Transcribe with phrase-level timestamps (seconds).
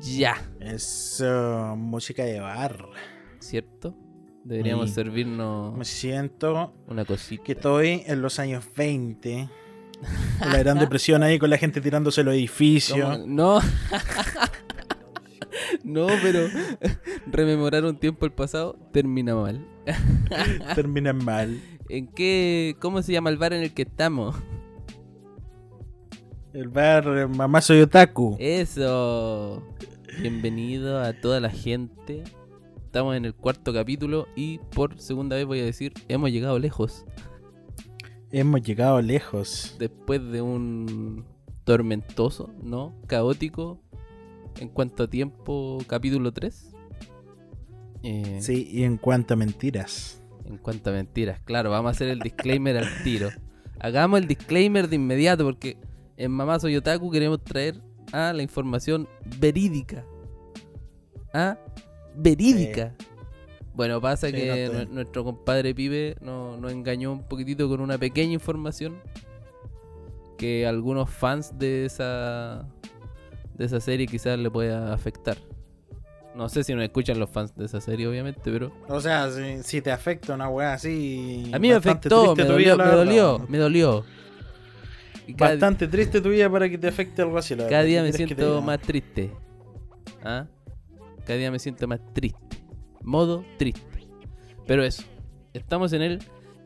[0.00, 0.36] Ya.
[0.60, 2.86] Eso, música de bar.
[3.40, 3.94] ¿Cierto?
[4.44, 4.94] Deberíamos Sí.
[4.94, 7.42] servirnos Me siento una cosita.
[7.44, 9.48] que estoy en los años 20.
[10.38, 13.26] Con la gran depresión ahí, con la gente tirándose los edificios.
[13.26, 13.60] No.
[15.84, 16.46] no, pero
[17.26, 19.66] rememorar un tiempo el pasado termina mal.
[20.74, 21.60] Terminan mal.
[21.88, 22.76] ¿En qué?
[22.80, 24.36] ¿Cómo se llama el bar en el que estamos?
[26.58, 28.36] El bar Mamá Soy Otaku.
[28.40, 29.62] Eso.
[30.20, 32.24] Bienvenido a toda la gente.
[32.84, 37.04] Estamos en el cuarto capítulo y por segunda vez voy a decir, hemos llegado lejos.
[38.32, 39.76] Hemos llegado lejos.
[39.78, 41.24] Después de un
[41.62, 42.92] tormentoso, ¿no?
[43.06, 43.80] Caótico.
[44.58, 46.74] En cuanto a tiempo, capítulo 3.
[48.02, 50.24] Eh, Sí, y en cuanto a mentiras.
[50.44, 53.28] En cuanto a mentiras, claro, vamos a hacer el disclaimer al tiro.
[53.78, 55.76] Hagamos el disclaimer de inmediato porque
[56.18, 57.80] en Mamá Soy Otaku queremos traer
[58.12, 59.08] a la información
[59.38, 60.04] verídica.
[61.32, 61.56] ¿Ah?
[62.14, 62.94] Verídica.
[63.74, 67.96] Bueno, pasa Sí, que no nuestro compadre Pibe no- nos engañó un poquitito con una
[67.96, 68.96] pequeña información
[70.36, 72.66] que a algunos fans de esa
[73.56, 75.36] de esa serie quizás le pueda afectar.
[76.34, 79.62] No sé si nos escuchan los fans de esa serie, obviamente, pero O sea, si,
[79.64, 81.50] si te afecta una weá así.
[81.52, 84.04] a mí me afectó, me dolió, me dolió, me dolió.
[85.36, 87.54] Cada, Bastante triste tu vida para que te afecte algo así.
[87.54, 89.30] la cada día ¿Qué me siento más triste.
[90.24, 90.46] ¿Ah?
[91.26, 92.38] Cada día me siento más triste.
[93.02, 93.82] Modo triste.
[94.66, 95.02] Pero eso,
[95.52, 96.18] estamos en el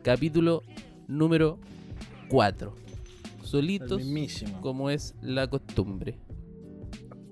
[0.03, 0.62] capítulo
[1.09, 1.59] número
[2.28, 2.75] 4.
[3.41, 4.03] El Solitos,
[4.61, 6.19] como es la costumbre.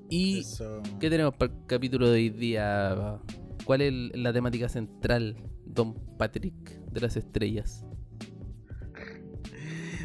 [0.08, 0.82] ¿Y Eso.
[0.98, 3.20] qué tenemos para el capítulo de hoy día?
[3.64, 7.86] ¿Cuál es la temática central, Don Patrick de las estrellas?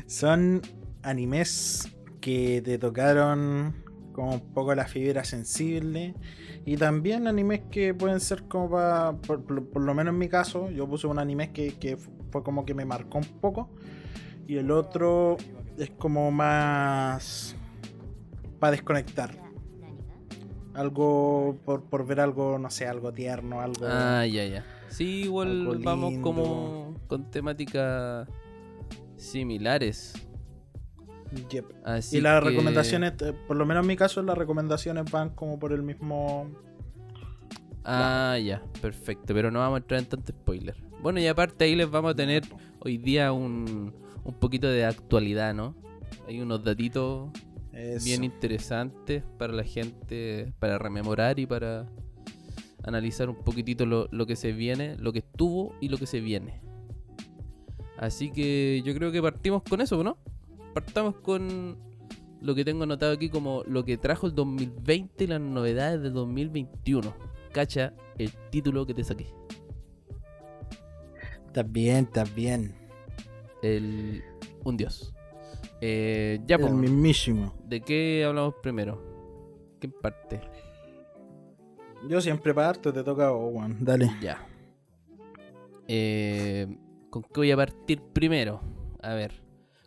[0.06, 0.62] Son
[1.05, 3.83] animes que te tocaron
[4.13, 6.13] como un poco la fibra sensible.
[6.66, 9.13] Y también animes que pueden ser como para.
[9.13, 11.97] Por, por- por lo menos en mi caso, yo puse un anime que, que
[12.31, 13.69] fue como que me marcó un poco.
[14.47, 15.38] Y el otro
[15.77, 17.55] es como más.
[18.59, 19.44] para desconectar.
[20.73, 21.57] Algo.
[21.65, 23.85] Por, por ver algo, no sé, algo tierno, algo.
[23.88, 24.65] Ah, ya, ya.
[24.89, 28.27] Sí, igual vamos como con temáticas
[29.17, 30.13] similares.
[31.50, 31.66] Yep.
[31.84, 35.30] Así Y las que- recomendaciones, eh, por lo menos en mi caso, las recomendaciones van
[35.31, 36.50] como por el mismo.
[37.84, 39.34] Ah, ya, perfecto.
[39.34, 40.75] Pero no vamos a entrar en tanto spoiler.
[41.02, 42.44] Bueno, y aparte ahí les vamos a tener
[42.80, 43.94] hoy día un,
[44.24, 45.75] un poquito de actualidad, ¿no?
[46.28, 47.30] Hay unos datitos
[47.74, 48.06] Eso.
[48.06, 51.88] bien interesantes para la gente, para rememorar y para
[52.83, 56.21] analizar un poquitito lo, lo que se viene, lo que estuvo y lo que se
[56.21, 56.62] viene.
[57.98, 60.18] Así que yo creo que partimos con eso, ¿no?
[60.75, 61.77] Partamos con
[62.42, 66.12] lo que tengo anotado aquí como lo que trajo el 2020 y las novedades del
[66.12, 67.16] 2021.
[67.54, 69.25] Cacha el título que te saqué.
[71.48, 72.75] Está bien.
[73.62, 74.22] El...
[74.66, 75.13] Un dios.
[75.80, 77.56] Eh, ya, el mismísimo.
[77.63, 79.01] ¿de qué hablamos primero?
[79.80, 80.42] ¿Qué parte?
[82.10, 83.78] Yo siempre parto, te toca Owen.
[83.80, 84.12] Dale.
[84.21, 84.45] Ya.
[85.88, 86.68] Eh,
[87.10, 88.60] ¿Con qué voy a partir primero?
[89.01, 89.44] A ver.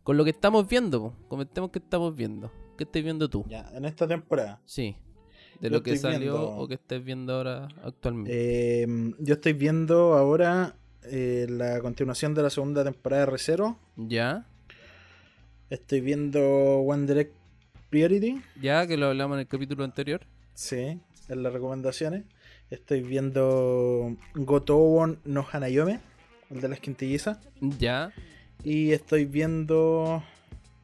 [0.09, 1.03] Con lo que estamos viendo.
[1.03, 1.15] po.
[1.29, 2.51] Comentemos qué estamos viendo.
[2.79, 3.45] ¿Qué estás viendo tú?
[3.47, 4.59] Ya, en esta temporada.
[4.65, 4.97] Sí.
[5.61, 8.31] De Yo lo que salió viendo- o que estés viendo ahora actualmente.
[8.33, 8.87] Eh,
[9.19, 13.79] yo estoy viendo ahora eh, la continuación de la segunda temporada de ReZero.
[13.97, 14.47] ¿Ya?
[15.69, 16.41] Estoy viendo
[16.79, 17.35] One Direct
[17.91, 18.41] Priority.
[18.63, 18.87] ¿Ya?
[18.87, 20.23] Que lo hablamos en el capítulo anterior.
[20.55, 22.25] Sí, en las recomendaciones.
[22.71, 26.01] Estoy viendo Gotobon no Hanayome,
[26.49, 27.41] el de las quintillizas.
[27.79, 28.11] ¿Ya?
[28.65, 30.23] Y estoy viendo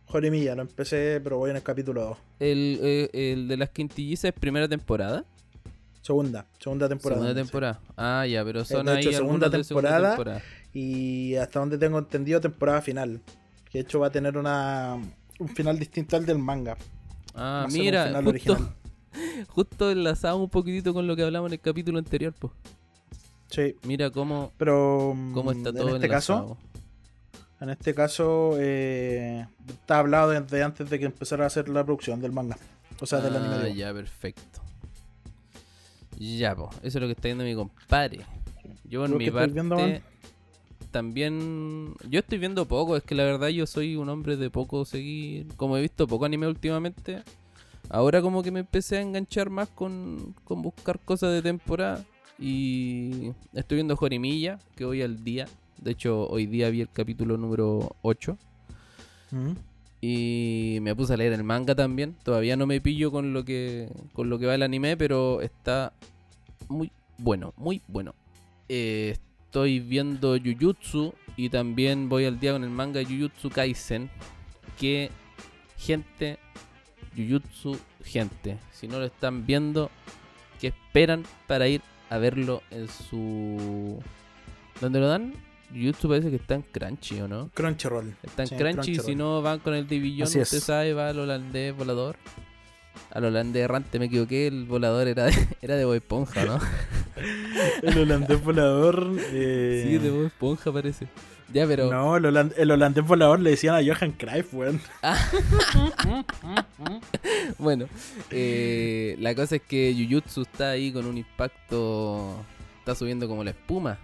[0.06, 2.18] Jorimilla, lo empecé, pero voy en el capítulo 2.
[2.40, 5.24] El, eh, el de las quintillizas es primera temporada.
[6.02, 7.22] Segunda, segunda temporada.
[7.22, 7.46] segunda sí.
[7.46, 7.80] temporada.
[7.96, 10.42] Ah, ya, pero son de ahí hecho, segunda algunos de segunda temporada.
[10.72, 13.20] Y hasta donde tengo entendido, temporada final.
[13.70, 14.98] Que de hecho va a tener una,
[15.38, 16.76] un final distinto al del manga.
[17.34, 18.74] Ah, mira, justo, original.
[19.48, 22.52] justo enlazado un poquitito con lo que hablamos en el capítulo anterior, pues.
[23.48, 26.58] Sí, Mira cómo, pero cómo mm, está en todo este caso.
[27.64, 32.20] En este caso eh, está hablado desde antes de que empezara a hacer la producción
[32.20, 32.56] del manga.
[33.00, 33.64] O sea, del ah, anime.
[33.64, 33.76] digo.
[33.76, 34.60] ya, perfecto.
[36.18, 38.20] Ya, pues, eso es lo que está viendo mi compadre.
[38.84, 39.76] Yo por ¿Tú mi parte viendo,
[40.90, 44.84] también yo estoy viendo poco, es que la verdad yo soy un hombre de poco
[44.84, 47.22] seguir, como he visto poco anime últimamente.
[47.88, 52.04] Ahora como que me empecé a enganchar más con, con buscar cosas de temporada
[52.38, 55.46] y estoy viendo Jorimilla, que hoy al día.
[55.84, 58.38] De hecho, hoy día vi el capítulo número 8.
[59.32, 59.50] Mm.
[60.00, 62.16] Y me puse a leer el manga también.
[62.24, 65.92] Todavía no me pillo con lo que con lo que va el anime, pero está
[66.68, 68.14] muy bueno, muy bueno.
[68.70, 74.08] Eh, estoy viendo Jujutsu y también voy al día con el manga Jujutsu Kaisen.
[74.80, 75.10] Que
[75.76, 76.38] gente,
[77.14, 79.90] Jujutsu, gente, si no lo están viendo,
[80.62, 84.02] que esperan para ir a verlo en su...
[84.80, 85.34] ¿Dónde lo dan?
[85.72, 87.50] Jujutsu parece que está en Crunchy, ¿o no?
[87.54, 88.14] Crunchyroll.
[88.22, 89.18] Está en Sí, Crunchy, si Crunchyroll.
[89.18, 90.64] no van con el Division, Así usted es.
[90.64, 92.16] sabe, va al holandés volador.
[93.10, 95.32] Al holandés errante, me equivoqué, el volador era de,
[95.62, 96.58] era de Bob Esponja, ¿no?
[97.82, 99.08] El holandés volador.
[99.32, 101.06] eh, Sí, de Bob Esponja parece.
[101.52, 101.90] Ya, pero...
[101.90, 104.80] No, el, holand- el holandés volador le decían a Johan Cruyff, weón.
[107.58, 107.86] Bueno,
[108.30, 112.34] eh, la cosa es que Jujutsu está ahí con un impacto...
[112.80, 113.98] Está subiendo como la espuma.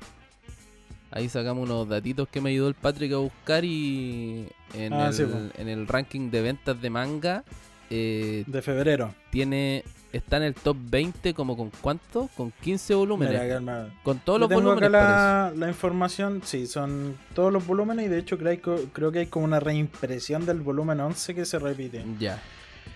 [1.12, 5.14] Ahí sacamos unos datitos que me ayudó el Patrick a buscar y en, Ah, el,
[5.14, 5.38] sí, po.
[5.60, 7.44] en el ranking de ventas de manga
[7.90, 9.12] eh, De febrero.
[9.30, 12.28] tiene está en el top 20 como con cuánto?
[12.36, 13.40] Con 15 volúmenes.
[13.60, 14.88] Mira, con todos los tengo volúmenes.
[14.88, 19.10] acá la, la información, sí, son todos los volúmenes y de hecho creo, que- creo
[19.12, 22.04] que hay como una reimpresión del volumen 11 que se repite.
[22.20, 22.40] Ya.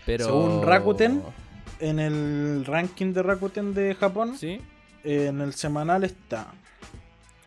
[0.06, 1.22] Pero Según Rakuten,
[1.80, 4.60] En el ranking de Rakuten de Japón, Sí.
[5.02, 6.52] en el semanal está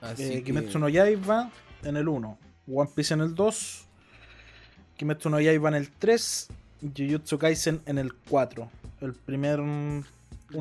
[0.01, 1.49] Así eh, que- Kimetsu no Yaiba
[1.83, 2.37] en el 1,
[2.71, 3.85] One Piece en el 2,
[4.97, 6.47] Kimetsu no Yaiba en el 3,
[6.95, 8.69] Jujutsu Kaisen en el 4.
[9.01, 10.03] El primer uno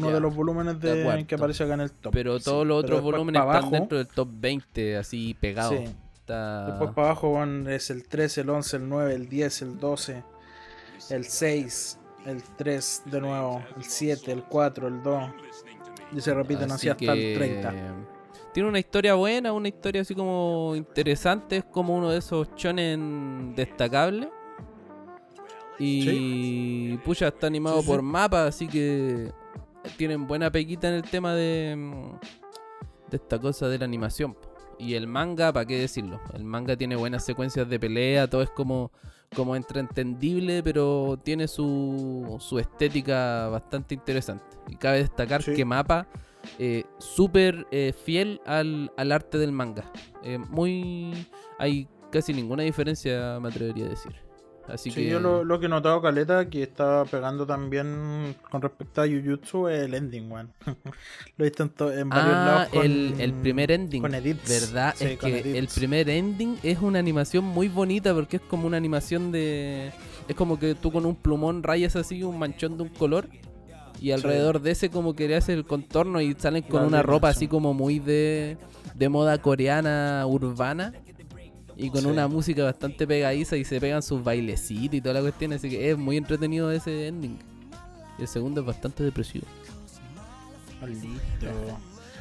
[0.08, 2.12] Ya, de los volúmenes de de, que aparece acá en el top.
[2.12, 5.74] pero Sí, todos los pero otros volúmenes están abajo, dentro del top 20, así pegados.
[5.78, 5.84] Sí.
[6.14, 6.66] Está...
[6.66, 10.22] Después para abajo van, es el 13, el 11, el 9, el 10, el 12,
[11.10, 15.30] el 6, el 3 de nuevo, el 7, el 4, el 2.
[16.16, 17.94] Y se repiten así, hasta el 30.
[18.56, 21.58] Tiene una historia buena, una historia así como interesante.
[21.58, 24.30] Es como uno de esos shonen destacables.
[25.78, 27.88] Y pucha, está animado Sí, sí.
[27.90, 29.30] por mapa, así que
[29.98, 34.34] tienen buena pequita en el tema de, mm, de esta cosa de la animación.
[34.78, 36.18] Y el manga, ¿para qué decirlo?
[36.32, 38.90] El manga tiene buenas secuencias de pelea, todo es como,
[39.34, 44.44] como entreentendible, pero tiene su, su estética bastante interesante.
[44.68, 45.52] Y cabe destacar Sí.
[45.52, 46.06] que Mapa
[46.58, 49.84] eh, súper eh, fiel al, al arte del manga.
[50.22, 51.12] Eh, muy.
[51.58, 54.12] Hay casi ninguna diferencia, me atrevería a decir.
[54.68, 55.10] Así Sí, que.
[55.10, 59.68] yo lo, lo que he notado, Caleta, que está pegando también con respecto a Jujutsu
[59.68, 60.52] es el ending, weón.
[61.36, 61.62] lo he visto
[61.92, 64.02] en, varios Ah, lados con, el, el primer ending.
[64.02, 64.48] con edits.
[64.48, 64.94] ¿Verdad?
[64.96, 65.56] Sí, es que edits.
[65.56, 69.92] el primer ending es una animación muy bonita porque es como una animación de.
[70.26, 73.28] Es como que tú con un plumón rayas así un manchón de un color.
[74.00, 77.32] Y alrededor de ese como que le haces el contorno y salen con una ropa
[77.32, 77.36] sí.
[77.38, 78.58] así como muy de,
[78.94, 80.92] de moda coreana urbana.
[81.78, 82.06] Y con Sí.
[82.06, 85.52] una música bastante pegadiza y se pegan sus bailecitos y toda la cuestión.
[85.52, 87.38] Así que es muy entretenido ese ending.
[88.18, 89.46] El segundo es bastante depresivo.
[90.86, 91.46] Listo.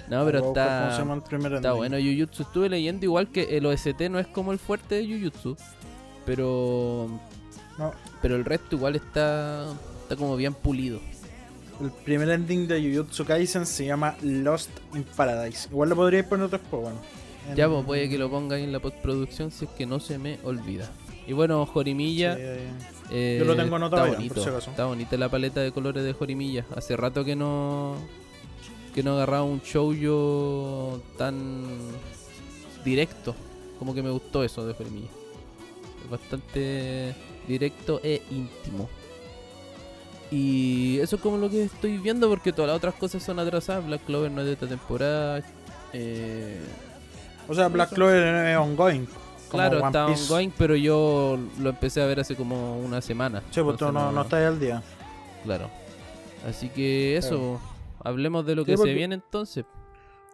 [0.09, 1.55] No, pero Voy a buscar ¿Cómo se está...
[1.55, 2.43] Está bueno Jujutsu.
[2.43, 5.55] Estuve leyendo igual que el OST no es como el fuerte de Jujutsu.
[6.25, 7.07] Pero.
[7.77, 7.91] No.
[8.21, 9.65] Pero el resto igual está.
[10.03, 10.99] Está como bien pulido.
[11.81, 15.67] El primer ending de Jujutsu Kaisen se llama Lost in Paradise.
[15.69, 16.97] Igual lo podríais poner después, bueno.
[17.49, 19.99] En- Ya, pues puede que lo ponga ahí en la postproducción si es que no
[19.99, 20.89] se me olvida.
[21.27, 22.35] Y bueno, Jorimilla.
[22.35, 22.41] Sí,
[23.11, 24.69] eh, Yo lo tengo anotado está ya, por bonito, si acaso.
[24.71, 26.65] Está bonita la paleta de colores de Jorimilla.
[26.75, 27.95] Hace rato que no.
[28.93, 31.65] Que no agarraba un show yo tan
[32.83, 33.35] directo.
[33.79, 35.09] Como que me gustó eso de Jorimilla.
[36.03, 37.13] Es bastante
[37.47, 38.87] directo e íntimo.
[40.31, 43.85] Y eso es como lo que estoy viendo porque todas las otras cosas son atrasadas.
[43.85, 45.41] Black Clover no es de esta temporada.
[45.93, 46.59] Eh,
[47.47, 49.07] O sea, Black Clover es ongoing.
[49.49, 50.23] claro, One está Piece.
[50.23, 53.43] ongoing, pero yo lo empecé a ver hace como una semana.
[53.51, 54.81] Sí, pues tú no, no estás al día.
[55.43, 55.69] Claro.
[56.49, 57.59] Así que eso,
[58.03, 59.65] hablemos de lo Sí, que porque- se viene entonces.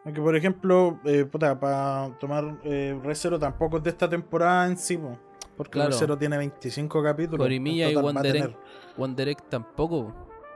[0.03, 4.65] Aunque, por ejemplo, eh, puta, para tomar eh, Red Zero tampoco es de esta temporada
[4.65, 5.15] en sí, po,
[5.61, 5.93] porque Claro.
[5.93, 7.39] Zero tiene 25 capítulos.
[7.45, 7.95] Jorimilla y.
[7.95, 10.13] One Direct tampoco.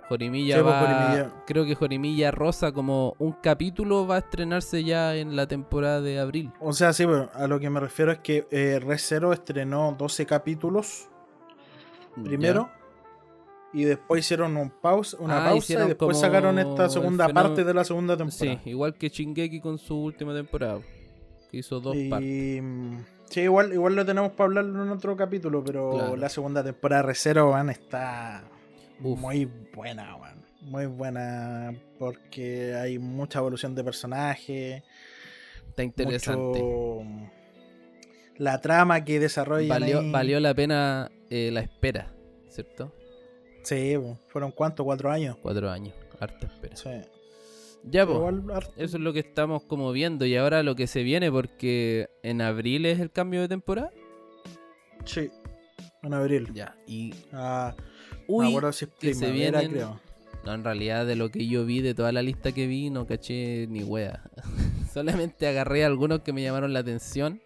[0.09, 0.79] Jorimilla Sí, pues, va.
[0.81, 1.43] Jorimilla.
[1.45, 6.19] Creo que Jorimilla Rosa, como un capítulo, va a estrenarse ya en la temporada de
[6.19, 6.51] abril.
[6.59, 9.95] O sea, sí, pero a lo que me refiero es que eh, Red Zero estrenó
[9.97, 11.07] 12 capítulos
[12.23, 12.69] primero.
[13.73, 17.73] Y después hicieron un pausa, una Ah, pausa y después sacaron esta segunda parte de
[17.73, 18.61] la segunda temporada.
[18.63, 20.79] Sí, igual que Shingeki con su última temporada.
[21.51, 22.29] Que hizo dos partes.
[22.29, 26.15] Y mm, sí, igual, igual lo tenemos para hablarlo en otro capítulo, pero Claro.
[26.15, 28.43] la segunda temporada de Recero, man, está
[29.03, 29.19] Uf.
[29.19, 30.43] muy buena, man.
[30.61, 34.83] Muy buena porque hay mucha evolución de personaje,
[35.69, 36.61] Está interesante.
[36.63, 37.31] mucho
[38.37, 40.11] la trama que desarrollan Valió, ahí.
[40.11, 42.11] valió la pena eh, la espera,
[42.49, 42.91] ¿cierto?
[43.63, 43.95] Sí,
[44.27, 45.37] fueron cuántos, cuatro años.
[45.41, 46.75] Cuatro años, harta espera.
[46.75, 46.89] Sí.
[47.87, 48.19] Ya, pues.
[48.77, 52.41] Eso es lo que estamos como viendo y ahora lo que se viene porque en
[52.41, 53.91] abril es el cambio de temporada.
[55.05, 55.29] Sí.
[56.01, 56.49] En abril.
[56.53, 56.75] Ya.
[56.87, 57.83] Y Ah, no
[58.27, 59.99] uy, si es que se vienen- creo.
[60.45, 63.05] no en realidad de lo que yo vi de toda la lista que vi no
[63.05, 64.23] caché ni wea.
[64.93, 67.41] Solamente agarré algunos que me llamaron la atención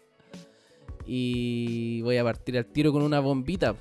[1.06, 3.74] y voy a partir al tiro con una bombita.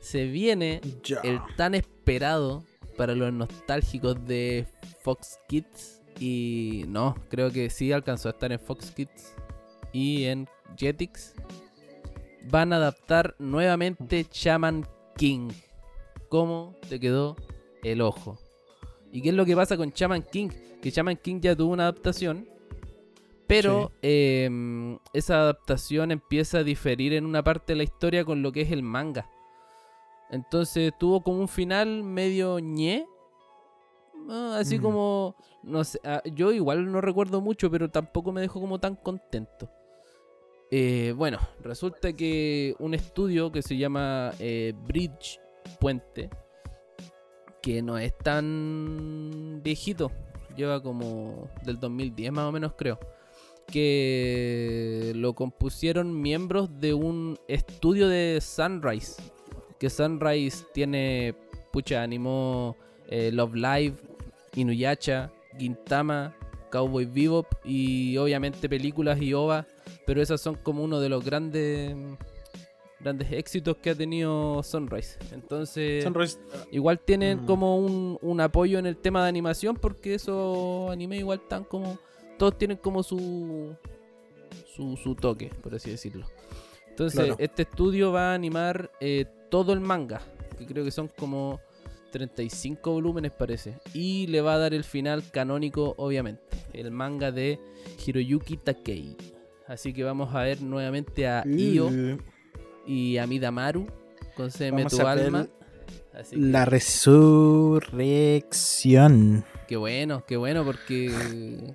[0.00, 1.20] Se viene Ya.
[1.22, 2.62] el tan esperado
[2.96, 4.66] para los nostálgicos de
[5.02, 9.34] Fox Kids y no, creo que sí alcanzó a estar en Fox Kids
[9.92, 11.34] y en Jetix.
[12.50, 14.86] Van a adaptar nuevamente Shaman
[15.16, 15.50] King.
[16.28, 17.36] ¿Cómo te quedó
[17.82, 18.38] el ojo?
[19.12, 20.48] ¿Y qué es lo que pasa con Shaman King?
[20.80, 22.48] Que Shaman King ya tuvo una adaptación,
[23.46, 28.52] pero em, esa adaptación empieza a diferir en una parte de la historia con lo
[28.52, 29.28] que es el manga.
[30.30, 33.06] Entonces tuvo como un final medio ñe.
[34.28, 34.82] Ah, Así Mm.
[34.82, 38.96] como, no sé, ah, yo igual no recuerdo mucho, pero tampoco me dejó como tan
[38.96, 39.70] contento.
[40.72, 45.38] Eh, bueno, resulta que un estudio que se llama eh, Bridge
[45.78, 46.28] Puente,
[47.62, 50.10] que no es tan viejito,
[50.56, 52.98] lleva como del 2010 más o menos creo,
[53.66, 59.22] que lo compusieron miembros de un estudio de Sunrise,
[59.78, 61.34] que Sunrise tiene,
[61.72, 62.76] pucha, animó
[63.08, 63.94] eh, Love Live,
[64.54, 66.34] Inuyasha, Gintama,
[66.70, 69.66] Cowboy Bebop y obviamente películas y OVA,
[70.06, 71.94] pero esas son como uno de los grandes
[72.98, 75.18] grandes éxitos que ha tenido Sunrise.
[75.32, 76.38] Entonces, Sunrise,
[76.72, 77.46] igual tienen Mm.
[77.46, 81.98] como un, un apoyo en el tema de animación porque esos animes igual están como
[82.38, 83.74] todos tienen como su
[84.74, 86.26] su, su toque, por así decirlo.
[86.88, 87.36] Entonces, Claro.
[87.38, 90.20] este estudio va a animar eh, todo el manga,
[90.58, 91.60] que creo que son como
[92.12, 97.58] 35 volúmenes parece, y le va a dar el final canónico obviamente, el manga de
[98.04, 99.16] Hiroyuki Takei.
[99.66, 101.90] Así que vamos a ver nuevamente a Io
[102.86, 103.86] y a Midamaru
[104.36, 105.46] con CM Vamos tu alma.
[106.14, 109.44] Así que, la resurrección.
[109.66, 111.74] qué bueno, qué bueno porque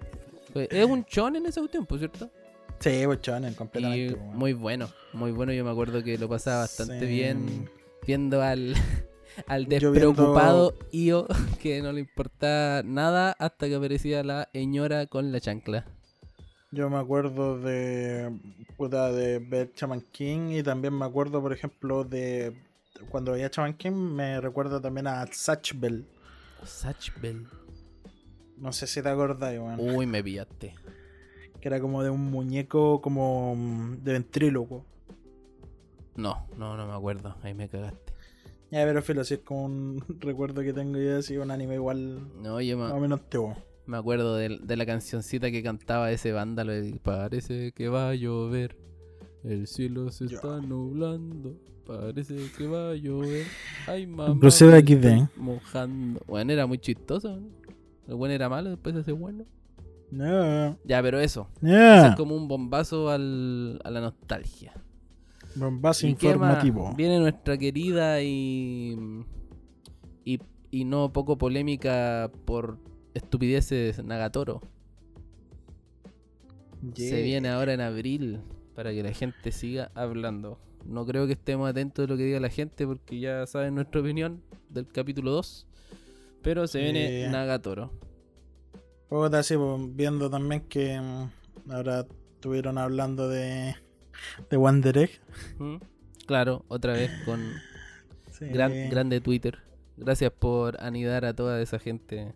[0.56, 2.32] es un chon en ese por cierto.
[2.82, 4.16] Sí, bochones, Y completamente.
[4.16, 4.36] weón.
[4.38, 5.54] muy bueno, muy bueno.
[5.54, 7.06] Yo me acuerdo que lo pasaba bastante Sí.
[7.06, 7.70] bien
[8.06, 8.74] viendo al,
[9.48, 11.28] al despreocupado Io
[11.62, 15.86] que no le importaba nada hasta que aparecía la señora con la chancla.
[16.72, 18.32] Yo me acuerdo de
[18.78, 22.56] puta, de ver Chaman King y también me acuerdo, por ejemplo, de
[23.10, 26.08] cuando veía Chaman King me recuerda también a Satch Bell.
[26.64, 27.46] Satch Bell.
[28.58, 29.80] No sé si te acordás, weón.
[29.80, 30.74] Uy, me pillaste.
[31.62, 34.84] Que era como de un muñeco como mm, de ventríloco.
[36.16, 37.36] No, no, no me acuerdo.
[37.44, 38.14] Ahí me cagaste.
[38.72, 42.20] Ya, pero filo, si es como un recuerdo que tengo yo así, un anime igual
[42.42, 43.56] No, yo más o me, menos antiguo.
[43.86, 46.74] me acuerdo de, de la cancioncita que cantaba ese vándalo.
[47.04, 48.78] Parece que va a llover.
[49.44, 51.56] El cielo se está nublando.
[51.86, 53.46] Parece que va a llover.
[53.88, 54.40] Ay, mamá.
[54.40, 56.22] Procede aquí de- Mojando.
[56.28, 57.40] Bueno, era muy chistoso.
[58.08, 59.46] El bueno era malo, después se hace bueno.
[60.12, 61.48] No, Ya, pero eso.
[61.62, 64.74] Eso es como un bombazo al, a la nostalgia.
[65.56, 66.94] Bombazo informativo.
[66.96, 68.98] Viene nuestra querida y,
[70.26, 70.40] y.
[70.70, 72.78] y no poco polémica por
[73.14, 74.62] estupideces Nagatoro.
[76.96, 78.42] Se viene ahora en abril
[78.76, 80.60] para que la gente siga hablando.
[80.86, 84.02] No creo que estemos atentos de lo que diga la gente porque ya saben nuestra
[84.02, 85.68] opinión del capítulo 2.
[86.42, 87.30] Pero se viene.
[87.30, 87.92] Nagatoro.
[89.12, 89.54] Pues,
[89.94, 93.76] viendo también que mm, ahora estuvieron hablando de,
[94.50, 95.22] de Direct.
[95.60, 95.76] ¿Mm?
[96.26, 97.42] Claro, otra vez con
[98.32, 98.46] Sí.
[98.46, 99.60] gran, grande Twitter.
[99.98, 102.34] Gracias por anidar a toda esa gente.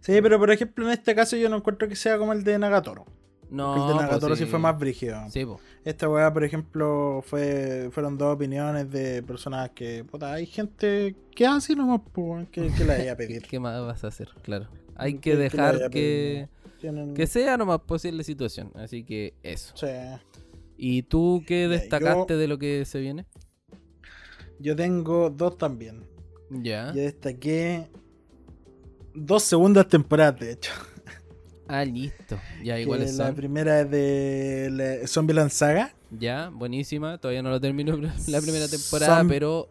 [0.00, 2.58] Sí, pero por ejemplo en este caso yo no encuentro que sea como el de
[2.58, 3.06] Nagatoro.
[3.48, 4.44] No, el de pues Nagatoro sí.
[4.44, 4.50] sí.
[4.50, 5.18] fue más brígido.
[5.30, 5.58] Sí, po.
[5.82, 11.46] Esta weá, por ejemplo, fue fueron dos opiniones de personas que, puta, hay gente que
[11.46, 13.44] así nomás, pues, que, que la vaya a pedir.
[13.44, 14.28] ¿Qué más vas a hacer?
[14.42, 14.68] Claro.
[14.96, 16.48] Hay Que- la dejar que,
[16.80, 18.70] Tienen- que sea nomás posible situación.
[18.74, 19.74] Así que eso.
[19.76, 19.86] Sí.
[20.78, 23.26] ¿Y tú qué destacaste yo- de lo que se viene?
[24.58, 26.04] Yo tengo dos también.
[26.50, 26.92] Ya.
[26.94, 27.88] Yo destaqué
[29.14, 30.72] dos segundas temporadas, de hecho.
[31.68, 32.38] Ah, listo.
[32.62, 35.94] Ya, Que iguales la primera es de la Zombieland Saga.
[36.10, 37.18] Ya, buenísima.
[37.18, 37.96] Todavía no lo termino
[38.28, 39.68] la primera temporada, pero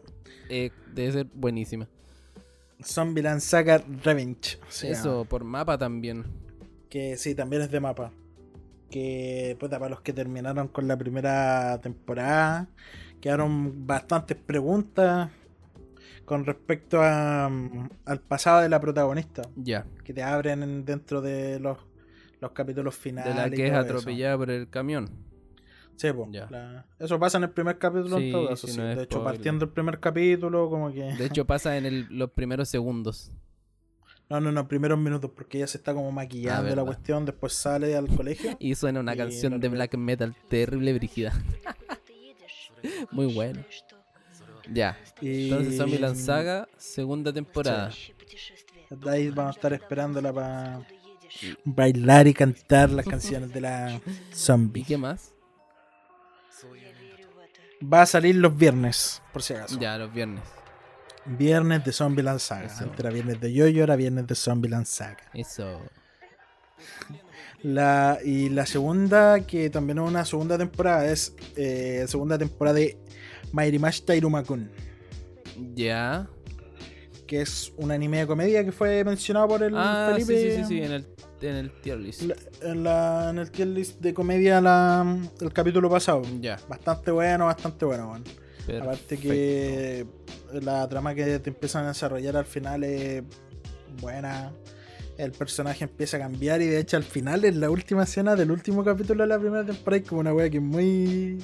[0.50, 1.88] eh, debe ser buenísima.
[2.84, 4.58] Zombieland Saga Revenge.
[4.82, 6.24] Eso, por mapa también.
[6.90, 8.12] Que sí, también es de mapa.
[8.90, 12.68] Que, puta, para los que terminaron con la primera temporada,
[13.20, 15.30] quedaron bastantes preguntas
[16.24, 19.42] con respecto a, mm, al pasado de la protagonista.
[19.56, 19.86] Ya.
[20.04, 21.78] Que te abren en- dentro de los,
[22.40, 23.34] los capítulos De finales.
[23.36, 23.80] la y que es eso.
[23.80, 25.10] atropellada por el camión.
[25.96, 26.46] Sí, Ya.
[26.50, 28.78] la- eso pasa en el primer capítulo Sí, en todo eso, sí, sí.
[28.78, 29.24] no De hecho, spoiler.
[29.24, 31.02] partiendo el primer capítulo, como que.
[31.02, 33.32] De hecho, pasa en el- los primeros segundos.
[34.28, 37.52] No, no, no, primeros minutos, porque ella se está como maquillando la Ah, cuestión, después
[37.52, 38.56] sale al colegio.
[38.60, 41.32] Y suena una Y canción de black metal terrible, brígida.
[43.12, 43.62] Muy bueno.
[44.72, 44.98] Ya.
[45.20, 47.90] Y Entonces, Zombieland Saga, segunda temporada.
[48.90, 50.80] de ahí vamos a estar esperándola para
[51.64, 54.84] bailar y cantar las canciones de la ¿Y zombie.
[54.84, 55.32] qué más?
[57.92, 59.78] Va a salir los viernes, por si acaso.
[59.78, 60.42] Ya, los viernes.
[61.26, 62.66] Viernes de Zombieland Saga.
[62.66, 62.84] Eso.
[62.84, 65.18] Antes era viernes de Yoyo, ahora viernes de Zombieland Saga.
[65.34, 65.80] Eso.
[67.62, 72.96] La, y la segunda, que también es una segunda temporada, es eh, segunda temporada de
[73.50, 74.70] Mairimashita Irumakun,
[75.74, 76.28] Ya.
[77.26, 80.56] que es un anime de comedia que fue mencionado por el Ah, sí, Felipe sí,
[80.62, 81.06] sí, sí, en el,
[81.42, 82.22] en el tier list.
[82.22, 86.22] la- en, la- en el tier list de comedia la, el capítulo pasado.
[86.40, 86.58] Ya.
[86.68, 88.10] Bastante bueno, bastante bueno.
[88.10, 88.24] weón.
[88.82, 90.04] Aparte que
[90.52, 93.22] la trama que te empiezan a desarrollar al final es
[94.00, 94.52] buena.
[95.18, 98.50] El personaje empieza a cambiar y de hecho al final, en la última escena del
[98.50, 101.38] último capítulo de la primera temporada, hay como una wea que es muy...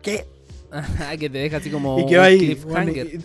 [0.00, 0.26] ¿Qué?
[0.70, 2.38] Ajá, que te deja así como y que un va ahí.
[2.38, 3.06] cliffhanger.
[3.06, 3.24] bueno,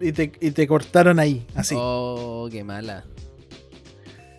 [0.00, 1.74] y, y te, y te cortaron ahí, así.
[1.78, 3.04] Oh, qué mala.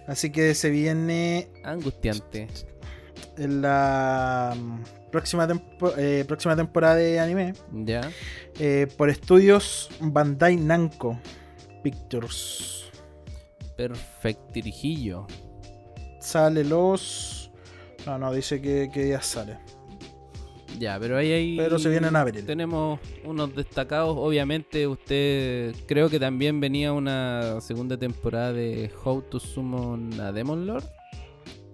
[0.09, 2.47] Así que se viene Angustiante.
[3.37, 8.01] en la mm, próxima, tempo- eh, próxima temporada de anime Ya.
[8.59, 11.17] eh, por estudios Bandai Namco
[11.83, 12.85] Pictures.
[13.77, 15.25] Perfectirijillo.
[16.19, 17.51] Sale los.
[18.05, 19.57] No, no, dice que, que día sale.
[20.77, 21.57] Ya, pero ahí hay.
[21.57, 22.45] Pero se viene en abril.
[22.45, 24.15] Tenemos unos destacados.
[24.17, 25.73] Obviamente, usted.
[25.87, 30.83] Creo que también venía una segunda temporada de How to Summon a Demon Lord.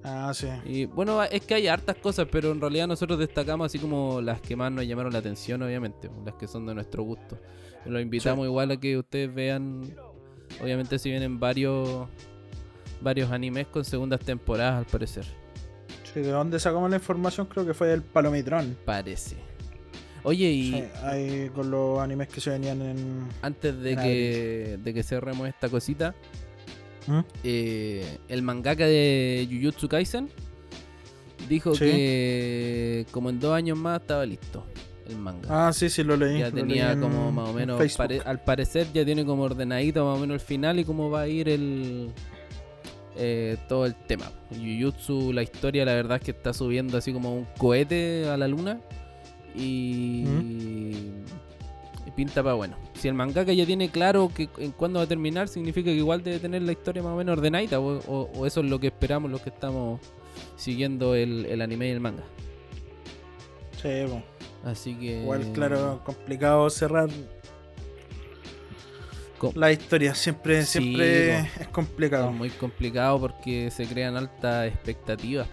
[0.03, 0.47] Ah, sí.
[0.65, 4.39] Y bueno, es que hay hartas cosas, pero en realidad nosotros destacamos así como las
[4.39, 7.39] que más nos llamaron la atención, obviamente, las que son de nuestro gusto.
[7.85, 9.81] Los invitamos igual a que ustedes vean,
[10.61, 12.07] obviamente si vienen varios
[13.01, 15.25] varios animes con segundas temporadas al parecer,
[16.15, 17.45] Sí, ¿De dónde sacamos la información?
[17.45, 18.75] Creo que fue del Palomitrón.
[18.85, 19.35] parece.
[20.23, 23.27] Oye, y Sí, ahí con los animes que se venían en.
[23.43, 26.15] antes de en que, de que cerremos esta cosita,
[27.05, 27.19] ¿Mm?
[27.43, 30.29] eh, el mangaka de Jujutsu Kaisen
[31.47, 31.85] dijo Sí.
[31.85, 34.65] que como en dos años más estaba listo
[35.07, 35.67] el manga.
[35.67, 36.39] Ah, sí, sí, lo leí.
[36.39, 39.43] ya lo tenía en- como más o en menos, pare- al parecer ya tiene como
[39.43, 42.09] ordenadito más o menos el final y cómo va a ir el
[43.17, 44.31] eh, todo el tema.
[44.51, 48.47] Jujutsu, la historia, la verdad es que está subiendo así como un cohete a la
[48.47, 48.79] luna
[49.55, 50.25] y,
[52.05, 52.77] y pinta para bueno.
[52.95, 56.23] Si el mangaka ya tiene claro que en cuándo va a terminar, significa que igual
[56.23, 58.87] debe tener la historia más o menos ordenadita o, o- o eso es lo que
[58.87, 59.99] esperamos los que estamos
[60.57, 62.23] siguiendo el, el anime y el manga.
[63.81, 64.21] Sí, po.
[64.63, 67.09] Así que Igual, claro, complicado cerrar
[69.55, 70.15] la historia.
[70.15, 72.29] Siempre, Sí, siempre es complicado.
[72.29, 75.47] Es muy complicado porque se crean altas expectativas.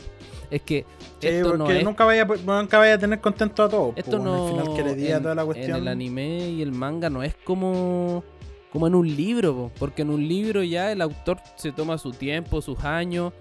[0.51, 0.85] Es que
[1.21, 3.95] Sí, esto no porque es nunca, vaya, nunca vaya a tener contento a todos.
[3.97, 4.47] Esto no.
[4.47, 5.79] Al final que le diga en, toda la en cuestión.
[5.79, 8.23] el anime y el manga no es como.
[8.71, 12.11] Como en un libro, po, porque en un libro ya el autor se toma su
[12.13, 13.35] tiempo, sus años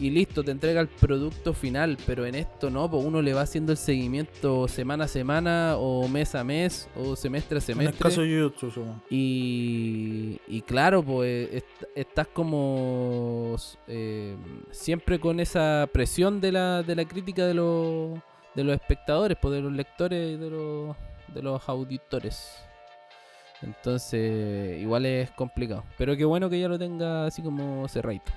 [0.00, 1.96] y listo, te entrega el producto final.
[2.06, 6.06] Pero en esto no, pues uno le va haciendo el seguimiento semana a semana, o
[6.08, 7.98] mes a mes, o semestre a en el semestre.
[8.08, 9.00] caso de supongo.
[9.10, 13.56] Y, y claro, pues est- estás como
[13.86, 14.36] eh,
[14.70, 18.18] siempre con esa presión de la, de la crítica de los,
[18.54, 20.96] de los espectadores, pues de los lectores y de los,
[21.34, 22.56] de los auditores.
[23.62, 25.82] Entonces, igual es complicado.
[25.96, 28.30] Pero qué bueno que ya lo tenga así como cerradito.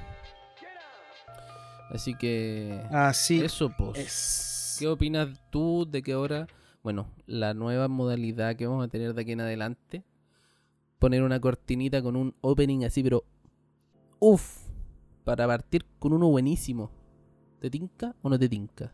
[1.92, 2.82] Así que...
[2.92, 4.00] Así eso, pues.
[4.00, 4.76] es.
[4.80, 6.48] ¿Qué opinas tú de que ahora,
[6.84, 10.04] bueno, la nueva modalidad que vamos a tener de aquí en adelante,
[10.98, 13.26] poner una cortinita con un opening así, pero
[14.20, 14.68] uff,
[15.24, 16.92] para partir con uno buenísimo?
[17.60, 18.94] ¿Te tinca o no te tinca?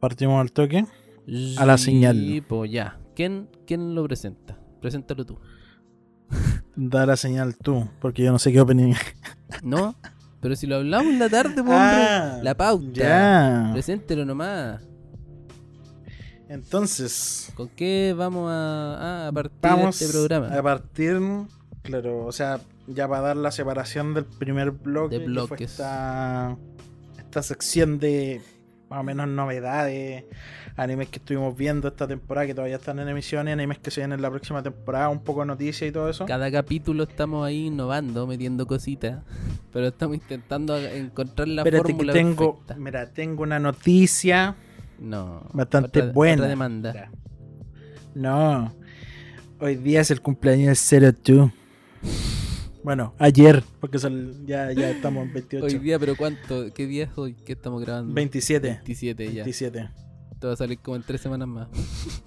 [0.00, 0.84] Partimos al toque.
[1.58, 2.44] A la señal.
[2.48, 2.98] Pues ya.
[3.14, 4.58] ¿Quién, ¿Quién lo presenta?
[4.80, 5.38] Preséntalo tú.
[6.74, 8.94] Da la señal tú, porque yo no sé qué opening.
[9.62, 9.94] ¿No?
[10.40, 12.44] Pero si lo hablamos en la tarde, pues, Ah, hombre.
[12.44, 12.92] La pauta.
[12.92, 13.70] Ya.
[13.72, 14.80] Preséntelo nomás.
[16.48, 20.48] Entonces, ¿Con qué vamos a, a partir vamos este programa?
[20.48, 21.20] a partir,
[21.82, 25.70] claro, o sea, ya para dar la separación del primer bloque, De que fue bloques.
[25.70, 26.56] esta,
[27.18, 28.40] esta sección de
[28.88, 30.24] más o menos novedades,
[30.76, 34.00] animes que estuvimos viendo esta temporada que todavía están en emisión y animes que se
[34.00, 36.26] vienen en la próxima temporada, un poco de noticias y todo eso.
[36.26, 39.22] Cada capítulo estamos ahí innovando, metiendo cositas,
[39.72, 42.74] pero estamos intentando encontrar la Espérate que fórmula tengo, perfecta.
[42.82, 44.54] mira, tengo una noticia
[44.98, 46.34] No, bastante otra- buena.
[46.42, 47.10] otra demanda.
[48.14, 48.74] No.
[49.60, 51.50] Hoy día es el cumpleaños de 02.
[52.82, 55.66] Bueno, ayer, porque son- ya, ya estamos en 28.
[55.66, 56.72] Hoy día, pero ¿cuánto?
[56.72, 57.34] ¿Qué día es hoy?
[57.34, 58.14] ¿Qué estamos grabando?
[58.14, 58.68] 27.
[58.68, 59.44] 27 ya.
[59.44, 59.90] 27.
[60.40, 61.68] Esto va a salir como en tres semanas más.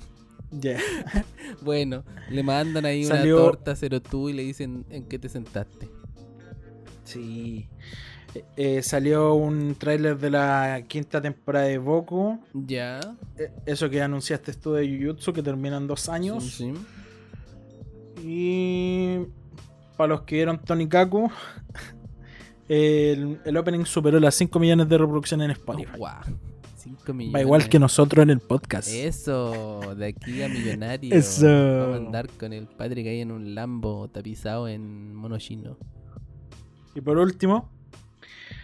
[0.52, 0.78] Ya.
[1.64, 5.28] Bueno, le mandan ahí Salió- una torta cero tú y le dicen en qué te
[5.28, 5.90] sentaste.
[7.06, 7.68] Sí.
[8.36, 12.40] Eh, eh, salió un tráiler de la quinta temporada de Boku.
[12.54, 13.00] Ya.
[13.40, 16.44] Eh, eso que anunciaste tú de Jujutsu, que termina en dos años.
[16.44, 18.24] Sí, sí.
[18.24, 19.26] Y
[19.98, 21.32] para los que vieron Tony Kaku,
[22.70, 25.98] el, el opening superó las 5 millones de reproducciones en Spotify.
[25.98, 26.22] Guau.
[26.84, 27.36] 5 millones.
[27.36, 28.90] Va igual que nosotros en el podcast.
[28.90, 31.14] Eso, de aquí a millonario.
[31.16, 31.46] Eso.
[31.48, 35.78] Vamos a andar con el Patrick ahí en un Lambo tapizado en mono chino.
[36.96, 37.70] Y por último,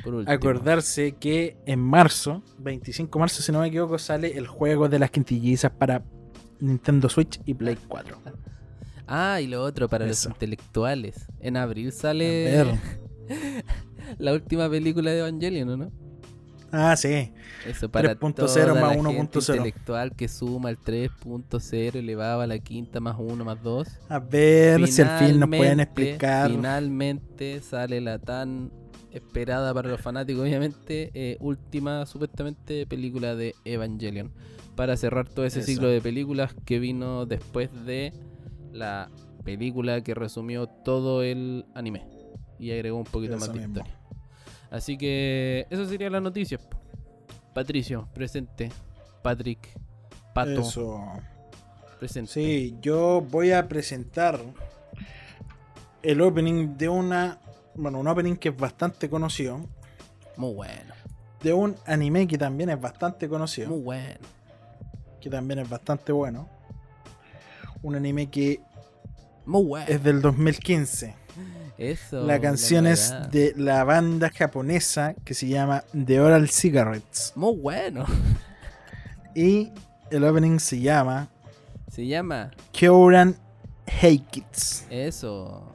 [0.04, 0.34] Por último.
[0.36, 5.00] acordarse que en marzo, 25 de marzo, si no me equivoco, sale el juego de
[5.00, 6.04] las quintillizas para
[6.60, 8.18] Nintendo Switch y Play 4.
[9.12, 10.30] Ah, y lo otro para Eso.
[10.30, 11.26] los intelectuales.
[11.40, 12.64] En abril sale
[14.20, 15.92] la última película de Evangelion, ¿o ¿no?
[16.72, 17.32] Ah, sí.
[17.66, 19.14] Eso para 3.0 toda más la 1.0.
[19.16, 23.88] gente intelectual que suma el 3.0 elevado a la quinta más 1 más 2.
[24.10, 26.50] A ver si al fin nos pueden explicar.
[26.52, 28.72] Finalmente sale la tan
[29.12, 34.32] esperada para los fanáticos, obviamente, eh, última supuestamente película de Evangelion.
[34.76, 35.68] Para cerrar todo ese Eso.
[35.68, 38.14] ciclo de películas que vino después de
[38.72, 39.10] la
[39.44, 42.06] película que resumió todo el anime
[42.60, 43.74] y agregó un poquito Eso más de mismo.
[43.80, 43.99] historia.
[44.72, 46.58] Así que eso sería la noticia.
[46.58, 46.78] po.
[47.54, 48.72] Patricio, presente.
[49.22, 49.68] Patrick,
[50.34, 51.04] Pato, Eso.
[52.00, 52.32] presente.
[52.32, 54.40] Sí, yo voy a presentar
[56.04, 57.40] el opening de una.
[57.76, 59.60] Bueno, un opening que es bastante conocido.
[60.38, 60.94] Muy bueno,
[61.44, 63.70] De un anime que también es bastante conocido.
[63.70, 64.20] muy bueno.
[65.20, 66.48] Que también es bastante bueno.
[67.82, 68.62] Un anime que
[69.46, 69.86] Muy bueno.
[69.90, 71.16] es del 2015.
[71.80, 72.26] Eso.
[72.26, 77.32] la canción es de la banda japonesa que se llama The Oral Cigarettes.
[77.36, 78.06] Muy bueno.
[79.36, 79.72] Y
[80.12, 81.30] el opening se llama
[81.92, 83.36] Se llama Kyoran
[84.02, 84.86] Heikits.
[84.90, 85.66] eso.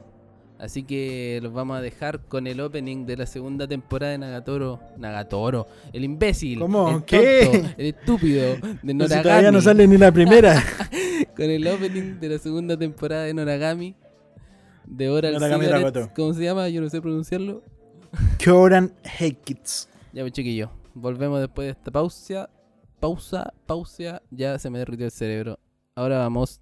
[0.57, 4.79] Así que los vamos a dejar con el opening de la segunda temporada de Nagatoro.
[4.97, 6.59] Nagatoro, el imbécil.
[6.59, 6.89] ¿Cómo?
[6.89, 7.49] El ¿Qué?
[7.51, 9.23] tonto, el estúpido de No, si Noragami.
[9.23, 10.63] todavía no sale ni la primera.
[11.35, 13.95] Con el opening de la segunda temporada de Noragami.
[14.87, 16.09] De Oral Cigarettes.
[16.15, 16.69] ¿Cómo se llama?
[16.69, 17.63] Yo no sé pronunciarlo.
[18.37, 19.89] Kyoran Heikits.
[20.13, 20.69] Ya, pues chiquillo.
[20.93, 22.49] Volvemos después de esta pausa.
[22.99, 24.21] Pausa, pausa.
[24.31, 25.59] Ya se me derritió el cerebro.
[25.95, 26.61] Ahora vamos.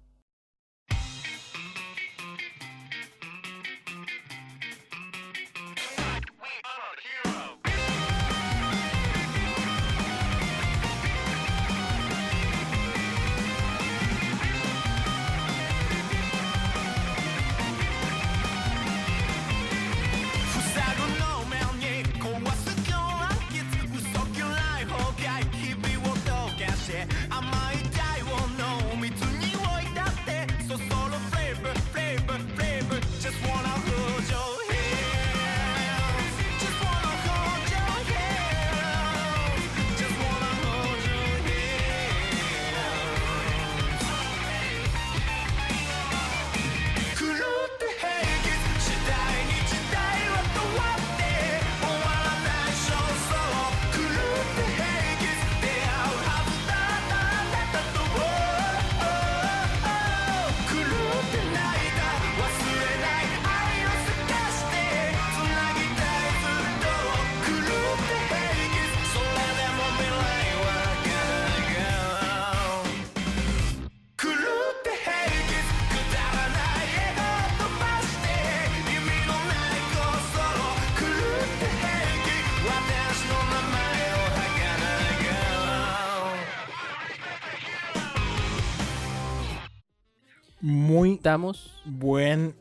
[91.84, 92.54] Buen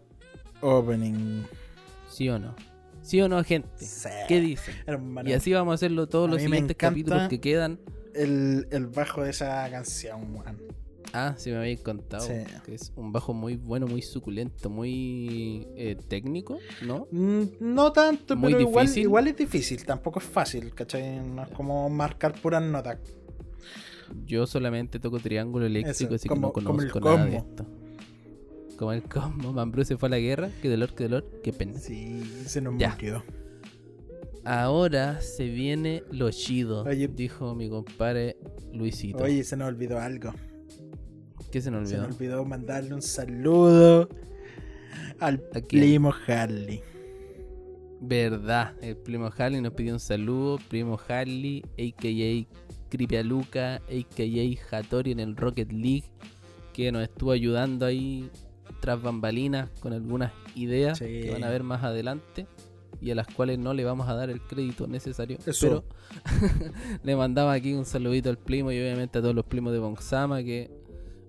[0.61, 1.43] opening.
[2.09, 2.55] ¿sí o no?
[3.01, 3.67] ¿Sí o no, gente?
[3.77, 4.09] Sí.
[4.27, 4.75] ¿Qué dicen?
[4.85, 7.79] Hermano, Y así vamos a hacerlo todos A los siguientes capítulos que quedan.
[8.13, 10.61] el, el bajo de esa canción, weón.
[11.15, 12.25] Ah, sí me habéis contado.
[12.25, 12.33] Sí.
[12.65, 17.07] Que es un bajo muy bueno, muy suculento, muy eh, técnico, ¿no?
[17.11, 21.19] Mm, No tanto, Muy pero igual, igual es difícil, tampoco es fácil, ¿cachai?
[21.19, 22.97] No es como marcar puras notas.
[24.25, 27.65] Yo solamente toco triángulo eléctrico, Eso, así como- que no conozco nada de esto.
[28.77, 29.51] Como el combo.
[29.53, 30.49] Mambrú se fue a la guerra.
[30.61, 31.77] Qué dolor, qué dolor, qué pena.
[31.79, 32.91] Sí, se nos Ya.
[32.91, 33.23] murió.
[34.45, 37.07] Ahora se viene lo chido, Oye.
[37.07, 38.35] dijo mi compadre
[38.73, 39.23] Luisito.
[39.23, 40.33] Oye, se nos olvidó algo.
[41.49, 42.07] ¿Qué se nos Se olvidó?
[42.09, 44.09] nos olvidó mandarle un saludo
[45.19, 46.81] al primo Harley.
[48.01, 50.59] Verdad, el primo Harley nos pidió un saludo.
[50.67, 52.89] Primo Harley, a.k.a.
[52.89, 54.77] Cripialuca, a.k.a.
[54.77, 56.11] Hattori en el Rocket League,
[56.73, 58.29] que nos estuvo ayudando ahí
[58.83, 61.05] tras bambalinas con algunas ideas Sí.
[61.05, 62.47] que van a ver más adelante
[62.99, 65.37] y a las cuales no le vamos a dar el crédito necesario.
[65.45, 65.61] Eso.
[65.61, 65.83] Pero
[67.03, 70.43] le mandamos aquí un saludito al primo y obviamente a todos los primos de Bonsama
[70.43, 70.69] que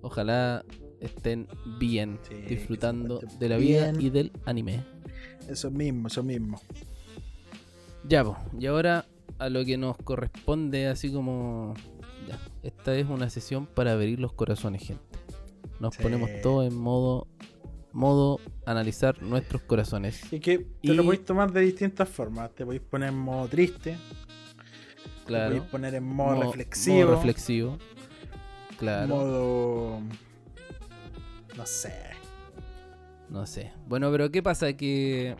[0.02, 0.64] ojalá
[1.00, 1.46] estén
[1.78, 4.00] bien Sí, disfrutando de la vida bien.
[4.04, 4.82] y del anime.
[5.48, 6.60] Eso mismo, eso mismo.
[8.08, 8.24] Ya,
[8.58, 9.06] y ahora
[9.38, 11.74] a lo que nos corresponde, así como.
[12.28, 15.13] Ya, esta es una sesión para abrir los corazones, gente.
[15.84, 16.02] Nos Sí.
[16.02, 17.26] ponemos todos en modo.
[17.92, 20.32] Modo analizar nuestros corazones.
[20.32, 22.50] Y que te Y- lo podéis tomar de distintas formas.
[22.54, 25.50] Te podéis poner en modo triste, te Claro.
[25.56, 27.78] podéis poner en modo, Mo- reflexivo, modo reflexivo.
[28.78, 29.08] Claro.
[29.14, 30.00] modo.
[31.56, 31.92] No sé.
[33.28, 33.70] No sé.
[33.86, 34.72] Bueno, pero ¿qué pasa?
[34.72, 35.36] Que.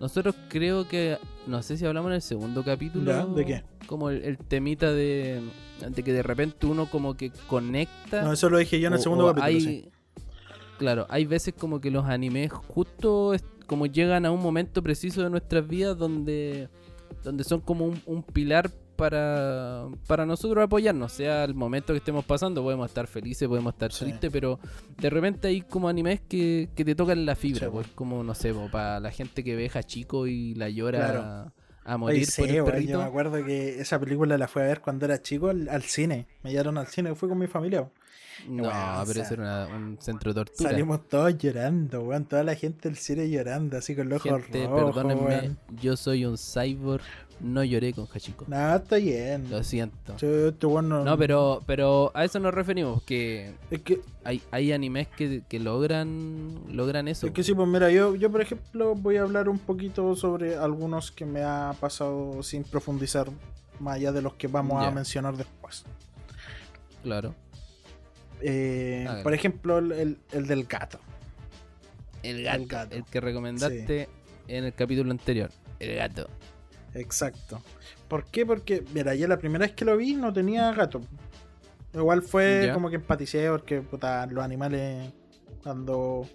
[0.00, 1.18] Nosotros creo que.
[1.48, 3.26] No sé si hablamos en el segundo capítulo.
[3.34, 3.64] ¿de qué?
[3.86, 5.40] Como el, el temita de.
[5.80, 8.22] De que de repente uno como que conecta.
[8.22, 9.46] No, eso lo dije yo en el segundo capítulo.
[9.46, 9.88] hay- sí.
[10.78, 13.34] Claro, hay veces como que los animes justo
[13.66, 16.68] como llegan a un momento preciso de nuestras vidas donde,
[17.24, 22.24] donde son como un, un pilar para, para nosotros apoyarnos, sea el momento que estemos
[22.24, 24.04] pasando, podemos estar felices, podemos estar Sí.
[24.04, 24.58] tristes, pero
[24.98, 28.34] de repente hay como animes que, que te tocan la fibra, Sí, pues como, no
[28.34, 31.52] sé, para la gente que ve chico y la llora Claro.
[31.86, 32.92] A morir Oye, sí, por el perrito.
[32.92, 35.82] yo me acuerdo que esa película la fui a ver cuando era chico al, al
[35.84, 36.26] cine.
[36.42, 37.88] Me llevaron al cine, fui con mi familia.
[38.48, 38.74] No, Weón,
[39.06, 40.68] pero sa- eso era una- un centro de tortura.
[40.70, 42.26] Salimos todos llorando, weón.
[42.26, 45.58] Toda la gente del cine llorando, así con los ojos Gente, rojos, perdónenme, weón.
[45.80, 47.02] yo soy un cyborg,
[47.40, 48.44] no lloré con Hachiko.
[48.48, 49.50] No, está bien.
[49.50, 50.18] Lo siento.
[50.18, 54.72] Sí, este weón no- pero, pero a eso nos referimos, que Es que, hay, hay
[54.72, 57.26] animes que, que logran logran eso.
[57.26, 60.56] es que sí, pues mira, yo, yo por ejemplo voy a hablar un poquito sobre
[60.56, 63.28] algunos que me ha pasado sin profundizar
[63.80, 65.84] más allá de los que vamos a mencionar después.
[67.02, 67.34] Claro.
[68.40, 70.98] Eh, por ejemplo, el, el- el del gato.
[72.22, 72.94] El gato.
[72.94, 74.08] El que recomendaste
[74.48, 75.50] en el capítulo anterior.
[75.78, 76.28] El gato.
[76.96, 77.62] Exacto.
[78.08, 78.44] ¿Por qué?
[78.46, 81.00] Porque, mira, yo la primera vez que lo vi no tenía gato.
[81.94, 82.74] Igual fue Ya.
[82.74, 85.12] como que empaticé porque puta, los animales
[85.62, 86.28] cuando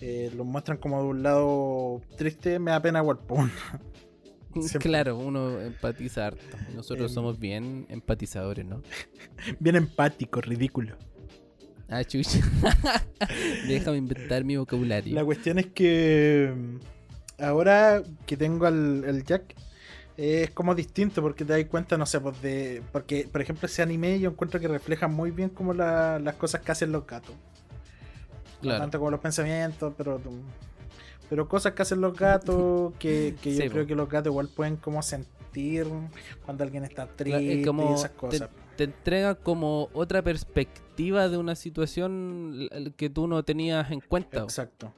[0.00, 3.18] eh, los muestran como de un lado triste me da pena igual.
[4.54, 4.78] Siempre.
[4.88, 6.56] Claro, uno empatiza harto.
[6.74, 7.14] Nosotros Em.
[7.14, 8.82] somos bien empatizadores, ¿no?
[9.60, 10.96] Bien empático, ridículo.
[11.88, 12.40] Ah, chucha.
[13.68, 15.14] Déjame inventar mi vocabulario.
[15.14, 19.54] La cuestión es que mm, ahora que tengo al, Jack eh,
[20.16, 22.82] es como distinto porque te das cuenta, no sé, pues de.
[22.92, 26.62] Porque, por ejemplo, ese anime yo encuentro que refleja muy bien como la- las cosas
[26.62, 27.34] que hacen los gatos.
[28.56, 28.80] No Claro.
[28.80, 30.20] tanto como los pensamientos, pero.
[31.28, 34.48] Pero cosas que hacen los gatos que, que yo Sí, creo que los gatos igual
[34.48, 35.86] pueden como sentir
[36.44, 38.48] cuando alguien está triste es como y esas te- cosas.
[38.76, 44.42] Te, entrega como otra perspectiva de una situación que tú no tenías en cuenta.
[44.42, 44.92] Exacto.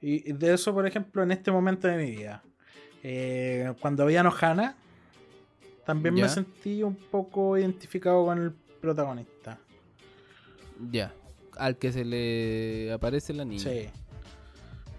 [0.00, 2.42] Y de eso, por ejemplo, en este momento de mi vida.
[3.02, 4.76] Eh, cuando veía a Nohana,
[5.84, 6.24] también Ya.
[6.24, 9.58] me sentí un poco identificado con el protagonista.
[10.90, 11.12] Ya.
[11.58, 13.62] Al que se le aparece la niña.
[13.62, 13.88] Sí.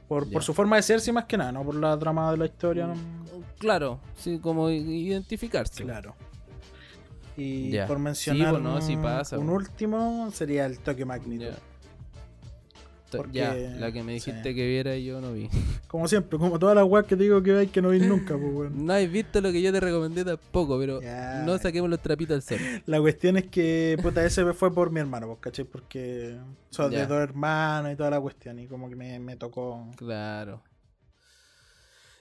[0.07, 2.37] Por, por su forma de ser, sí, más que nada, no por la trama de
[2.37, 2.87] la historia.
[2.87, 2.95] no-
[3.57, 5.83] Claro, sí, como identificarse.
[5.83, 6.15] Claro.
[7.37, 7.87] Y Ya.
[7.87, 9.59] por mencionar Sí, bueno, un, sí pasa, un bueno.
[9.65, 11.51] último, sería el Tokyo Magnitude.
[11.51, 11.57] Ya.
[13.17, 14.56] Porque- ya, la que me dijiste sí.
[14.56, 15.49] que viera yo no vi.
[15.88, 18.36] Como siempre, como todas las weas que te digo que hay que no vi nunca,
[18.38, 18.86] pues weón.
[18.86, 20.99] No has visto lo que yo te recomendé tampoco, pero
[21.45, 22.82] no saquemos los trapitos al sol.
[22.86, 25.65] La cuestión es que, puta, ese fue por mi hermano, pues, ¿cachai?
[25.65, 26.38] Porque
[26.71, 27.06] son de Ya.
[27.08, 29.91] dos hermanos y toda la cuestión, y como que me, me tocó.
[29.97, 30.63] Claro.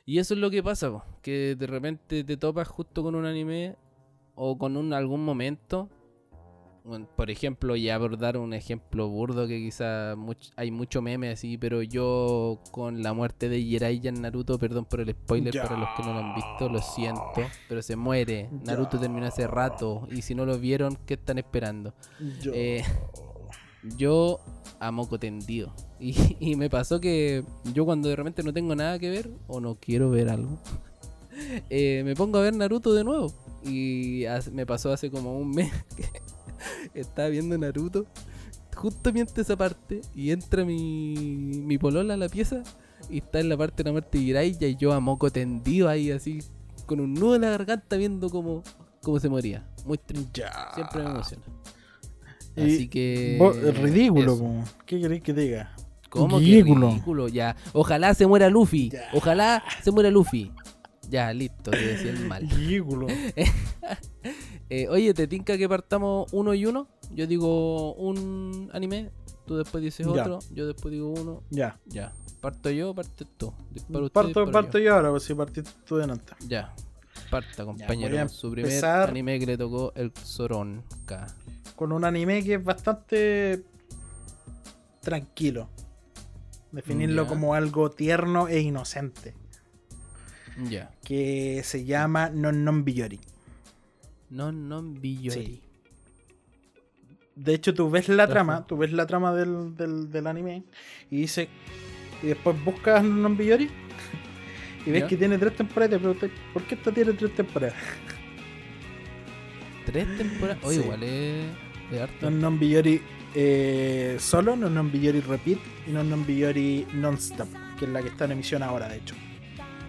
[0.05, 3.25] Y eso es lo que pasa, po, que de repente te topas justo con un
[3.25, 3.77] anime
[4.35, 6.02] o con un algún momento bueno,
[7.17, 11.57] por ejemplo, ya por dar un ejemplo burdo que quizá much- hay mucho meme así,
[11.57, 15.63] pero yo con la muerte de Jiraiya en Naruto, perdón por el spoiler Ya.
[15.63, 17.23] para los que no lo han visto, lo siento,
[17.69, 18.49] pero se muere.
[18.65, 19.03] Naruto Ya.
[19.03, 21.95] terminó hace rato y si no lo vieron, ¿qué están esperando?
[22.43, 22.83] Yo- Eh,
[23.97, 24.41] yo
[24.81, 25.73] a moco tendido.
[26.03, 29.61] Y, y me pasó que yo cuando de repente no tengo nada que ver o
[29.61, 30.59] no quiero ver algo,
[31.71, 33.33] eh, me pongo a ver Naruto de nuevo.
[33.65, 36.03] Y me pasó hace como un mes que
[36.95, 38.07] estaba viendo Naruto,
[38.77, 41.15] justamente esa parte, y entra mi,
[41.65, 42.63] mi polola a la pieza
[43.11, 45.89] y está en la parte de la muerte de Jiraiya y yo a moco tendido
[45.89, 46.43] ahí así,
[46.87, 48.63] con un nudo en la garganta viendo cómo,
[49.03, 49.67] cómo se moría.
[49.85, 50.41] Muy triste.
[50.43, 50.71] ya.
[50.75, 51.43] Siempre me emociona.
[52.55, 53.37] Y Así que.
[53.39, 54.65] vos- ridículo, eso.
[54.87, 55.75] ¿qué queréis que diga?
[56.11, 56.91] ¿Cómo que Ridículo.
[56.91, 57.29] ridículo?
[57.29, 57.57] Ya.
[57.73, 58.91] Ojalá se muera Luffy.
[58.91, 59.05] Ya.
[59.15, 60.53] Ojalá se muera Luffy.
[61.09, 62.47] Ya, listo, te decía el mal.
[62.51, 63.07] Ridículo.
[64.75, 66.89] Eh, oye, ¿te tinca que partamos uno y uno?
[67.15, 69.11] Yo digo un anime,
[69.45, 70.13] tú después dices Ya.
[70.13, 71.43] otro, yo después digo uno.
[71.51, 71.79] ya.
[71.87, 72.13] Ya.
[72.41, 73.53] ¿Parto yo partes tú?
[73.71, 74.85] Dispara usted, Parto, disparo parto yo.
[74.87, 76.33] yo ahora, pues si partiste tú delante.
[76.49, 76.75] Ya.
[77.31, 78.09] Parta, compañero.
[78.09, 81.27] voy a con su primer anime que le tocó el Zoronka.
[81.77, 83.63] Con un anime que es bastante
[85.01, 85.69] tranquilo.
[86.73, 87.29] Definirlo Ya.
[87.29, 89.35] como algo tierno e inocente.
[90.71, 90.91] Ya.
[91.05, 93.21] Que se llama Non Non Biyori.
[94.33, 95.45] Non non Biyori.
[95.47, 95.61] Sí.
[97.37, 100.65] De hecho, tú ves la trama, tú ves la trama del, del, del anime
[101.11, 101.49] y dice.
[102.23, 103.69] Y después buscas Non Non Biyori
[104.87, 105.09] y ves Ya.
[105.09, 105.91] que tiene tres temporadas.
[105.91, 107.75] y te preguntas, ¿por qué esta tiene tres temporadas?
[109.87, 110.65] Tres temporadas.
[110.65, 110.83] Oye, Sí.
[110.85, 111.45] igual es,
[111.93, 112.31] es harto.
[112.31, 113.01] Non Non Biyori
[113.35, 118.09] eh, solo, Non Non Biyori Repeat y Non Non Biyori Non-Stop, que es la que
[118.09, 119.15] está en emisión ahora, de hecho.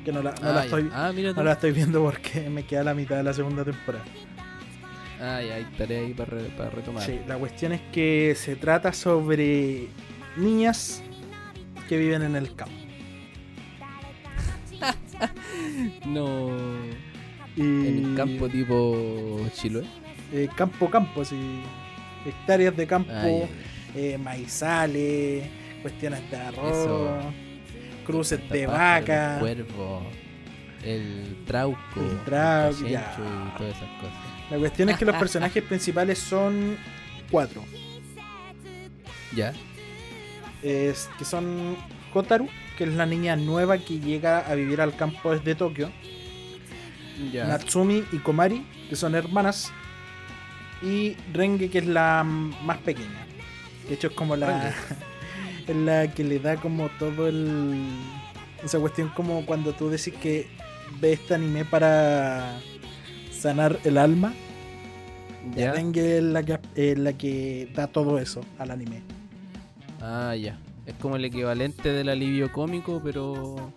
[0.03, 0.63] Que no la, no ah, la ya.
[0.65, 4.03] estoy, ah, no la estoy viendo porque me queda la mitad de la segunda temporada.
[5.25, 7.01] Ah, ya, hay tarea ahí para, re- para retomar.
[7.03, 9.87] Sí, la cuestión es que se trata sobre
[10.35, 11.01] niñas
[11.87, 12.75] que viven en el campo.
[16.05, 16.49] No.
[17.55, 19.85] Y En el campo tipo Chiloé.
[20.33, 21.61] eh, campo, campo, así.
[22.25, 23.47] Hectáreas de campo, Ah,
[23.95, 25.45] eh, maizales,
[25.81, 27.19] cuestiones de arroz, Eso.
[28.05, 29.35] cruces de El vaca.
[29.35, 30.01] El cuervo.
[30.83, 31.79] El trauco.
[32.01, 33.15] El trauco, ya.
[33.17, 34.32] y todas esas cosas.
[34.49, 36.77] La cuestión es que los personajes principales son
[37.31, 37.63] cuatro.
[39.35, 39.53] Ya.
[40.61, 41.75] Es, que son
[42.13, 45.91] Hotaru, que es la niña nueva que llega a vivir al campo desde Tokio.
[47.31, 47.45] Ya.
[47.45, 49.71] Natsumi y Komari, que son hermanas.
[50.81, 53.25] Y Renge, que es la más pequeña.
[53.87, 54.73] De hecho, es como la.
[55.67, 57.81] es la que le da como todo el.
[58.63, 60.47] Esa cuestión, como cuando tú decís que
[60.99, 62.59] ves este anime para
[63.43, 64.33] sanar el alma.
[65.55, 65.73] ya.
[65.73, 69.01] Renge es la que, es la que da todo eso al anime.
[70.01, 70.57] Ah, ya.
[70.85, 73.73] Es como el equivalente del alivio cómico, pero.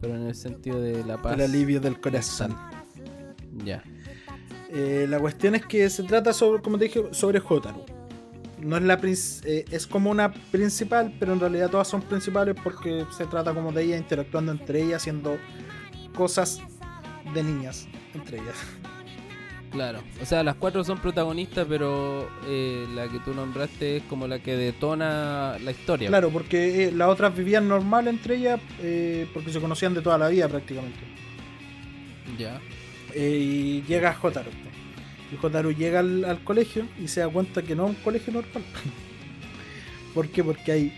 [0.00, 1.34] Pero en el sentido de la paz.
[1.34, 2.54] El alivio del corazón.
[3.64, 3.82] Ya.
[4.70, 7.84] Eh, la cuestión es que se trata sobre, como te dije, sobre Hotaru.
[8.58, 13.06] No es la eh, es como una principal, pero en realidad todas son principales porque
[13.16, 15.38] se trata como de ella interactuando entre ellas, haciendo
[16.14, 16.60] cosas
[17.34, 18.56] de niñas entre ellas.
[19.70, 24.26] Claro, o sea, las cuatro son protagonistas, pero eh, la que tú nombraste es como
[24.26, 26.08] la que detona la historia.
[26.08, 30.18] Claro, porque eh, las otras vivían normal entre ellas eh, porque se conocían de toda
[30.18, 30.98] la vida prácticamente.
[32.36, 32.60] Ya.
[33.14, 34.50] Y llega Hotaru.
[35.32, 38.32] Y Hotaru llega al, al colegio y se da cuenta que no es un colegio
[38.32, 38.64] normal.
[40.14, 40.42] ¿Por qué?
[40.42, 40.92] Porque hay,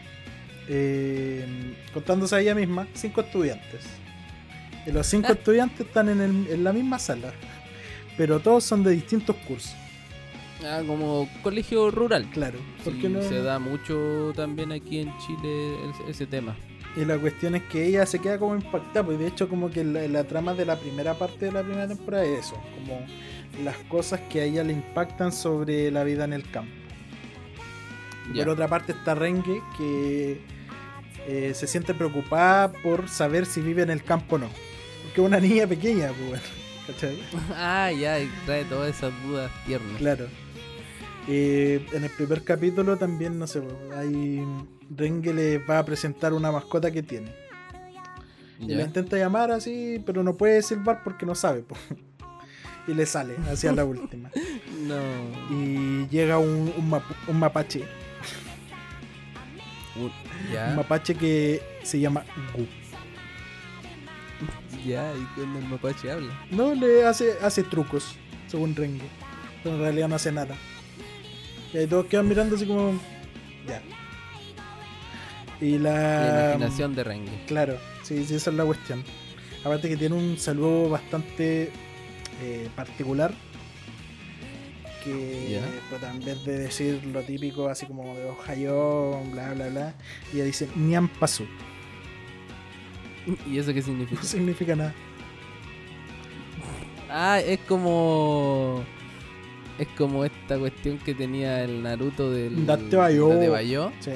[0.68, 1.44] eh,
[1.92, 3.84] contándose a ella misma, cinco estudiantes.
[4.86, 7.32] Y los cinco estudiantes están en, el- en la misma sala,
[8.16, 9.74] pero todos son de distintos cursos.
[10.64, 12.28] Ah, como colegio rural.
[12.32, 13.22] Claro, porque Sí, no.
[13.22, 15.76] Se da mucho también aquí en Chile
[16.08, 16.56] ese, tema.
[16.96, 19.82] Y la cuestión es que ella se queda como impactada, pues de hecho como que
[19.82, 23.00] la, la trama de la primera parte de la primera temporada es eso, como
[23.64, 26.72] las cosas que a ella le impactan sobre la vida en el campo.
[28.34, 30.40] Por otra parte está Renge que
[31.26, 34.48] eh, se siente preocupada por saber si vive en el campo o no.
[35.02, 37.18] Porque es una niña pequeña, pues bueno, ¿cachai?
[37.54, 39.96] ah, ya, y trae todas esas dudas tiernas.
[39.98, 40.26] Claro.
[41.28, 43.62] Eh, en el primer capítulo también, no sé,
[43.96, 44.42] hay
[44.94, 47.32] Renge le va a presentar una mascota que tiene.
[48.60, 51.62] Y la intenta llamar así, pero no puede silbar porque no sabe.
[51.62, 51.76] po.
[52.88, 54.30] Y le sale hacia la última.
[54.82, 54.96] No.
[55.50, 57.84] Y llega un, un, mapu- un mapache.
[59.94, 62.24] Un- mapache que se llama
[62.56, 62.66] Gu.
[64.86, 66.32] Ya, y cuando el mapache habla.
[66.50, 68.16] No le hace, hace trucos,
[68.48, 69.06] según Renge.
[69.62, 70.56] Pero en realidad no hace nada.
[71.72, 72.98] Y ahí todos quedan mirando así como.
[73.66, 73.80] Ya.
[75.60, 76.44] Y La la.
[76.54, 77.44] imaginación de Rengue.
[77.46, 79.04] Claro, sí, sí, esa es la cuestión.
[79.64, 81.70] Aparte que tiene un saludo bastante
[82.42, 83.32] eh, particular.
[85.04, 85.60] Que Ya.
[85.90, 89.94] puta, en vez de decir lo típico así como de Ohio, bla bla bla,
[90.32, 91.44] ella dice Nian Pasu.
[93.50, 94.20] ¿Y eso qué significa?
[94.20, 94.94] No significa nada.
[97.10, 98.82] Ah, es como.
[99.78, 102.66] Es como esta cuestión que tenía el Naruto del.
[102.66, 103.92] Date Bayo.
[104.00, 104.12] Sí.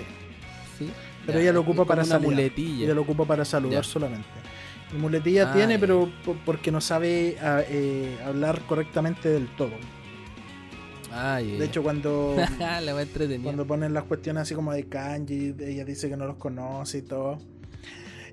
[0.79, 0.91] Sí.
[1.25, 2.31] Pero Ya, ella lo ocupa para saludar.
[2.37, 2.85] muletilla.
[2.85, 3.89] Ella lo ocupa para saludar Ya.
[3.89, 4.29] solamente.
[4.95, 9.73] Y muletilla Ah, tiene, pero po- porque no sabe a- eh, hablar correctamente del todo.
[11.11, 12.37] Ah, ya, De hecho, cuando,
[13.43, 17.03] cuando ponen las cuestiones así como de kanji, ella dice que no los conoce y
[17.03, 17.39] todo.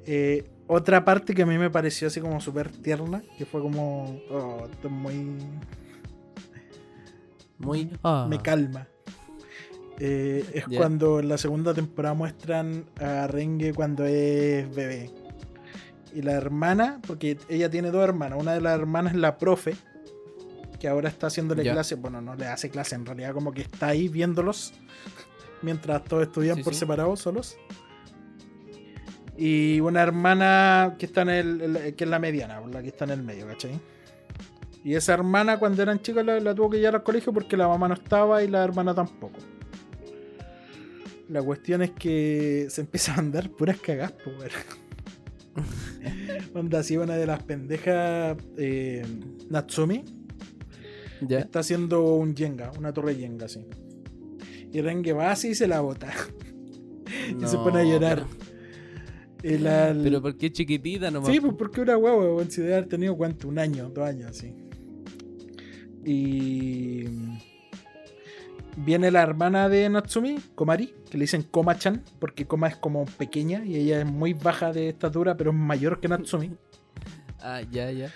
[0.06, 4.20] Eh, otra parte que a mí me pareció así como súper tierna, que fue como,
[4.30, 5.38] oh, esto es muy...
[7.59, 7.89] Muy.
[8.03, 8.28] Ah.
[8.30, 8.88] me calma.
[9.99, 15.11] Eh, es cuando en la segunda temporada muestran a Renge cuando es bebé.
[16.14, 19.76] Y la hermana, porque ella tiene dos hermanas, una de las hermanas es la profe,
[20.80, 21.74] que ahora está haciéndole Ya.
[21.74, 24.74] clase, bueno, no le hace clase, en realidad como que está ahí viéndolos,
[25.61, 26.80] mientras todos estudian Sí, por sí.
[26.82, 27.57] separado, solos.
[29.38, 33.06] Y una hermana que está en el, el- que es la mediana, la que está
[33.06, 33.80] en el medio, ¿cachai?
[34.84, 37.68] Y esa hermana cuando eran chicas la, la tuvo que llevar al colegio porque la
[37.68, 39.40] mamá no estaba y la hermana tampoco.
[41.30, 44.52] La cuestión es que se empieza a andar puras cagas, weón.
[46.54, 49.06] Onda así una de las pendejas eh,
[49.50, 50.04] Natsumi
[51.22, 51.40] Ya.
[51.40, 53.66] está haciendo un Jenga, una torre Jenga así.
[54.72, 56.12] Y Renge va así y se la bota.
[57.42, 58.26] y se pone a llorar.
[58.26, 58.53] Pero,
[60.04, 61.30] Pero ¿por qué chiquitita nomás?
[61.30, 64.32] Sí, pues porque una huevo, weón, si debe haber tenido cuánto, un año, dos años
[64.32, 64.56] así.
[66.06, 67.06] Y
[68.78, 73.66] viene la hermana de Natsumi, Komari, que le dicen Koma-chan, porque Koma es como pequeña
[73.66, 76.52] y ella es muy baja de estatura, pero es mayor que Natsumi.
[77.41, 78.12] Ah, ya, ya.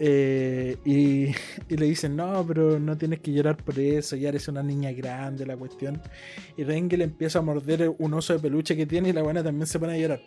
[0.00, 1.26] Eh, y,
[1.72, 4.90] y le dicen, no, pero no tienes que llorar por eso, ya eres una niña
[4.92, 6.00] grande, la cuestión.
[6.56, 9.42] Y Renge le empieza a morder un oso de peluche que tiene y la buena
[9.42, 10.20] también se pone a llorar.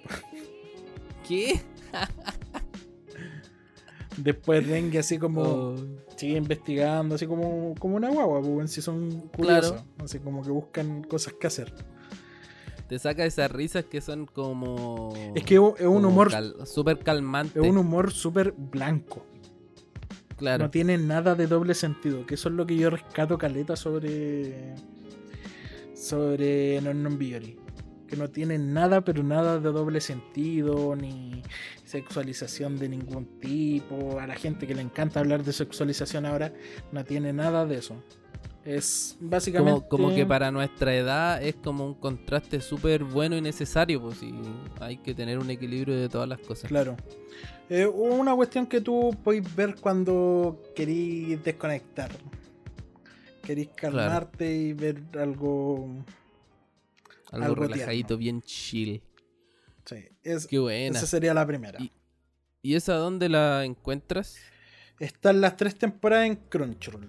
[1.27, 1.59] ¿Qué?
[4.17, 5.41] Después Renge así como...
[5.43, 5.75] Oh,
[6.15, 9.85] sigue investigando, así como, como una guagua, pues, si son curiosos, Claro.
[10.03, 11.71] así como que buscan cosas que hacer.
[12.89, 15.13] te saca esas risas que son como.
[15.35, 17.59] Es que es un humor, cal- súper calmante.
[17.59, 19.23] es un humor súper blanco.
[20.37, 20.65] Claro.
[20.65, 24.75] No tiene nada de doble sentido, que eso es lo que yo rescato caleta sobre
[25.95, 27.57] sobre Non Non Biori.
[28.07, 31.41] Que no tiene nada, pero nada de doble sentido, ni
[31.83, 34.19] sexualización de ningún tipo.
[34.19, 36.53] A la gente que le encanta hablar de sexualización ahora,
[36.93, 38.01] no tiene nada de eso.
[38.63, 39.87] Es básicamente.
[39.89, 44.23] Como, como que para nuestra edad es como un contraste súper bueno y necesario, pues
[44.23, 44.33] y
[44.79, 46.69] hay que tener un equilibrio de todas las cosas.
[46.69, 46.95] Claro.
[47.69, 52.11] Eh, una cuestión que tú podéis ver cuando querís desconectar.
[53.43, 55.87] Querís calmarte y ver algo.
[57.31, 59.01] Algo, algo relajadito, bien chill.
[59.85, 60.97] Sí, es, Qué buena.
[60.97, 61.79] esa sería la primera.
[61.81, 61.91] Y-
[62.61, 64.37] ¿Y esa dónde la encuentras?
[64.99, 67.07] Están las tres temporadas en Crunchyroll.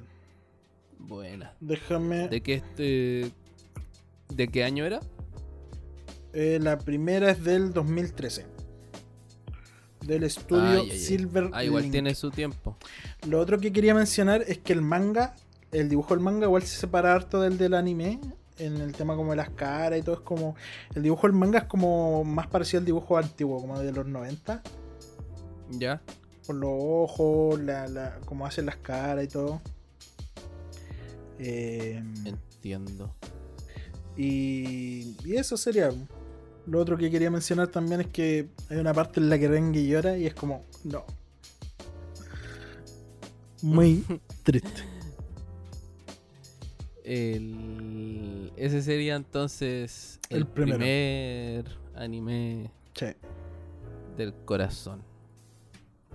[0.98, 1.54] Buena.
[1.61, 2.28] Déjame.
[2.28, 3.32] ¿De qué este.
[4.28, 5.00] ¿De qué año era?
[6.34, 8.44] eh, la primera es del 2013.
[10.07, 10.99] Del estudio ay, ay.
[10.99, 11.92] Silver Ah, igual Link.
[11.92, 12.76] tiene su tiempo.
[13.26, 15.34] Lo otro que quería mencionar es que el manga,
[15.72, 18.20] el dibujo del manga igual se separa harto del del anime.
[18.59, 20.57] En el tema como de las caras y todo es como...
[20.94, 24.62] El dibujo del manga es como más parecido al dibujo antiguo, como de los 90.
[25.70, 26.01] ¿Ya?
[26.46, 29.61] Por los ojos, la, la, como hacen las caras y todo.
[31.38, 33.14] Eh, Entiendo.
[34.16, 35.90] y, y eso sería.
[36.69, 39.89] Lo otro que quería mencionar también es que hay una parte en la que Rengi
[39.89, 41.05] llora y es como, no.
[43.62, 44.05] Muy
[44.43, 44.83] triste.
[47.05, 48.53] El...
[48.57, 51.64] Ese sería entonces el, primer
[51.95, 53.07] anime Sí,
[54.16, 55.03] del corazón.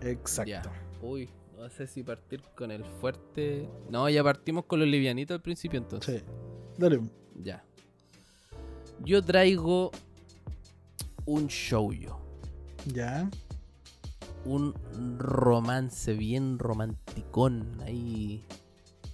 [0.01, 0.51] exacto.
[0.51, 0.61] Ya.
[1.01, 3.67] Uy, no sé si partir con el fuerte.
[3.89, 6.21] No, ya partimos con los livianitos al principio entonces.
[6.21, 6.25] Sí.
[6.77, 7.01] Dale.
[7.41, 7.63] Ya.
[8.99, 9.91] Yo traigo
[11.25, 12.19] un shoujo.
[12.85, 13.29] Ya.
[14.45, 14.73] Un
[15.17, 18.45] romance bien romanticón ahí.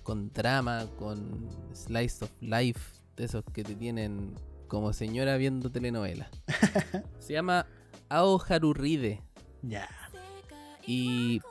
[0.03, 2.79] Con drama, con slice of life.
[3.15, 4.35] De esos que te tienen
[4.67, 6.29] como señora viendo telenovela.
[7.19, 7.67] Se llama
[8.09, 9.21] Ao Haruride.
[9.61, 9.87] Ya.
[10.87, 11.41] Y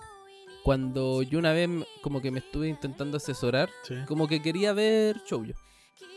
[0.64, 1.68] cuando yo una vez
[2.02, 3.94] como que me estuve intentando asesorar, Sí.
[4.06, 5.52] como que quería ver shoujo.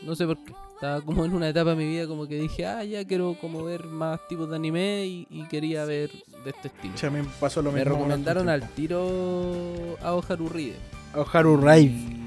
[0.02, 0.52] No sé por qué.
[0.74, 3.62] Estaba como en una etapa de mi vida como que dije, ah, ya quiero como
[3.64, 6.10] ver más tipos de anime y, y quería ver
[6.44, 7.12] de este estilo.
[7.12, 7.94] Me pasó lo Me mismo.
[7.96, 10.74] recomendaron al tiro a Haru Ride.
[11.14, 11.90] a Haru Raid.
[11.90, 12.22] Y-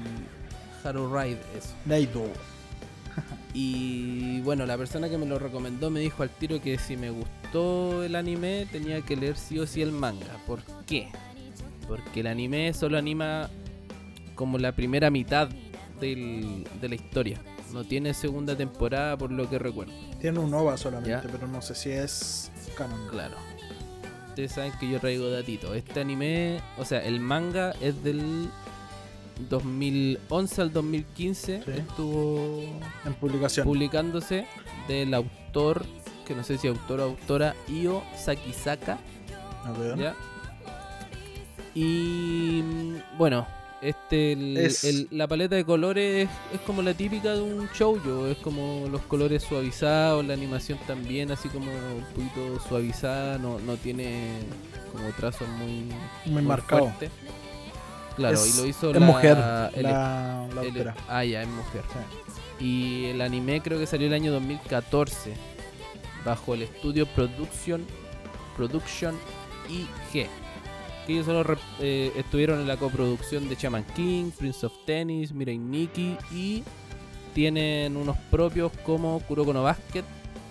[0.84, 1.74] Haru Ride, eso.
[1.86, 2.22] Raido.
[3.58, 7.08] Y bueno, la persona que me lo recomendó me dijo al tiro que si me
[7.10, 10.26] gustó el anime tenía que leer sí o sí el manga.
[10.46, 11.08] ¿Por qué?
[11.88, 13.48] Porque el anime solo anima
[14.34, 15.48] como la primera mitad
[16.00, 17.40] del- de la historia.
[17.72, 19.92] No tiene segunda temporada por lo que recuerdo.
[20.20, 21.22] Tiene un OVA solamente, Ya.
[21.32, 23.08] pero no sé si es canon.
[23.10, 23.36] Claro.
[24.28, 25.74] Ustedes saben que yo traigo datito.
[25.74, 28.48] Este anime, o sea, el manga es del
[29.48, 31.62] 2011 al 2015.
[31.64, 31.70] Sí.
[31.70, 32.62] Estuvo
[33.04, 33.64] En publicación.
[33.66, 34.46] publicándose
[34.88, 35.84] del autor,
[36.26, 38.98] que no sé si autor o autora, Io Sakisaka.
[39.64, 39.98] A ver.
[39.98, 40.14] ¿ya?
[41.74, 43.46] Y mm, bueno,
[43.88, 48.26] este el- Es- el- la paleta de colores es como la típica de un shoujo,
[48.26, 53.76] es como los colores suavizados, la animación también así como un poquito suavizada, no, no
[53.76, 54.28] tiene
[54.92, 55.88] como trazos muy,
[56.32, 56.82] Muy marcado.
[56.84, 57.10] fuertes.
[58.16, 59.36] Claro, Es- y lo hizo es la, mujer,
[59.74, 61.82] el- la, la ah, ya, es mujer.
[61.92, 62.64] Sí.
[62.64, 65.34] Y el anime creo que salió el año 2014
[66.24, 67.84] bajo el estudio Production
[68.56, 69.14] Production
[69.68, 70.26] IG.
[71.06, 71.44] Que ellos solo
[71.80, 76.64] eh, estuvieron en la coproducción de Chaman King, Prince of Tennis, Mirai Nikki y
[77.34, 80.04] tienen unos propios como Kuroko no Basket,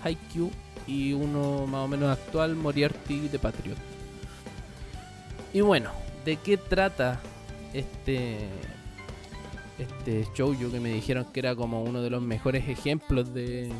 [0.03, 0.51] Haikyuu
[0.87, 3.77] y uno más o menos actual, Moriarty de Patriot.
[5.53, 5.91] Y bueno,
[6.23, 7.19] ¿de qué trata
[7.73, 8.49] este
[9.77, 13.71] este shoujo que me dijeron que era como uno de los mejores ejemplos de,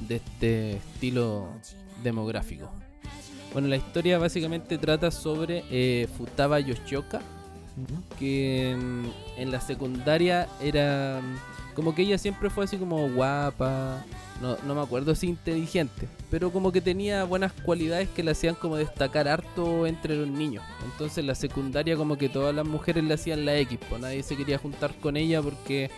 [0.00, 1.48] de este estilo
[2.02, 2.70] demográfico.
[3.54, 7.22] Bueno, la historia básicamente trata sobre eh, Futaba Yoshioka,
[8.18, 14.04] que mm, en la secundaria era mm, como que ella siempre fue así como guapa,
[14.42, 18.56] no, no me acuerdo si inteligente, pero como que tenía buenas cualidades que le hacían
[18.56, 20.64] como destacar harto entre los niños.
[20.84, 24.24] Entonces en la secundaria como que todas las mujeres le hacían la X, pues nadie
[24.24, 25.92] se quería juntar con ella porque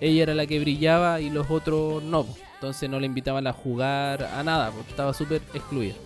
[0.00, 2.26] ella era la que brillaba y los otros no.
[2.54, 5.96] Entonces no le invitaban a jugar, a nada, porque estaba súper excluida.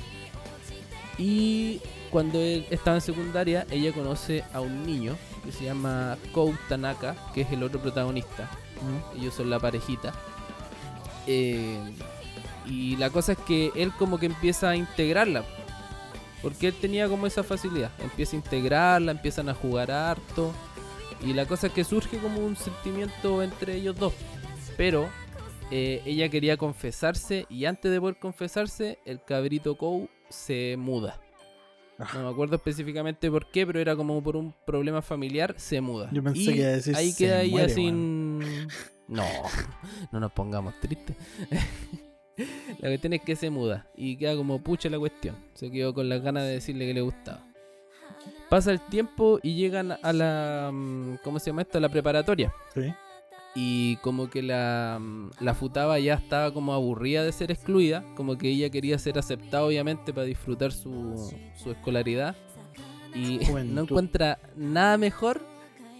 [1.19, 6.55] Y cuando él estaba en secundaria, ella conoce a un niño que se llama Kou
[6.69, 8.51] Tanaka, que es el otro protagonista.
[9.17, 10.12] Ellos son la parejita.
[11.27, 11.79] Eh,
[12.67, 15.45] y la cosa es que él como que empieza a integrarla.
[16.43, 17.91] Porque él tenía como esa facilidad.
[17.99, 20.53] Empieza a integrarla, empiezan a jugar harto.
[21.23, 24.12] Y la cosa es que surge como un sentimiento entre ellos dos.
[24.77, 25.09] Pero
[25.71, 31.20] eh, ella quería confesarse y antes de poder confesarse, el cabrito Kou se muda.
[31.99, 36.11] No me acuerdo específicamente por qué, pero era como por un problema familiar, se muda.
[36.12, 38.39] Yo pensé Y que iba a decir ahí se queda ella muere, sin...
[39.09, 39.24] No,
[40.12, 41.16] no nos pongamos tristes.
[42.81, 45.37] la cuestión es que se muda y queda como pucha la cuestión.
[45.55, 47.43] Se quedó con las ganas de decirle que le gustaba.
[48.51, 50.70] Pasa el tiempo y llegan a la...
[50.72, 51.79] mm, ¿Cómo se llama esto?
[51.79, 52.53] A la preparatoria.
[52.74, 52.93] Sí.
[53.59, 58.37] Y como que la, mm, la Futaba ya estaba como aburrida de ser excluida, como
[58.37, 62.37] que ella quería ser aceptada obviamente para disfrutar su, su escolaridad.
[63.15, 63.75] Y Juventud.
[63.75, 65.41] no encuentra nada mejor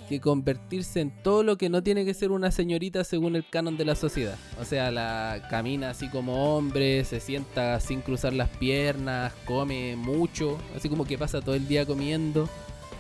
[0.07, 3.77] que convertirse en todo lo que no tiene que ser una señorita según el canon
[3.77, 4.37] de la sociedad.
[4.61, 10.59] O sea, la camina así como hombre, se sienta sin cruzar las piernas, come mucho,
[10.77, 12.49] así como que pasa todo el día comiendo.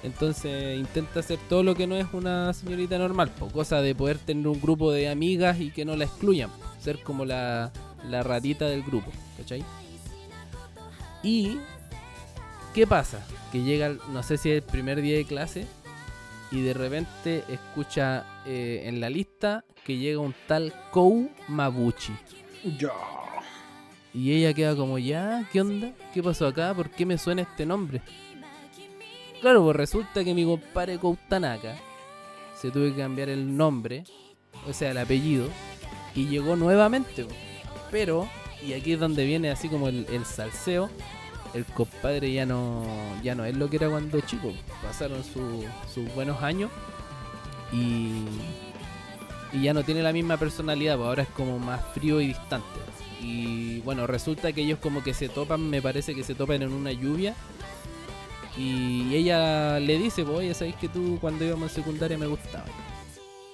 [0.07, 4.19] Entonces intenta hacer todo lo que no es una señorita normal, po, cosa de poder
[4.19, 6.49] tener un grupo de amigas y que no la excluyan,
[6.79, 7.73] ser como la,
[8.09, 9.65] la ratita del grupo, ¿cachai?
[11.25, 11.59] Y,
[12.73, 13.27] ¿qué pasa?
[13.51, 15.67] Que llega, no sé si es el primer día de clase,
[16.53, 22.13] y de repente escucha eh, en la lista que llega un tal Kou Mabuchi.
[22.79, 22.93] Ya.
[24.15, 25.91] Y ella queda como, ya, ¿qué onda?
[26.15, 26.73] ¿Qué pasó acá?
[26.75, 28.03] ¿Por qué me suena este nombre?
[29.41, 31.77] Claro, pues resulta que mi compadre Koutanaka
[32.61, 34.05] se tuvo que cambiar el nombre,
[34.69, 35.47] o sea, el apellido,
[36.15, 37.25] y llegó nuevamente.
[37.25, 37.35] po.
[37.91, 38.29] Pero,
[38.67, 40.91] y aquí es donde viene así como el, el salseo,
[41.55, 42.85] el compadre ya no,
[43.23, 44.53] ya no es lo que era cuando chico.
[44.83, 46.71] Pasaron su- sus buenos años
[47.73, 48.23] y,
[49.53, 52.67] y ya no tiene la misma personalidad, pues ahora es como más frío y distante.
[53.21, 56.73] Y bueno, resulta que ellos como que se topan, me parece que se topan en
[56.73, 57.35] una lluvia.
[58.59, 62.71] Y ella le dice, pues, oye, ¿sabéis que tú cuando íbamos en secundaria me gustabas?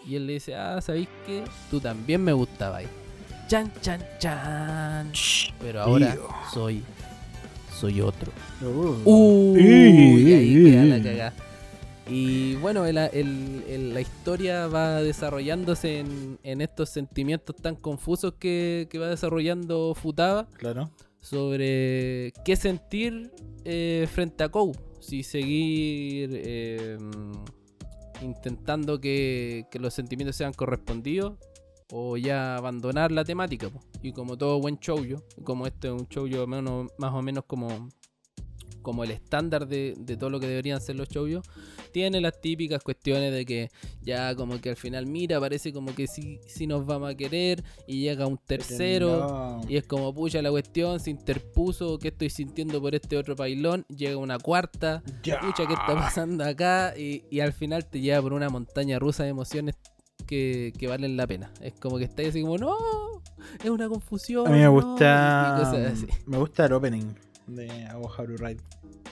[0.07, 2.85] Y él le dice, ah, ¿sabéis que tú también me gustabas?
[3.49, 5.13] Chan, chan, chan.
[5.61, 6.29] Pero ahora Tío.
[6.53, 6.83] soy,
[7.79, 8.33] soy otro.
[8.63, 8.97] Uh.
[9.05, 11.33] Uy, Ey, ahí queda la cagada.
[12.09, 18.35] Y bueno, el- el- el- la historia va desarrollándose en, en estos sentimientos tan confusos
[18.39, 20.91] que, que va desarrollando Futaba Claro.
[21.21, 23.31] sobre qué sentir
[23.65, 24.73] eh, frente a Kou.
[25.03, 26.97] Si seguir eh,
[28.23, 31.35] intentando que, que los sentimientos sean correspondidos
[31.93, 33.69] o ya abandonar la temática.
[34.03, 37.69] Y como todo buen shoujo, como este es un shoujo menos, más o menos como,
[38.83, 41.43] como el estándar de, de todo lo que deberían ser los shoujo,
[41.93, 43.71] tiene las típicas cuestiones de que
[44.03, 47.63] ya como que al final mira, parece como que sí, sí nos vamos a querer
[47.87, 49.61] y llega un tercero.
[49.63, 49.71] No.
[49.71, 53.85] Y es como, pucha, la cuestión se interpuso, ¿qué estoy sintiendo por este otro pailón?
[53.89, 55.41] Llega una cuarta, Ya.
[55.41, 56.95] pucha, ¿qué está pasando acá?
[56.97, 59.77] Y, y al final te lleva por una montaña rusa de emociones
[60.27, 61.53] que, que valen la pena.
[61.61, 62.75] Es como que estáis así como, no,
[63.63, 64.47] es una confusión.
[64.47, 65.89] A mí me no", gusta.
[65.89, 66.07] así.
[66.27, 67.13] Me gusta el opening
[67.47, 68.61] de Aoharu Ride.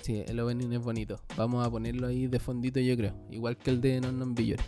[0.03, 1.21] Sí, el opening es bonito.
[1.37, 3.15] Vamos a ponerlo ahí de fondito, yo creo.
[3.31, 4.63] Igual que el de Non Non Billori.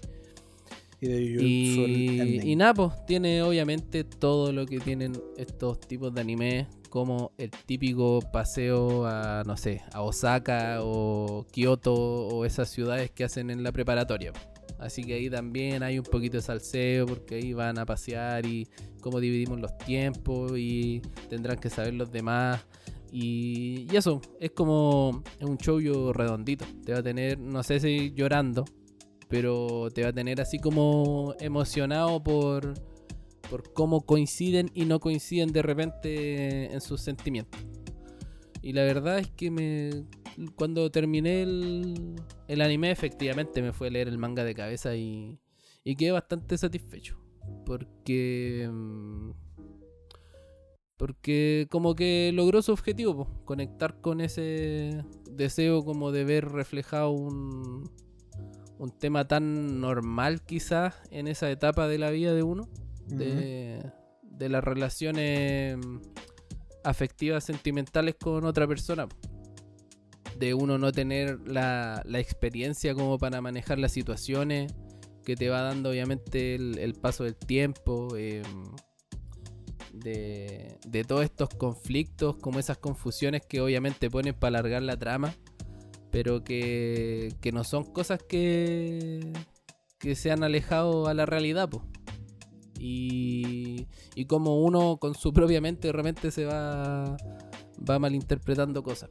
[1.00, 6.20] Y de Y, y nada, pues tiene obviamente todo lo que tienen estos tipos de
[6.20, 13.10] anime, como el típico paseo a, no sé, a Osaka o Kioto o esas ciudades
[13.10, 14.32] que hacen en la preparatoria.
[14.78, 18.68] Así que ahí también hay un poquito de salseo porque ahí van a pasear y
[19.00, 21.00] cómo dividimos los tiempos y
[21.30, 22.64] tendrán que saber los demás.
[23.12, 26.64] Y, y eso, es como un shoujo redondito.
[26.84, 28.64] Te va a tener, no sé si llorando,
[29.28, 32.72] pero te va a tener así como emocionado por,
[33.50, 37.60] por cómo coinciden y no coinciden de repente en sus sentimientos.
[38.62, 39.90] Y la verdad es que me
[40.54, 42.14] cuando terminé el,
[42.48, 45.38] el anime efectivamente me fue a leer el manga de cabeza y,
[45.84, 47.18] y quedé bastante satisfecho.
[47.66, 48.70] Porque...
[48.72, 49.41] mm,
[51.02, 57.10] Porque como que logró su objetivo, po, conectar con ese deseo como de ver reflejado
[57.10, 57.90] un,
[58.78, 62.68] un tema tan normal quizás en esa etapa de la vida de uno,
[63.08, 63.82] de,
[64.22, 65.76] de las relaciones
[66.84, 69.08] afectivas, sentimentales con otra persona.
[70.38, 74.72] De uno no tener la, la experiencia como para manejar las situaciones
[75.24, 78.16] que te va dando obviamente el, el paso del tiempo.
[78.16, 78.71] em,
[79.92, 85.34] de, de todos estos conflictos, como esas confusiones que obviamente ponen para alargar la trama,
[86.10, 89.32] pero que, que no son cosas que,
[89.98, 91.68] que se han alejado a la realidad.
[91.68, 91.84] po.
[92.78, 93.86] Y,
[94.16, 97.16] y como uno con su propia mente de repente se va,
[97.88, 99.08] va malinterpretando cosas.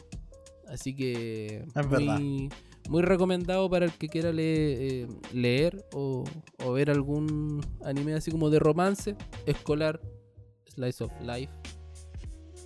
[0.67, 2.19] Así que Es verdad.
[2.19, 2.49] muy,
[2.89, 6.23] muy recomendado para el que quiera le- eh, leer o,
[6.65, 9.15] o ver algún anime así como de romance,
[9.45, 10.01] escolar,
[10.74, 11.51] slice of life,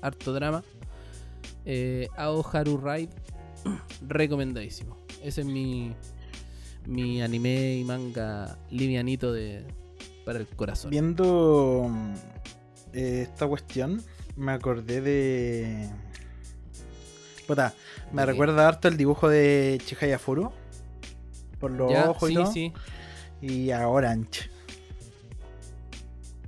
[0.01, 0.64] harto drama.
[1.66, 3.10] Eh, Aoharu Ride,
[4.08, 4.97] recomendadísimo.
[5.24, 5.93] Ese es mi,
[6.86, 9.66] mi anime y manga livianito de,
[10.26, 10.91] para el corazón.
[10.91, 12.14] Viendo mm,
[12.93, 14.01] eh, esta cuestión,
[14.36, 15.89] me acordé de.
[17.47, 17.74] Puta,
[18.12, 20.51] me recuerda harto el dibujo de Chihaya Furu.
[21.60, 22.51] Por los Ya, ojos y todo.
[22.51, 22.74] sí.
[23.41, 24.49] Y a Orange.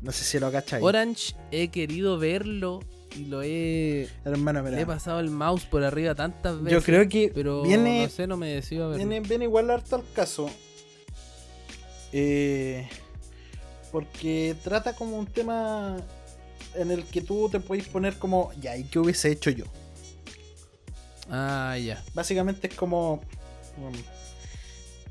[0.02, 0.84] No sé si lo cacháis.
[0.84, 2.82] Orange he querido verlo
[3.16, 4.76] y lo he, Hermano, mira.
[4.76, 6.74] le he pasado el mouse por arriba tantas veces.
[6.80, 9.08] Yo creo que pero viene, no sé, no me decido a verlo.
[9.08, 10.50] viene, viene igual harto al caso.
[12.14, 12.88] Eh,
[13.92, 15.98] porque trata como un tema
[16.76, 19.66] en el que tú te puedes poner como, ya, ¿y qué hubiese hecho yo?
[21.30, 22.04] Ah, ya.
[22.14, 23.14] Básicamente es como.
[23.78, 23.94] um,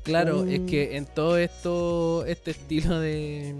[0.03, 3.53] Claro, es que en todo esto, este estilo de,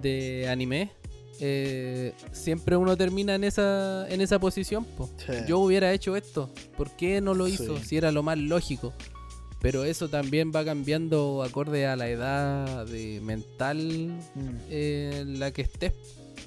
[0.00, 0.90] de anime,
[1.40, 4.84] eh, siempre uno termina en esa, en esa posición.
[4.84, 5.10] po.
[5.18, 5.32] Sí.
[5.48, 7.76] Yo hubiera hecho esto, ¿por qué no lo hizo?
[7.78, 7.84] Sí.
[7.84, 8.92] Si era lo más lógico.
[9.60, 15.52] Pero eso también va cambiando acorde a la edad de mental mm, eh, en la
[15.52, 15.94] que estés.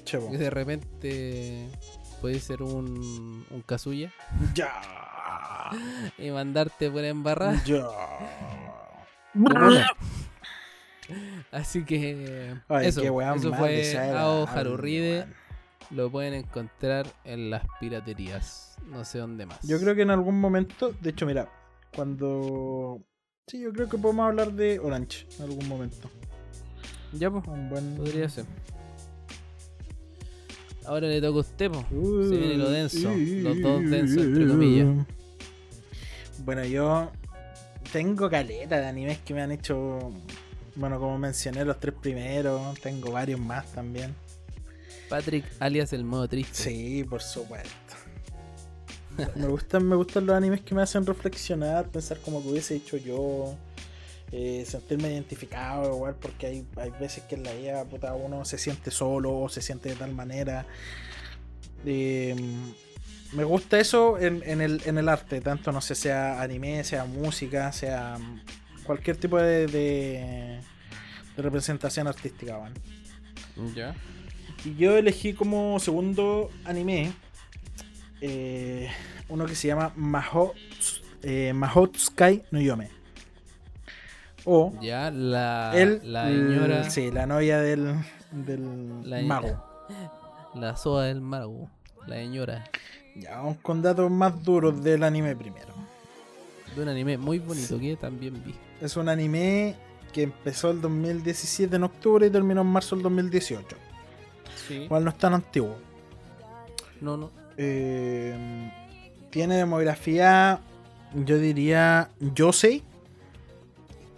[0.04, 0.30] chevo.
[0.30, 1.66] De repente
[2.20, 4.12] puede ser un, un Kazuya
[4.54, 4.72] Ya.
[6.18, 7.62] y mandarte por embarrar.
[7.64, 7.88] Ya.
[11.52, 13.02] Así que Ay, eso,
[13.34, 15.26] eso fue Ao Haruride.
[15.90, 18.76] Lo pueden encontrar en las piraterías.
[18.86, 19.58] No sé dónde más.
[19.62, 21.48] Yo creo que en algún momento, de hecho, mira,
[21.94, 23.02] cuando.
[23.46, 26.10] Sí, yo creo que podemos hablar de Orange en algún momento.
[27.12, 27.96] Ya, pues, Un buen.
[27.96, 28.44] podría ser.
[30.84, 31.84] Ahora le toca a usted, pues.
[31.90, 35.06] Uh, Se viene lo denso, los dos densos, entre comillas.
[36.44, 37.10] Bueno, yo
[37.92, 40.12] tengo caleta de animes que me han hecho.
[40.78, 42.78] Bueno, como mencioné, los tres primeros.
[42.80, 44.14] Tengo varios más también.
[45.08, 46.54] Patrick, alias el modo triste.
[46.54, 47.94] Sí, por supuesto.
[49.34, 52.96] Me gustan, me gustan los animes que me hacen reflexionar, pensar como que hubiese hecho
[52.96, 53.56] yo.
[54.30, 58.58] eh, sentirme identificado igual porque hay, hay veces que en la vida puta, uno se
[58.58, 60.66] siente solo o se siente de tal manera.
[61.86, 62.36] Eh,
[63.32, 67.04] me gusta eso en, en el, en el arte, tanto no sé, sea anime, sea
[67.04, 68.18] música, sea
[68.88, 70.60] cualquier tipo de, de,
[71.36, 72.56] de representación artística.
[72.56, 72.74] ¿vale?
[73.76, 73.94] Ya.
[74.64, 77.12] Y yo elegí como segundo anime
[78.20, 78.90] eh,
[79.28, 80.52] uno que se llama Maho,
[81.22, 82.90] eh, Mahotsukai no Yome.
[84.44, 86.90] O Ya, la, el, la señora.
[86.90, 87.94] sí, la novia del,
[88.32, 89.64] del La- mago.
[90.54, 91.70] La soa del mago.
[92.06, 92.64] La señora.
[93.14, 95.74] Ya, vamos con datos más duros del anime primero.
[96.74, 98.54] De un anime muy bonito que también vi.
[98.80, 99.74] Es un anime
[100.12, 103.76] que empezó el 2017 en octubre y terminó en marzo del 2018.
[104.66, 104.74] Sí.
[104.74, 105.76] Igual no es tan antiguo.
[107.00, 107.30] No, no.
[107.56, 108.70] Eh,
[109.30, 110.60] tiene demografía,
[111.14, 112.82] yo diría, Yosei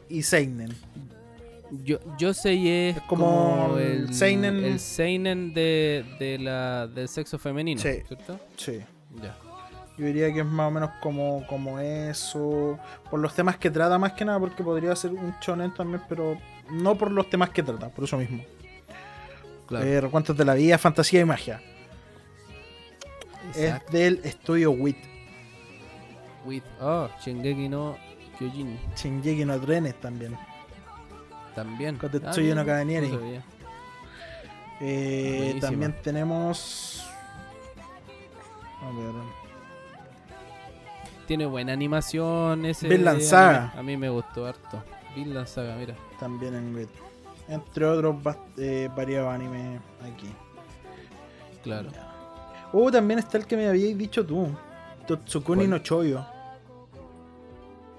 [0.09, 0.75] y Seinen.
[1.85, 3.27] Yo, yo sé es, Es como
[3.67, 8.03] como, el el seinen- el seinen de, de la, del sexo femenino, Sí.
[8.09, 8.41] ¿cierto?
[8.57, 8.81] Sí.
[9.23, 9.37] Ya.
[10.01, 12.79] Yo diría que es más o menos como, como eso.
[13.11, 16.39] Por los temas que trata, más que nada, porque podría ser un shonen también, pero
[16.71, 18.43] no por los temas que trata, por eso mismo.
[19.67, 19.85] Claro.
[19.85, 21.61] Eh, recuentos de la vida, fantasía y magia.
[23.55, 23.87] Exacto.
[23.89, 24.97] Es del estudio WIT.
[26.47, 27.99] With, oh, Shingeki no
[28.39, 30.35] Kyojin Shingeki no Trenes también.
[31.55, 31.99] también.
[31.99, 33.45] Con Tetsuya no sabía.
[34.81, 37.07] Eh, también tenemos.
[38.81, 39.40] A ver.
[41.31, 42.89] Tiene buena animación ese.
[42.89, 43.23] Vinland anime.
[43.31, 43.73] Saga.
[43.77, 44.83] A mí me gustó harto.
[45.15, 45.95] Vinland Saga, mira.
[46.19, 46.89] También en WIT.
[47.47, 48.17] Entre otros
[48.59, 50.27] eh, variados animes aquí.
[51.63, 51.89] Claro.
[52.73, 54.49] Oh, también está el que me habíais dicho tú.
[55.07, 55.71] Totsukuni ¿Cuál?
[55.71, 56.27] no Choyo.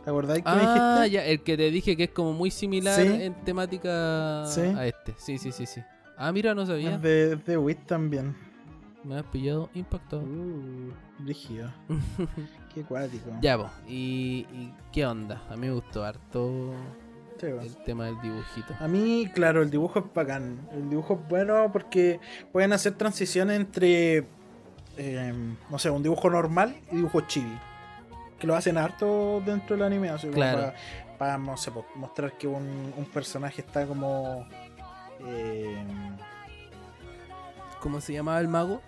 [0.04, 1.10] ¿Te acordáis que me Ah, dijiste?
[1.12, 3.08] ya, el que te dije que es como muy similar Sí.
[3.08, 4.60] en temática Sí.
[4.60, 5.14] a este.
[5.16, 5.82] Sí, sí, sí, sí.
[6.18, 6.96] Ah, mira, no sabía.
[6.96, 8.36] Es de, de WIT también.
[9.04, 10.22] Me has pillado impactado.
[10.22, 10.92] Uh,
[11.26, 11.72] rígido.
[12.74, 13.32] Qué cuático.
[13.42, 13.70] ya, po.
[13.88, 15.42] ¿Y, y qué onda?
[15.50, 16.74] A mí me gustó harto
[17.40, 18.76] Sí, el tema del dibujito.
[18.80, 20.60] A mí, claro, el dibujo es bacán.
[20.72, 22.20] El dibujo es bueno porque
[22.52, 24.28] pueden hacer transiciones entre,
[24.98, 25.34] eh,
[25.72, 27.58] no sé, un dibujo normal y dibujo chibi.
[28.38, 30.10] Que lo hacen harto dentro del anime.
[30.10, 30.72] Así Claro.
[31.18, 34.46] Para, no sé, mostrar que un, un personaje está como...
[35.26, 35.84] eh,
[37.80, 38.82] ¿Cómo se llamaba el mago?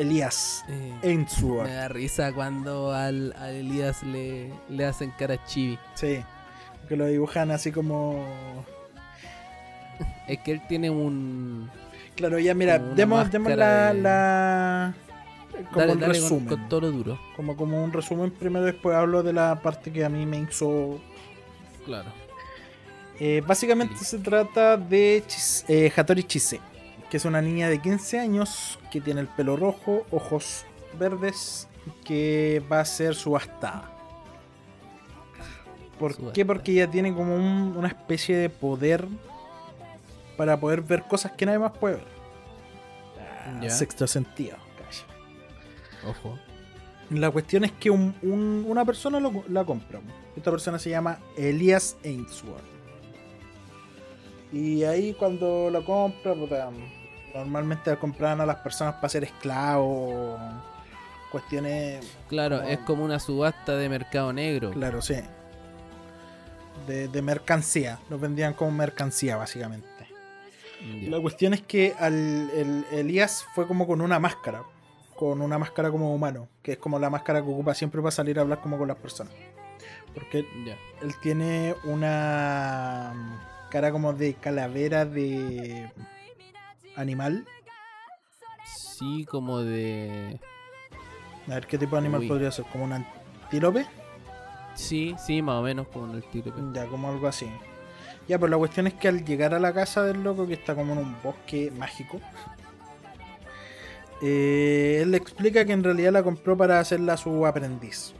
[0.00, 1.68] Elías Eh, Ainsworth.
[1.68, 5.78] me da risa cuando al, Elías le, le hacen cara chibi.
[5.94, 6.22] Sí.
[6.88, 8.24] Que lo dibujan así como...
[10.26, 11.68] Es que él tiene un.
[12.16, 14.94] Claro, ya mira, demos, demos la, de- la-
[15.72, 16.46] Como Dale, un dale con, resumen.
[16.46, 17.18] con todo lo duro.
[17.36, 21.00] Como, como un resumen primero, después hablo de la parte que a mí me hizo
[21.84, 22.10] Claro.
[23.18, 24.04] Eh, básicamente Sí.
[24.04, 26.60] se trata de Chis- eh, Hattori Chise,
[27.10, 30.64] que es una niña de 15 años que tiene el pelo rojo, ojos
[30.98, 31.68] verdes,
[32.04, 33.90] que va a ser subastada.
[35.98, 36.46] ¿Por qué?
[36.46, 39.06] Porque ella tiene como un- una especie de poder
[40.36, 42.04] para poder ver cosas que nadie más puede ver.
[43.62, 43.68] Ah.
[43.70, 44.56] Sexto sentido.
[44.78, 46.10] calla.
[46.10, 46.38] Ojo.
[47.10, 50.00] La cuestión es que un- un- una persona lo- la compra.
[50.36, 52.62] Esta persona se llama Elias Ainsworth.
[54.52, 56.70] Y ahí cuando la compra, puta,
[57.34, 60.40] normalmente compraban a las personas para ser esclavos.
[61.30, 64.70] Cuestiones, Claro, Como- es como una subasta de mercado negro.
[64.72, 65.16] claro, sí.
[66.86, 67.98] De, de mercancía.
[68.08, 69.86] Los vendían como mercancía, básicamente.
[71.08, 72.14] La cuestión es que al,
[72.54, 74.62] el, Elías fue como con una máscara.
[75.14, 76.48] Con una máscara como humano.
[76.62, 78.96] Que es como la máscara que ocupa siempre para salir a hablar como con las
[78.96, 79.32] personas.
[80.14, 80.76] Porque Ya.
[81.02, 83.12] él tiene una
[83.70, 85.92] cara como de calavera de
[87.00, 87.46] animal.
[88.64, 90.38] Sí, como de.
[91.48, 92.28] A ver qué tipo de animal Uy.
[92.28, 92.66] podría ser.
[92.66, 93.86] Como un antílope.
[94.74, 96.52] Sí, sí, más o menos como el tiro.
[96.72, 97.50] Ya, como algo así.
[98.28, 100.74] Ya, pues la cuestión es que al llegar a la casa del loco, que está
[100.74, 102.20] como en un bosque mágico,
[104.22, 108.14] eh, él le explica que en realidad la compró para hacerla su aprendiz.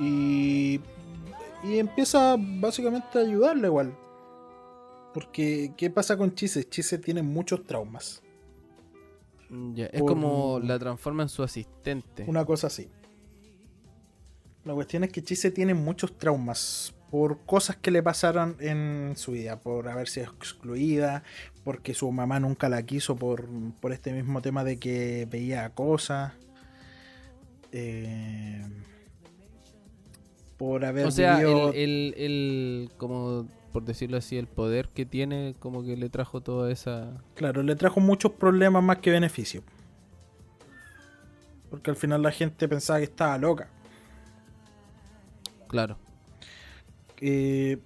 [0.00, 0.80] Y,
[1.64, 3.94] y empieza básicamente a ayudarle igual.
[5.18, 6.62] Porque, ¿qué pasa con Chise?
[6.68, 8.22] Chise tiene muchos traumas.
[9.74, 12.24] Ya, Es Por- como la transforma en su asistente.
[12.28, 12.88] Una cosa así.
[14.64, 19.32] La cuestión es que Chise tiene muchos traumas por cosas que le pasaron en su
[19.32, 21.24] vida, por haber sido excluida,
[21.64, 23.48] porque su mamá nunca la quiso por,
[23.80, 26.32] por este mismo tema de que veía cosas.
[27.72, 28.64] Eh,
[30.58, 35.04] por haber O sea, vivido- el, el, el- como por decirlo así, el poder que
[35.06, 37.22] tiene, como que le trajo toda esa.
[37.34, 39.62] Claro, le trajo muchos problemas más que beneficios.
[41.70, 43.68] Porque al final la gente pensaba que estaba loca.
[45.68, 45.98] Claro.
[47.20, 47.78] Eh,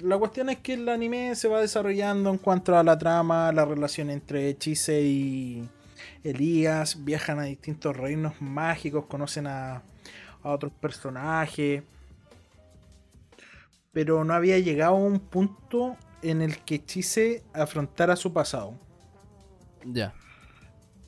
[0.00, 3.64] la cuestión es que el anime se va desarrollando en cuanto a la trama, la
[3.64, 5.68] relación entre Chise y
[6.24, 9.82] Elías, viajan a distintos reinos mágicos, conocen a,
[10.42, 11.84] a otros personajes,
[13.92, 18.74] pero no había llegado a un punto en el que Chise afrontara su pasado.
[19.84, 20.14] Ya.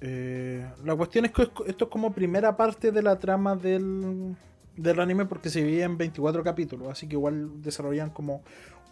[0.00, 4.36] Eh, la cuestión es que esto es como primera parte de la trama del,
[4.76, 8.42] del anime porque se divide en 24 capítulos, así que igual desarrollan como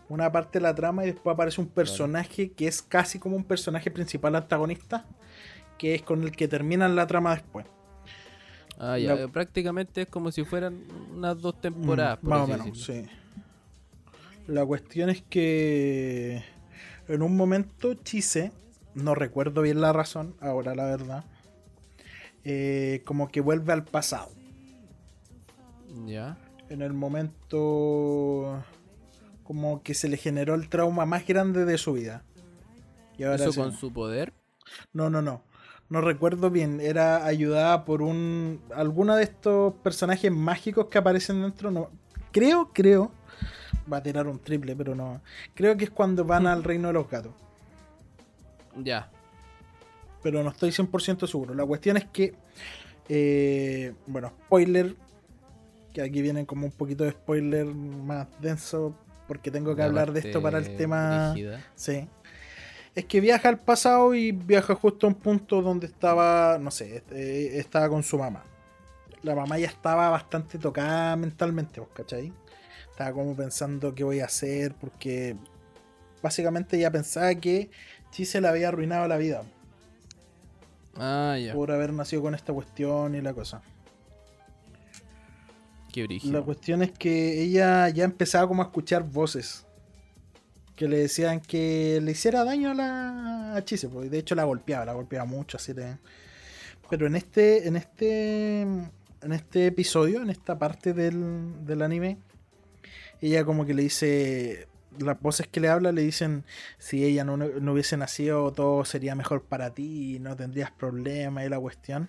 [0.09, 3.45] una parte de la trama y después aparece un personaje que es casi como un
[3.45, 5.05] personaje principal antagonista,
[5.79, 7.67] que es con el que terminan la trama después.
[8.79, 9.15] Ah, ya.
[9.15, 10.79] La- eh, Prácticamente es como si fueran
[11.15, 12.19] unas dos temporadas.
[12.19, 13.05] Mm, por más o menos, decirlo.
[13.09, 13.11] sí.
[14.47, 16.43] La cuestión es que
[17.09, 18.53] en un momento Chise,
[18.95, 21.25] no recuerdo bien la razón, ahora la verdad,
[22.45, 24.31] eh, como que vuelve al pasado.
[26.07, 26.39] Ya.
[26.71, 28.65] en el momento
[29.45, 32.23] como que se le generó el trauma más grande de su vida.
[33.19, 34.33] Y ahora Eso con su poder.
[34.93, 35.43] No, no, no.
[35.91, 36.81] No recuerdo bien.
[36.81, 38.61] Era ayudada por un.
[38.75, 41.71] alguno de estos personajes mágicos que aparecen dentro.
[41.71, 41.91] No.
[42.33, 43.13] Creo, creo.
[43.91, 45.21] Va a tirar un triple, pero no.
[45.55, 47.33] Creo que es cuando van al reino de los gatos.
[48.77, 49.11] Ya.
[50.23, 51.55] pero no estoy 100% seguro.
[51.55, 52.35] La cuestión es que,
[53.09, 54.95] eh, bueno, spoiler,
[55.93, 58.95] que aquí vienen como un poquito de spoiler más denso,
[59.27, 61.35] porque tengo que La hablar de esto para el tema...
[61.75, 62.09] Sí.
[62.95, 67.03] Es que viaja al pasado y viaja justo a un punto donde estaba, no sé,
[67.11, 68.45] eh, estaba con su mamá.
[69.23, 72.33] La mamá ya estaba bastante tocada mentalmente, ¿vos cachai?
[72.93, 75.35] Estaba como pensando qué voy a hacer, porque
[76.23, 77.71] básicamente ella pensaba que
[78.13, 79.43] Chise le había arruinado la vida
[80.97, 81.55] Ah, ya.
[81.55, 83.63] por haber nacido con esta cuestión y la cosa.
[85.93, 86.39] Qué brígido.
[86.39, 89.67] La cuestión es que ella ya empezaba como a escuchar voces
[90.77, 94.45] que le decían que le hiciera daño a la a Chise, y de hecho la
[94.45, 95.97] golpeaba, la golpeaba mucho, así de...
[96.89, 102.19] Pero en este, en este, en este episodio, en esta parte del, del anime,
[103.29, 104.69] ella como que le dice,
[104.99, 106.45] las voces que le habla le dicen,
[106.79, 111.49] si ella no, no hubiese nacido, todo sería mejor para ti no tendrías problemas y
[111.49, 112.09] la cuestión.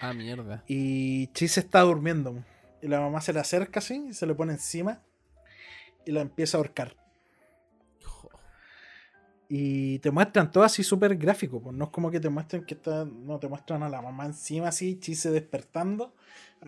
[0.00, 0.64] Ah, mierda.
[0.66, 2.42] Y Chise está durmiendo.
[2.82, 5.00] Y la mamá se le acerca así, y se le pone encima
[6.06, 6.96] y la empieza a ahorcar.
[9.48, 12.74] Y te muestran todo así súper gráfico, pues no es como que te muestren que
[12.74, 13.04] está.
[13.04, 16.14] No, te muestran a la mamá encima así, Chise despertando,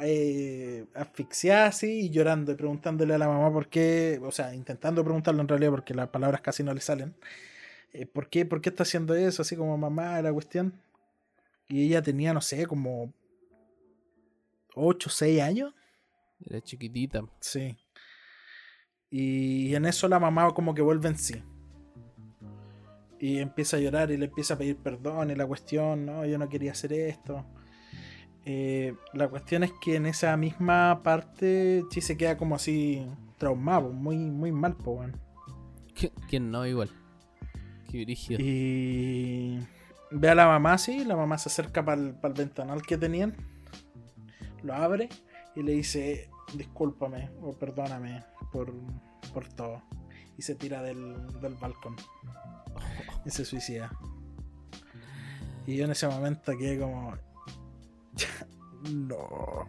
[0.01, 5.03] eh, asfixiada así y llorando y preguntándole a la mamá por qué, o sea, intentando
[5.05, 7.15] preguntarle en realidad porque las palabras casi no le salen.
[7.93, 9.43] eh, ¿por, qué, ¿Por qué está haciendo eso?
[9.43, 10.75] Así como mamá, la cuestión.
[11.69, 13.13] Y ella tenía, no sé, como
[14.75, 15.75] 8, 6 años.
[16.45, 17.23] Era chiquitita.
[17.41, 17.77] Sí.
[19.11, 21.43] Y en eso la mamá como que vuelve en sí.
[23.19, 26.39] Y empieza a llorar y le empieza a pedir perdón y la cuestión, no, yo
[26.39, 27.47] no quería hacer esto.
[28.49, 33.05] Eh, la cuestión es que en esa misma parte Chi se queda como así
[33.39, 35.03] traumado, muy, muy mal, po.
[35.97, 36.65] ¿Qui- ¿Quién no?
[36.65, 36.91] Igual.
[37.91, 38.39] Qué brígido.
[38.41, 39.59] Y
[40.13, 43.35] ve a la mamá así, la mamá se acerca para el ventanal que tenían,
[44.63, 45.09] lo abre
[45.57, 48.23] y le dice, discúlpame o perdóname
[48.53, 48.73] por,
[49.35, 49.83] por todo.
[50.39, 51.97] Y se tira del, del balcón.
[53.25, 53.91] Y se suicida.
[55.67, 57.15] Y yo en ese momento quedé como...
[58.93, 59.67] no.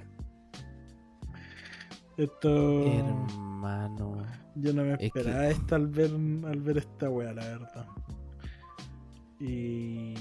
[2.17, 2.85] Esto...
[2.87, 4.25] Hermano.
[4.55, 7.87] Yo no me Es que- esperaba esto al ver, al ver esta wea, la verdad.
[9.39, 10.15] Y.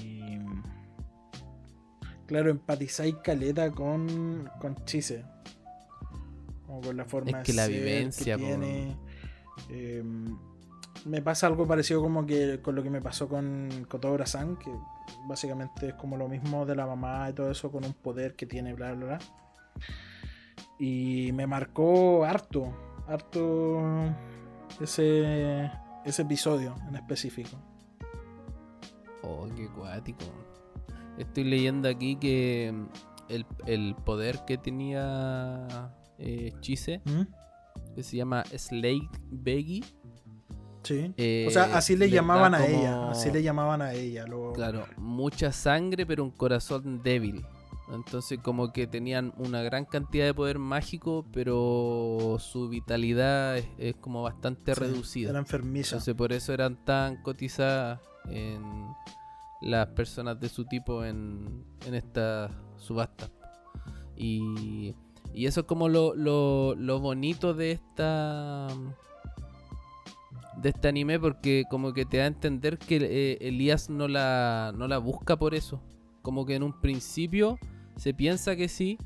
[2.27, 5.25] Claro, empatizáis caleta con, con Chise.
[6.67, 8.97] Como con la forma Es de que la ser vivencia, que tiene.
[9.69, 10.37] Em,
[11.05, 14.71] me pasa algo parecido como que con lo que me pasó con Kotobra-san, que
[15.27, 18.45] básicamente es como lo mismo de la mamá y todo eso, con un poder que
[18.45, 19.19] tiene, bla, bla, bla.
[20.79, 22.73] Y me marcó harto,
[23.07, 23.81] harto
[24.79, 25.71] ese,
[26.05, 27.57] ese episodio en específico.
[29.23, 30.25] Oh, qué cuático.
[31.17, 32.73] Estoy leyendo aquí que
[33.29, 37.93] el, el poder que tenía eh, Chise, ¿Mm?
[37.95, 39.83] que se llama Slade Beggy.
[40.87, 41.13] Sí.
[41.17, 43.09] eh, o sea, así le llamaban a como- ella.
[43.11, 44.25] Así le llamaban a ella.
[44.53, 47.45] Claro, mucha sangre, pero un corazón débil.
[47.93, 53.95] Entonces como que tenían una gran cantidad de poder mágico, pero su vitalidad es, es
[53.95, 55.29] como bastante Sí, reducida.
[55.29, 55.95] Era enfermiza.
[55.95, 58.61] Entonces por eso eran tan cotizadas en
[59.61, 63.29] las personas de su tipo en, en esta subasta.
[64.17, 64.93] Y,
[65.33, 68.67] y eso es como lo, lo, lo bonito de esta
[70.61, 74.73] de este anime porque como que te da a entender que eh, Elías no la,
[74.75, 75.81] no la busca por eso.
[76.21, 77.57] Como que en un principio
[77.95, 78.97] se piensa que sí,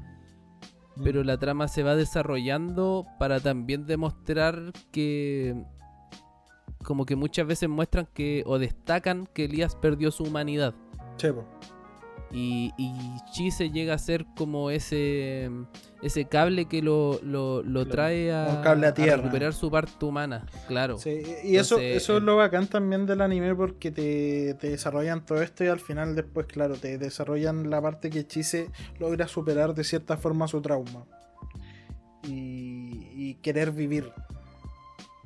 [0.98, 1.04] Mm.
[1.06, 5.56] pero la trama se va desarrollando para también demostrar que
[6.84, 10.74] como que muchas veces muestran que o destacan que Elías perdió su humanidad
[11.16, 11.28] Sí,
[12.34, 12.92] y, y
[13.32, 15.50] Chise llega a ser como ese
[16.02, 19.18] ese cable que lo, lo, lo trae a, cable a tierra.
[19.18, 20.98] recuperar su parte humana, claro.
[20.98, 24.70] Sí, y eso, Entonces, eso es eh, lo bacán también del anime porque te, te
[24.72, 28.70] desarrollan todo esto y al final después, claro, te desarrollan la parte que Chise
[29.00, 31.06] logra superar de cierta forma su trauma.
[32.24, 34.12] Y, y querer vivir.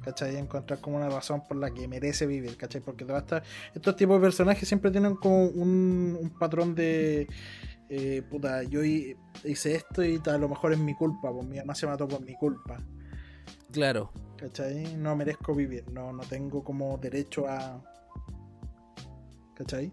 [0.05, 0.35] ¿Cachai?
[0.37, 2.79] Encontrar como una razón por la que merece vivir, ¿cachai?
[2.79, 3.43] Porque te va a estar-
[3.73, 7.27] estos tipos de personajes siempre tienen como un, un patrón de...
[7.89, 11.57] eh, puta, yo hi- hice esto y a lo mejor es mi culpa, pues mi
[11.57, 12.77] mamá se mató por mi culpa.
[13.71, 14.11] Claro.
[14.37, 14.95] ¿Cachai?
[14.95, 17.81] No merezco vivir, no, no tengo como derecho a.
[19.55, 19.91] ¿Cachai?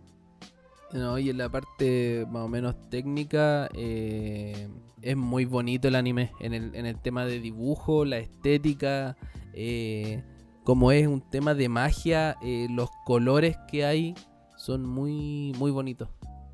[0.92, 4.68] No, y en la parte más o menos técnica eh,
[5.00, 6.32] es muy bonito el anime.
[6.38, 9.16] En el, en el tema de dibujo, la estética,
[9.54, 10.22] eh,
[10.64, 14.14] como es un tema de magia, eh, los colores que hay
[14.56, 16.08] son muy, muy bonitos.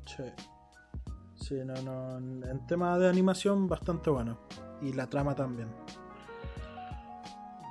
[0.05, 0.23] Sí.
[1.35, 2.17] Sí, no, no.
[2.17, 4.37] En tema de animación, bastante bueno.
[4.81, 5.69] Y la trama también.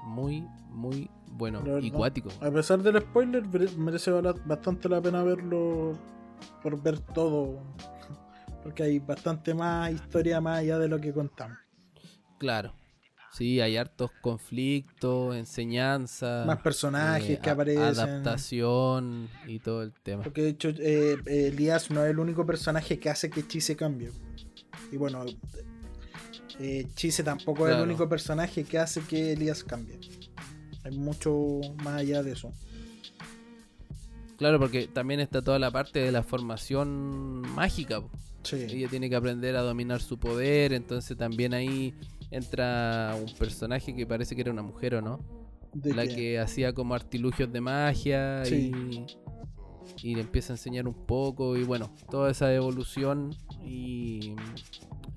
[0.04, 1.62] Muy, muy bueno.
[1.64, 2.30] La Y cuático.
[2.40, 5.92] A pesar del spoiler, mere- merece bastante la pena verlo
[6.62, 7.60] por ver todo.
[8.62, 11.58] Porque hay bastante más historia más allá de lo que contamos.
[12.38, 12.72] Claro.
[13.32, 16.46] Sí, hay hartos conflictos, enseñanzas.
[16.46, 17.82] Más personajes eh, que aparecen.
[17.82, 20.22] Adaptación y todo el tema.
[20.22, 24.10] Porque de hecho, eh, Elías no es el único personaje que hace que Chise cambie.
[24.90, 25.24] Y bueno,
[26.58, 30.00] eh, Chise tampoco es el único personaje que hace que Elías cambie.
[30.84, 32.52] Hay mucho más allá de eso.
[34.38, 38.02] Claro, porque también está toda la parte de la formación mágica.
[38.44, 41.92] Sí, Ella tiene que aprender a dominar su poder, entonces también ahí
[42.30, 45.20] entra un personaje que parece que era una mujer o no,
[45.72, 48.72] de la que- que hacía como artilugios de magia Sí.
[50.02, 54.34] y, y le empieza a enseñar un poco y bueno, toda esa evolución y,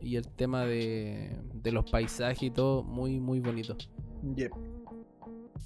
[0.01, 3.75] y el tema de, de los paisajes y todo, muy muy bonito.
[4.35, 4.51] Yep.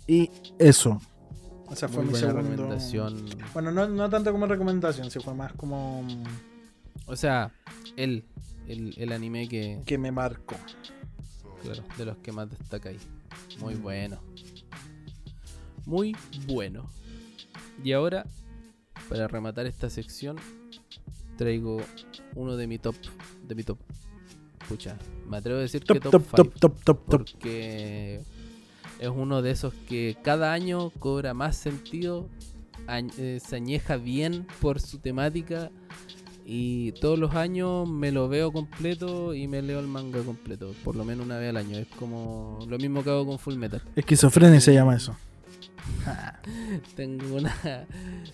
[0.07, 0.29] Y
[0.59, 0.99] eso.
[1.71, 2.51] Esa fue Muy mi buena segundo.
[2.51, 3.25] recomendación.
[3.53, 6.05] Bueno, no, no tanto como recomendación, sí fue más como
[7.07, 7.51] O sea,
[7.97, 8.23] el,
[8.67, 10.55] el, el anime que, que me marcó.
[11.65, 12.99] Claro, de los que más destaca ahí.
[13.59, 14.19] Muy bueno.
[15.85, 16.15] Muy
[16.47, 16.89] bueno.
[17.83, 18.25] Y ahora,
[19.09, 20.37] para rematar esta sección,
[21.37, 21.77] traigo
[22.35, 22.95] uno de mi top.
[23.47, 23.77] De mi top.
[24.67, 24.97] Pucha,
[25.29, 26.59] me atrevo a decir que Top, top top, top, 5.
[26.59, 27.05] top, top, top.
[27.09, 28.21] Porque
[28.99, 32.29] es uno de esos que cada año cobra más sentido.
[32.87, 35.71] añ- eh, se añeja bien por su temática.
[36.47, 40.75] Y todos los años me lo veo completo y me leo el manga completo.
[40.83, 41.77] Por lo menos una vez al año.
[41.77, 43.81] Es como lo mismo que hago con Full Metal.
[43.95, 45.15] Esquizofrenia se llama eso.
[46.95, 47.53] Tengo una.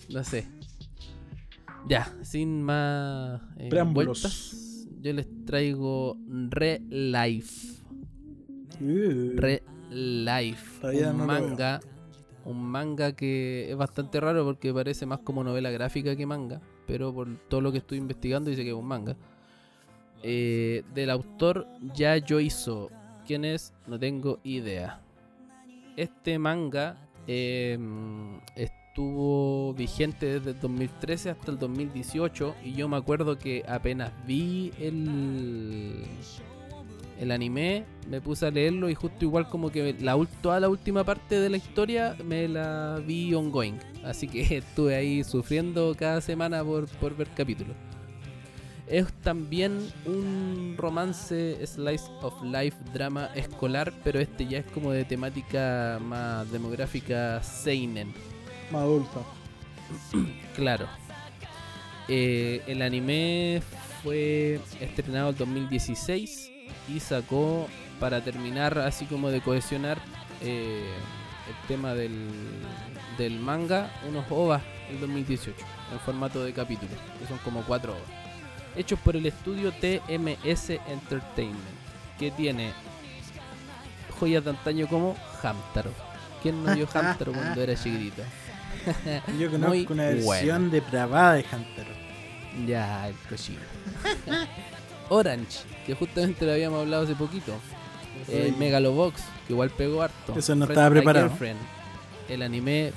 [0.09, 0.45] No sé.
[1.88, 4.22] Ya, sin más eh, Preámbulos.
[4.22, 6.18] vueltas, yo les traigo
[6.49, 7.82] Re Life.
[8.80, 10.86] Uh, Re Life.
[10.86, 11.80] Un no manga.
[12.43, 16.62] Un manga que es bastante raro porque parece más como novela gráfica que manga.
[16.92, 19.16] Pero por todo lo que estoy investigando dice que es un manga.
[20.24, 21.66] Eh, del autor
[21.96, 22.89] Yayo Iso.
[23.26, 23.74] ¿Quién es?
[23.88, 25.00] No tengo idea.
[25.96, 27.80] Este manga eh,
[28.58, 34.74] estuvo vigente desde el 2013 hasta el 2018 y yo me acuerdo que apenas vi
[34.78, 36.04] el,
[37.22, 41.04] el anime, me puse a leerlo y justo igual como que la, toda la última
[41.04, 43.78] parte de la historia me la vi ongoing.
[44.04, 47.76] Así que estuve ahí sufriendo cada semana por, por ver capítulos.
[48.88, 55.06] Es también un romance slice of life drama escolar, pero este ya es como de
[55.06, 58.14] temática más demográfica seinen.
[58.72, 59.24] más adulto.
[60.56, 60.88] Claro.
[62.10, 63.62] Eh, el anime
[64.04, 66.51] fue estrenado en 2016
[66.88, 67.68] y sacó
[68.00, 70.00] para terminar así como de cohesionar
[70.42, 70.92] eh,
[71.48, 72.30] el tema del,
[73.18, 75.58] del manga unos OVAs en 2018
[75.92, 78.02] en formato de capítulos, que son como cuatro OVAs.
[78.76, 81.60] hechos por el estudio TMS Entertainment,
[82.18, 82.72] que tiene
[84.20, 85.92] joyas de antaño como Hamtaro.
[86.42, 88.24] ¿Quién no vio Hamtaro cuando era chiquitito?
[89.40, 90.70] Yo Muy conozco una versión bueno.
[90.70, 91.88] depravada de Hunter.
[92.68, 93.60] Ya, el cochino.
[95.10, 97.54] Orange, que justamente lo habíamos hablado hace poquito.
[98.28, 100.38] Eh, Megalobox, que igual pegó harto.
[100.38, 101.32] Eso no Friend estaba preparado.
[102.30, 102.94] El anime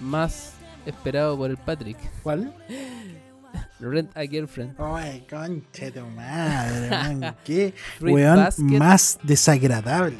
[0.00, 0.54] más
[0.86, 1.98] esperado por el Patrick.
[2.22, 2.54] ¿Cuál?
[3.80, 4.80] Rent a Girlfriend.
[4.80, 7.36] Ay, concha de tu madre, man.
[7.44, 8.62] Qué Fruit weón Basket.
[8.78, 10.16] más desagradable.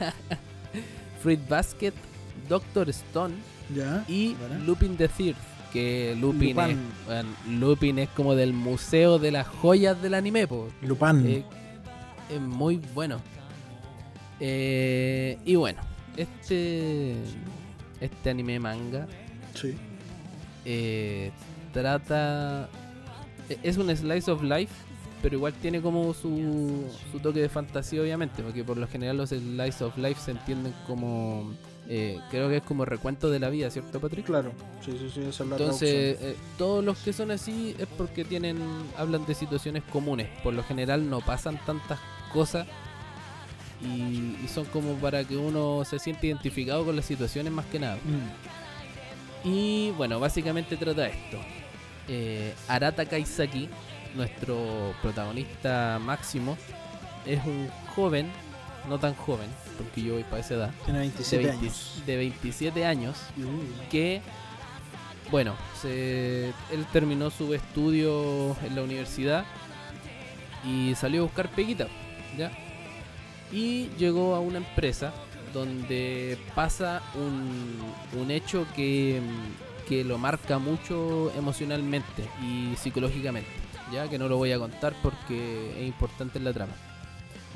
[1.22, 1.92] Fruit Basket,
[2.48, 3.34] Doctor Stone
[3.74, 4.04] ¿Ya?
[4.08, 4.64] y Bueno.
[4.64, 5.36] Lupin the Third.
[5.76, 6.70] Que Lupin Lupin.
[6.70, 7.26] es, weón,
[7.60, 10.68] Lupin es como del museo de las joyas del anime, po.
[10.80, 11.26] Lupin.
[11.26, 11.44] Eh,
[12.34, 13.20] es muy bueno.
[14.40, 15.80] Eh, y bueno,
[16.16, 17.14] este
[18.00, 19.06] este anime manga
[19.54, 19.74] sí.
[20.66, 21.30] eh,
[21.72, 22.68] trata
[23.48, 24.72] e- es un slice of life,
[25.22, 29.30] pero igual tiene como su, su toque de fantasía, obviamente, porque por lo general los
[29.30, 31.50] slice of life se entienden como
[31.88, 34.26] eh, creo que es como recuento de la vida, ¿cierto, Patrick?
[34.26, 34.52] Claro.
[34.84, 38.24] Sí, sí, sí, esa es la Entonces, eh, todos los que son así es porque
[38.24, 38.58] tienen
[38.96, 40.28] hablan de situaciones comunes.
[40.42, 42.00] Por lo general no pasan tantas
[42.32, 42.66] cosas
[43.82, 47.78] y, y son como para que uno se siente identificado con las situaciones más que
[47.78, 47.96] nada.
[47.96, 48.56] traducción.
[49.44, 51.38] Y bueno, básicamente trata esto.
[52.08, 53.68] Eh, Arata Kaisaki,
[54.16, 56.56] nuestro protagonista máximo,
[57.24, 58.30] es un joven,
[58.88, 60.74] no tan joven, porque yo voy para esa edad.
[60.84, 62.02] Tiene de, 27 20 años.
[62.06, 64.20] de 27 años Uh, que
[65.30, 69.44] bueno se, él terminó su estudio en la universidad
[70.64, 71.88] y salió a buscar peguita
[72.36, 72.50] ya
[73.52, 75.12] y llegó a una empresa
[75.52, 77.78] donde pasa un,
[78.20, 79.20] un hecho que,
[79.88, 83.50] que lo marca mucho emocionalmente y psicológicamente
[83.92, 86.72] ya que no lo voy a contar porque es importante en la trama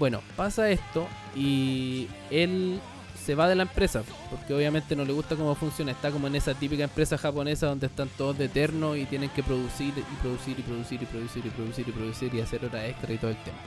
[0.00, 2.80] bueno pasa esto y él
[3.24, 5.92] se va de la empresa, porque obviamente no le gusta cómo funciona.
[5.92, 9.42] Está como en esa típica empresa japonesa donde están todos de eterno y tienen que
[9.42, 13.12] producir y producir y producir y producir y producir y producir y hacer horas extra
[13.12, 13.58] y todo el tema.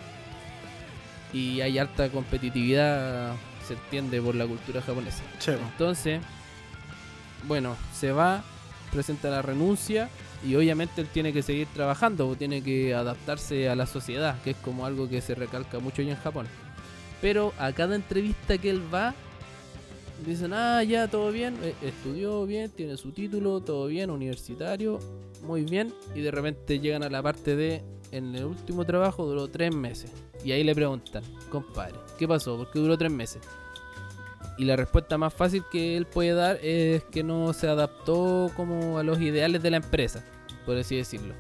[1.32, 5.22] Y hay alta competitividad, se entiende por la cultura japonesa.
[5.46, 6.20] Entonces,
[7.48, 8.44] bueno, se va,
[8.92, 10.10] presenta la renuncia
[10.46, 14.52] y obviamente él tiene que seguir trabajando, o tiene que adaptarse a la sociedad, que
[14.52, 16.48] es como algo que se recalca mucho allá en Japón.
[17.22, 19.14] Pero a cada entrevista que él va,
[20.26, 25.00] dicen, ah, ya, todo bien, eh, estudió bien, tiene su título, todo bien, universitario,
[25.44, 27.82] muy bien, y de repente llegan a la parte de,
[28.12, 30.12] en el último trabajo duró tres meses.
[30.44, 32.58] Y ahí le preguntan, compadre, ¿qué pasó?
[32.58, 33.42] ¿Por qué duró tres meses?
[34.58, 39.00] Y la respuesta más fácil que él puede dar es que no se adaptó como
[39.00, 40.24] a los ideales de la empresa,
[40.66, 41.34] por así decirlo.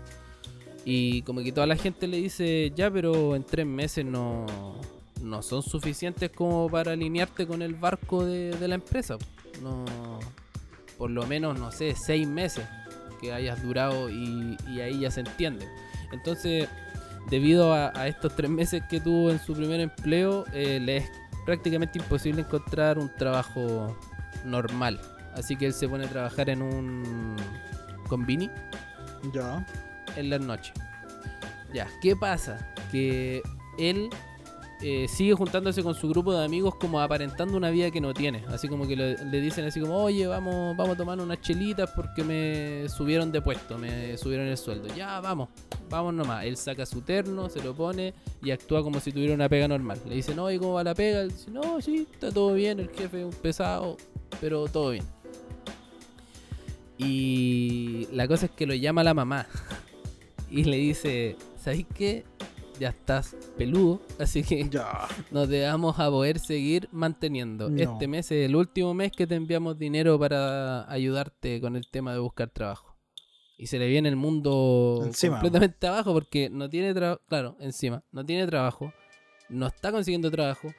[0.85, 4.45] Y como que toda la gente le dice, ya, pero en tres meses no,
[5.21, 9.17] no son suficientes como para alinearte con el barco de, la empresa.
[9.61, 9.85] No,
[10.97, 12.65] por lo menos, no sé, seis meses
[13.21, 15.65] que hayas durado y, ahí ya se entiende.
[16.11, 16.67] Entonces,
[17.29, 21.09] debido a, a estos tres meses que tuvo en su primer empleo, eh, le es
[21.45, 23.97] prácticamente imposible encontrar un trabajo
[24.43, 24.99] normal.
[25.33, 27.35] Así que él se pone a trabajar en un
[28.07, 28.49] convini
[29.31, 29.65] Ya.
[30.15, 30.73] en las noches.
[31.73, 32.73] Ya, ¿qué pasa?
[32.91, 33.41] Que
[33.77, 34.09] él
[34.85, 38.43] eh, sigue juntándose con su grupo de amigos como aparentando una vida que no tiene.
[38.49, 41.89] Así como que le, le dicen así como, oye, vamos, vamos a tomar unas chelitas
[41.91, 44.93] porque me subieron de puesto, me subieron el sueldo.
[44.93, 45.49] Ya, vamos,
[45.89, 46.45] vamos nomás.
[46.45, 48.13] Él saca su terno, se lo pone
[48.43, 49.99] y actúa como si tuviera una pega normal.
[50.05, 51.21] Le dicen, oye, ¿cómo va la pega?
[51.21, 53.95] Él dice, no, sí, está todo bien, el jefe es un pesado,
[54.41, 55.05] pero todo bien.
[57.03, 59.47] Y la cosa es que lo llama la mamá
[60.49, 62.23] y le dice, ¿sabes qué?
[62.79, 65.07] Ya estás peludo, así que Ya.
[65.31, 67.69] no te vamos a poder seguir manteniendo.
[67.69, 67.79] No.
[67.81, 72.13] Este mes es el último mes que te enviamos dinero para ayudarte con el tema
[72.13, 72.95] de buscar trabajo.
[73.57, 75.35] Y se le viene el mundo Encima.
[75.35, 78.91] completamente abajo porque no tiene trabajo, claro, encima, no tiene trabajo,
[79.49, 80.73] no está consiguiendo trabajo.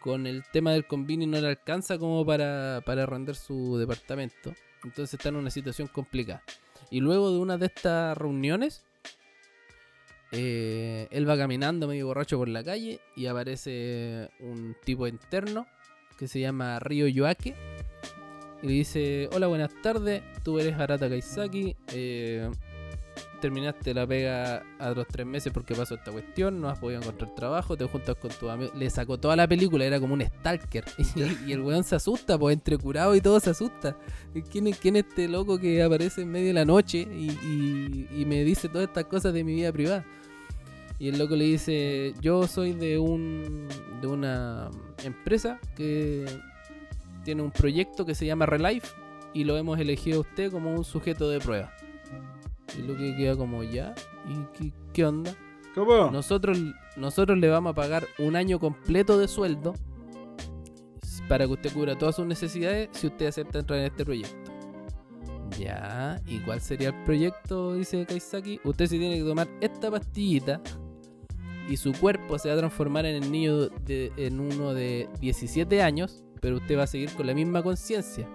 [0.00, 4.52] Con el tema del convini no le alcanza como para, para arrendar su departamento.
[4.84, 6.42] Entonces está en una situación complicada.
[6.90, 8.84] Y luego de una de estas reuniones,
[10.32, 15.66] eh, él va caminando medio borracho por la calle y aparece un tipo interno
[16.18, 17.54] que se llama Ryo Yoake.
[18.62, 21.76] Y le dice, hola, buenas tardes, tú eres Arata Kaisaki.
[21.92, 22.50] eh,
[23.40, 27.34] terminaste la pega a los tres meses porque pasó esta cuestión, no has podido encontrar
[27.34, 28.74] trabajo, te juntas con tus amigos.
[28.76, 30.84] Le sacó toda la película, era como un stalker.
[31.46, 33.96] Y, el weón se asusta, pues entre curado y todo se asusta.
[34.50, 38.08] ¿Quién es, quién es este loco que aparece en medio de la noche y, y-
[38.20, 40.04] y me dice todas estas cosas de mi vida privada?
[40.98, 43.68] Y el loco le dice, yo soy de un
[44.00, 44.68] de una
[45.04, 46.24] empresa que
[47.24, 48.88] tiene un proyecto que se llama Relife
[49.34, 51.72] y lo hemos elegido a usted como un sujeto de prueba.
[52.76, 53.94] Y lo que queda como ya,
[54.28, 55.34] ¿y qué, qué onda?
[55.74, 56.10] ¿Cómo?
[56.10, 56.58] Nosotros,
[56.96, 59.74] nosotros le vamos a pagar un año completo de sueldo
[61.28, 64.52] para que usted cubra todas sus necesidades si usted acepta entrar en este proyecto.
[65.58, 67.74] Ya, ¿y cuál sería el proyecto?
[67.74, 68.60] Dice Kaisaki.
[68.64, 70.60] Usted se tiene que tomar esta pastillita
[71.68, 75.82] y su cuerpo se va a transformar en el niño de, en uno de 17
[75.82, 78.28] años, pero usted va a seguir con la misma conciencia.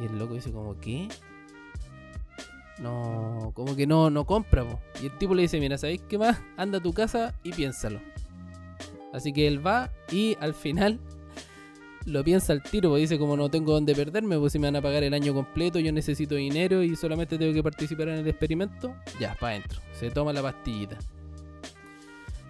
[0.00, 1.08] Y el loco dice como, ¿qué?
[2.78, 4.64] No, como que no, no compra.
[5.02, 6.40] Y el tipo le dice, mira, ¿sabéis qué más?
[6.56, 8.00] Anda a tu casa y piénsalo.
[9.12, 11.00] Así que él va y al final
[12.04, 14.82] lo piensa al tiro, dice como no tengo dónde perderme, pues si me van a
[14.82, 18.94] pagar el año completo, yo necesito dinero y solamente tengo que participar en el experimento,
[19.18, 19.80] ya, para adentro.
[19.92, 20.98] Se toma la pastillita.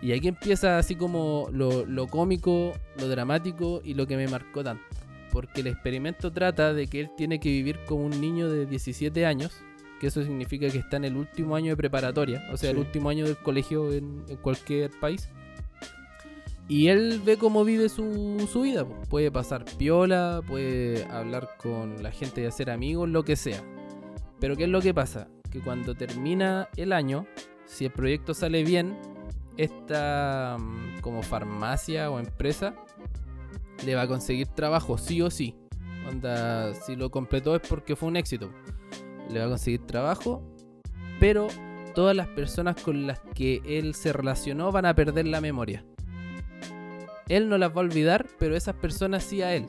[0.02, 4.62] Y aquí empieza así como lo, lo cómico, lo dramático y lo que me marcó
[4.62, 4.84] tanto.
[5.32, 9.24] Porque el experimento trata de que él tiene que vivir como un niño de 17
[9.24, 9.62] años,
[10.00, 12.80] que eso significa que está en el último año de preparatoria, o sea, el Sí.
[12.82, 15.28] último año del colegio en, en cualquier país.
[16.68, 18.84] Y él ve cómo vive su, su vida.
[19.08, 23.62] Puede pasar piola, puede hablar con la gente y hacer amigos, lo que sea.
[24.40, 25.28] Pero ¿qué es lo que pasa?
[25.50, 27.26] Que cuando termina el año,
[27.66, 28.98] si el proyecto sale bien,
[29.56, 32.74] esta mm, como farmacia o empresa
[33.84, 35.54] le va a conseguir trabajo sí o sí.
[36.08, 38.50] Onda, si lo completó es porque fue un éxito.
[39.30, 40.42] Le va a conseguir trabajo,
[41.20, 41.48] pero
[41.94, 45.84] todas las personas con las que él se relacionó van a perder la memoria.
[47.28, 49.66] Él no las va a olvidar, pero esas personas sí a él.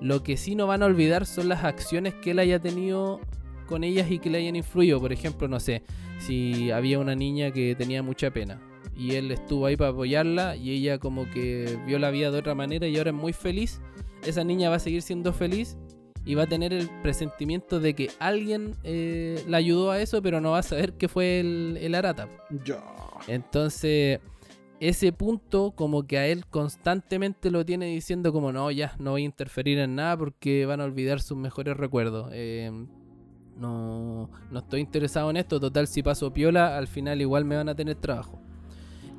[0.00, 3.20] Lo que sí no van a olvidar son las acciones que él haya tenido
[3.66, 4.98] con ellas y que le hayan influido.
[4.98, 5.82] Por ejemplo, no sé,
[6.18, 8.60] si había una niña que tenía mucha pena
[8.96, 12.54] y él estuvo ahí para apoyarla y ella como que vio la vida de otra
[12.54, 13.80] manera y ahora es muy feliz,
[14.26, 15.78] esa niña va a seguir siendo feliz
[16.24, 20.40] y va a tener el presentimiento de que alguien eh, la ayudó a eso, pero
[20.40, 22.28] no va a saber que fue el, el arata.
[23.26, 24.20] Entonces,
[24.80, 29.22] ese punto como que a él constantemente lo tiene diciendo como no, ya, no voy
[29.22, 32.30] a interferir en nada porque van a olvidar sus mejores recuerdos.
[32.32, 32.70] Eh,
[33.56, 37.68] no, no estoy interesado en esto, total, si paso piola, al final igual me van
[37.68, 38.40] a tener trabajo.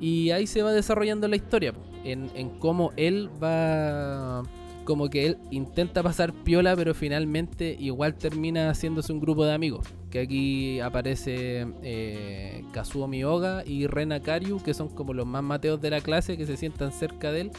[0.00, 1.72] Y ahí se va desarrollando la historia,
[2.04, 4.42] en, en cómo él va...
[4.84, 9.86] Como que él intenta pasar piola, pero finalmente igual termina haciéndose un grupo de amigos.
[10.10, 15.80] Que aquí aparece eh, Kazuo Miyoga y Rena Karyu, que son como los más mateos
[15.80, 17.50] de la clase, que se sientan cerca de él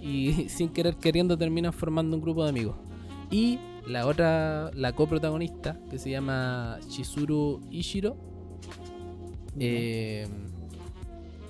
[0.00, 2.76] y sin querer queriendo terminan formando un grupo de amigos.
[3.30, 8.16] Y la otra, la coprotagonista, que se llama Chizuru Ishiro,
[9.58, 10.26] eh,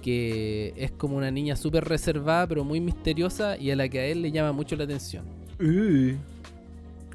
[0.02, 4.06] que es como una niña súper reservada, pero muy misteriosa y a la que a
[4.06, 5.24] él le llama mucho la atención.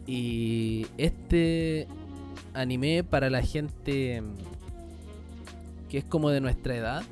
[0.06, 1.88] Y este
[2.54, 7.04] anime para la gente mm, que es como de nuestra edad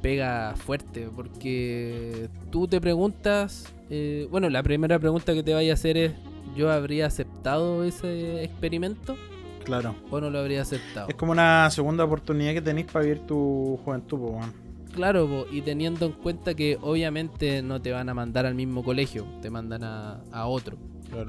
[0.00, 5.74] pega fuerte porque tú te preguntas, eh, bueno, la primera pregunta que te vaya a
[5.74, 6.12] hacer es,
[6.56, 9.16] ¿yo habría aceptado ese experimento
[9.64, 9.96] Claro.
[10.10, 11.08] o no lo habría aceptado?
[11.08, 14.67] Es como una segunda oportunidad que tenéis para vivir tu juventud, weón.
[14.98, 18.82] Claro, po, y teniendo en cuenta que obviamente no te van a mandar al mismo
[18.82, 20.76] colegio, te mandan a, a otro.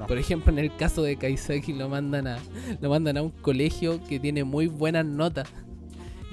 [0.08, 2.38] Por ejemplo, en el caso de Kaisaki lo mandan a
[2.80, 5.48] lo mandan a un colegio que tiene muy buenas notas.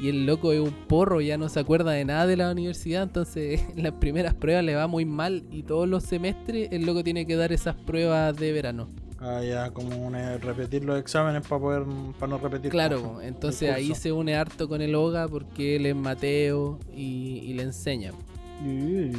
[0.02, 3.04] Y el loco es un porro, ya no se acuerda de nada de la universidad,
[3.04, 7.04] entonces en las primeras pruebas le va muy mal y todos los semestres el loco
[7.04, 8.90] tiene que dar esas pruebas de verano.
[9.20, 11.84] Ah, ya, como una- repetir los exámenes para poder
[12.20, 12.70] para no repetir.
[12.72, 17.40] Claro, como entonces ahí se une harto con el Oga porque él es Mateo y,
[17.44, 18.12] y le enseña.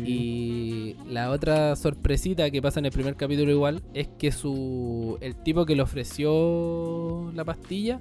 [0.05, 5.37] Y la otra sorpresita que pasa en el primer capítulo igual es que su el
[5.37, 8.01] tipo que le ofreció la pastilla,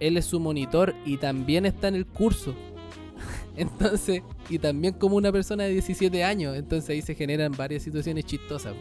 [0.00, 2.54] él es su monitor y también está en el curso.
[3.56, 8.24] Entonces, y también como una persona de 17 años, entonces ahí se generan varias situaciones
[8.26, 8.74] chistosas.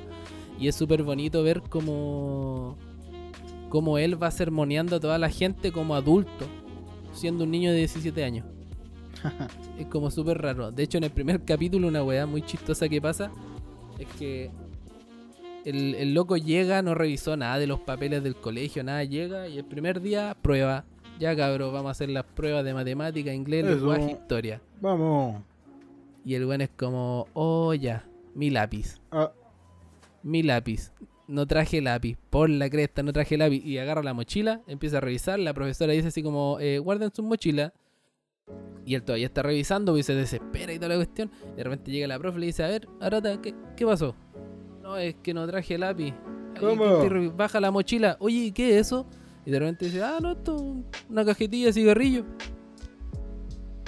[0.60, 2.78] Y es súper bonito ver cómo
[3.70, 6.46] cómo él va sermoneando a toda la gente como adulto,
[7.12, 8.46] siendo un niño de 17 años.
[9.78, 10.72] Es como súper raro.
[10.72, 13.32] De hecho, en el primer capítulo, una weá muy chistosa que pasa
[14.00, 14.50] es que
[15.66, 19.58] el, el loco llega, no revisó nada de los papeles del colegio, nada, llega y
[19.58, 20.86] el primer día prueba.
[21.20, 23.76] Ya cabrón, vamos a hacer las pruebas de matemática, inglés, Eso.
[23.76, 24.62] lenguaje, historia.
[24.80, 25.42] Vamos.
[26.24, 28.06] Y el weón es como, oh ya,
[28.36, 29.32] mi lápiz, Ah,
[30.26, 30.92] mi lápiz.
[31.28, 33.64] No traje lápiz, por la cresta, no traje lápiz.
[33.64, 35.40] Y agarra la mochila, empieza a revisar.
[35.40, 37.74] La profesora dice así como, eh, guarden su mochila.
[38.86, 41.32] Y él todavía está revisando, pues se desespera y toda la cuestión.
[41.56, 44.16] De repente llega la profe y le dice, a ver, Arata, ¿qué, qué pasó?
[44.84, 46.14] No, es que no traje lápiz.
[46.60, 47.32] ¿Cómo?
[47.36, 48.18] Baja la mochila.
[48.20, 49.08] Oye, ¿qué es eso?
[49.46, 52.26] Y de repente dice, ah, no, esto es una cajetilla de cigarrillo.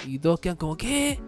[0.08, 1.20] Y todos quedan como, ¿qué?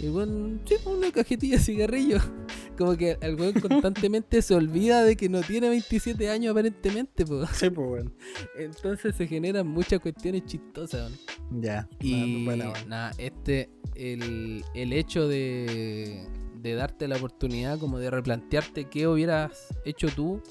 [0.00, 2.18] Y el weón, sí, una cajetilla de cigarrillo.
[2.78, 7.44] Como que el weón constantemente se olvida de que no tiene 27 años aparentemente, po.
[7.52, 8.12] sí, pues bueno.
[8.56, 11.62] Entonces se generan muchas cuestiones chistosas, weón.
[11.62, 11.88] Ya.
[12.00, 12.86] Y Bueno, bueno.
[12.88, 16.24] nada, este, el, el hecho de,
[16.60, 20.42] de darte la oportunidad como de replantearte qué hubieras hecho tú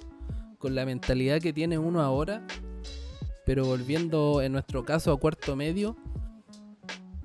[0.57, 2.45] con la mentalidad que tiene uno ahora,
[3.45, 5.95] pero volviendo en nuestro caso a cuarto medio,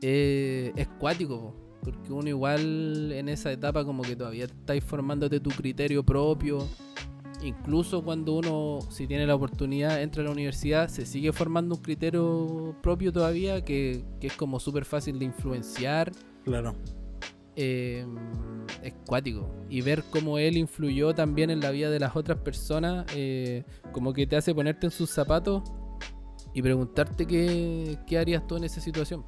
[0.02, 5.40] eh, es cuático, po, porque uno igual en esa etapa como que todavía estáis formándote
[5.40, 6.68] tu criterio propio.
[7.42, 11.82] Incluso cuando uno, si tiene la oportunidad, entra a la universidad, se sigue formando un
[11.82, 16.12] criterio propio todavía que, que es como súper fácil de influenciar.
[16.44, 16.76] Claro.
[17.56, 18.06] eh,
[18.82, 19.50] es cuático.
[19.68, 24.12] Y ver cómo él influyó también en la vida de las otras personas, eh, como
[24.12, 25.62] que te hace ponerte en sus zapatos
[26.54, 29.24] y preguntarte qué, qué harías tú en esa situación.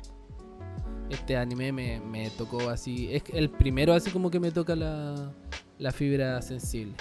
[1.11, 5.33] Este anime me, me tocó así, es el primero así como que me toca la,
[5.79, 6.95] la fibra sensible.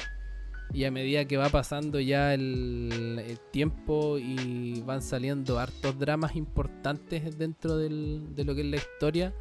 [0.74, 6.36] Y a medida que va pasando ya el, el tiempo y van saliendo hartos dramas
[6.36, 9.34] importantes dentro del- de lo que es la historia,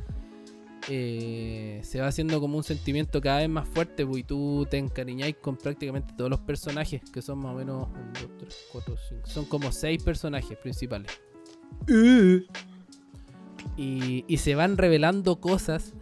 [0.89, 4.77] eh, se va haciendo como un sentimiento cada vez más fuerte, pues, y tú te
[4.79, 8.95] encariñáis con prácticamente todos los personajes, que son más o menos 1, 2, 3, 4,
[9.09, 11.11] 5, son como 6 personajes principales.
[13.77, 15.95] Y, y se van revelando cosas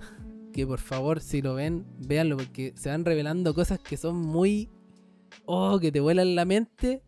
[0.53, 4.69] que por favor si lo ven, véanlo, porque se van revelando cosas que son muy...
[5.47, 7.03] Oh, que te vuelan la mente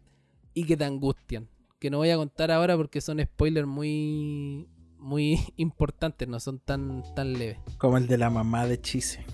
[0.54, 1.48] y que te angustian.
[1.80, 4.68] Que no voy a contar ahora porque son spoilers muy
[4.98, 7.58] muy importantes, no son tan tan leves.
[7.78, 9.24] Como el de la mamá de Chise.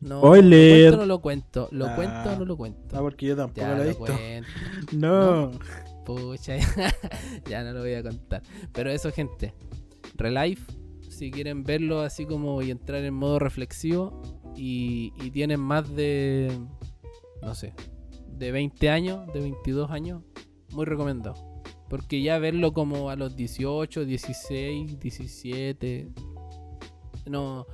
[0.00, 0.94] No, Spoiler.
[0.94, 1.68] ¿lo cuento no lo cuento?
[1.70, 1.94] ¿Lo Ah.
[1.94, 2.96] cuento o no lo cuento?
[2.96, 4.04] No, porque yo tampoco ya lo he visto.
[4.04, 4.48] cuento.
[4.92, 5.50] No.
[6.04, 6.56] Pucha,
[7.48, 8.42] ya no lo voy a contar.
[8.72, 9.54] Pero eso, gente.
[10.16, 10.72] Relife,
[11.08, 14.22] si quieren verlo así como y entrar en modo reflexivo
[14.56, 16.58] y, y tienen más de,
[17.42, 17.72] no sé,
[18.28, 20.22] de 20 años, de 22 años,
[20.72, 21.34] muy recomendado.
[21.88, 26.08] Porque ya verlo como a los 18, 16, 17,
[27.30, 27.66] no...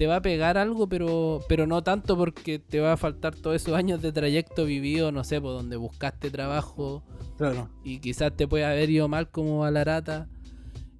[0.00, 3.56] Te va a pegar algo, pero, pero no tanto porque te va a faltar todos
[3.56, 7.02] esos años de trayecto vivido, no sé, por donde buscaste trabajo,
[7.36, 7.68] Claro.
[7.84, 10.26] y quizás te puede haber ido mal como a la rata.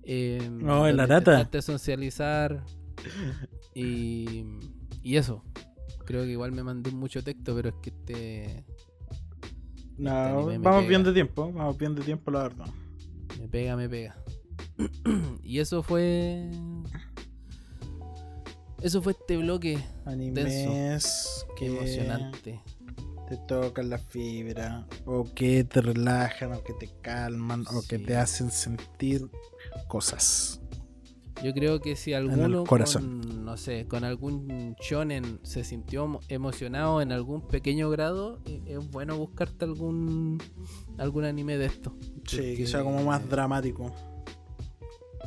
[0.02, 1.32] eh, No, en la rata.
[1.32, 2.62] intentaste socializar.
[3.74, 4.44] Y,
[5.02, 5.42] y eso.
[6.04, 8.64] Creo que igual me mandé mucho texto, pero es que este
[9.96, 11.50] No, anime me vamos bien de tiempo.
[11.50, 12.66] Vamos bien de tiempo, la verdad.
[13.40, 14.14] me pega, me pega.
[15.42, 16.50] y eso fue.
[18.82, 22.60] Eso fue este bloque Animes que emocionante.
[23.28, 28.16] te tocan la fibra, o que te relajan, o que te calman, o que te
[28.16, 29.28] hacen sentir
[29.88, 30.60] cosas.
[31.42, 33.22] Yo creo que si el alguno corazón.
[33.22, 38.62] con, no sé, con algún shonen se sintió mo- emocionado en algún pequeño grado, eh,
[38.66, 40.36] es bueno buscarte algún
[40.98, 41.96] algún anime de esto.
[42.26, 43.90] Sí, que sea como más dramático.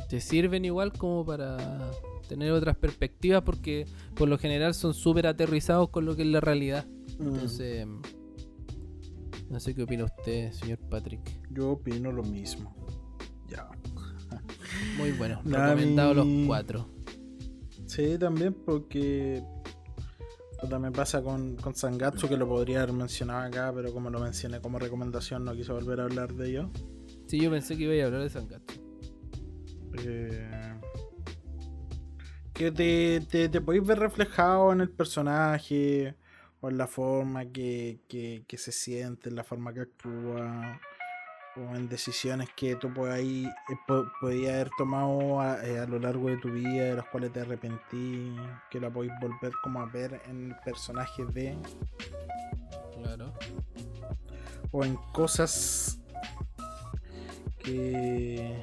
[0.08, 1.90] Te sirven igual como para
[2.28, 6.40] tener otras perspectivas porque por lo general son súper aterrizados con lo que es la
[6.40, 6.86] realidad.
[7.18, 7.86] Mm, Entonces,
[9.50, 11.20] no sé qué opina usted, señor Patrick.
[11.50, 12.74] Yo opino lo mismo.
[13.48, 13.68] Ya.
[14.98, 16.88] Muy bueno, recomendado los cuatro.
[17.86, 19.44] Sí, también porque
[20.68, 24.60] también pasa con, con Sangatsu, que lo podría haber mencionado acá, pero como lo mencioné
[24.60, 26.70] como recomendación, no quise volver a hablar de ello.
[27.26, 28.80] Sí, yo pensé que iba a hablar de Sangatsu.
[30.04, 30.73] Eh,
[32.54, 36.14] que te, te, te podéis ver reflejado en el personaje
[36.60, 40.80] o en la forma que, que, que se siente, en la forma que actúa
[41.56, 43.48] o en decisiones que tú eh,
[43.86, 47.32] po- podías haber tomado a, eh, a lo largo de tu vida, de las cuales
[47.32, 48.34] te arrepentí,
[48.70, 51.56] que la podéis volver como a ver en el personaje de
[53.02, 53.32] Claro.
[54.72, 56.00] o en cosas
[57.58, 58.62] que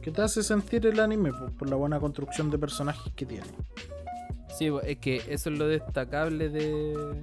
[0.00, 3.46] que te hace sentir el anime po, por, la buena construcción de personajes que tiene.
[4.58, 7.22] Sí, es que eso es lo destacable de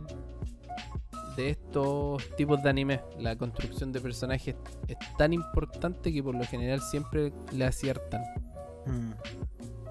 [1.36, 3.02] de estos tipos de anime.
[3.18, 4.56] La construcción de personajes
[4.88, 8.22] es tan importante que por lo general siempre le aciertan
[8.86, 9.12] Mm.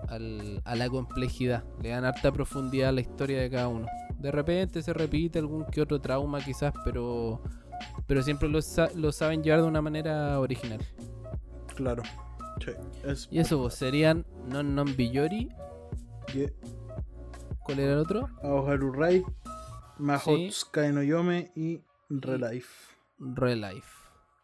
[0.09, 1.65] al- a la complejidad.
[1.83, 3.87] Le dan harta profundidad a la historia de cada uno.
[4.19, 7.41] De repente se repite algún que otro trauma quizás, pero
[8.07, 10.81] pero siempre lo, sa- lo saben llevar de una manera original.
[11.77, 12.03] Claro.
[12.65, 12.71] Sí,
[13.05, 15.49] es- Y eso pues, serían Non Non Biyori.
[16.35, 16.53] Ye-
[17.65, 18.29] ¿Cuál era el otro?
[18.43, 19.25] Aoharu Raid,
[19.99, 20.95] Mahotsukai Sí.
[20.95, 22.95] No Yome y Relife.
[23.19, 23.99] Relife.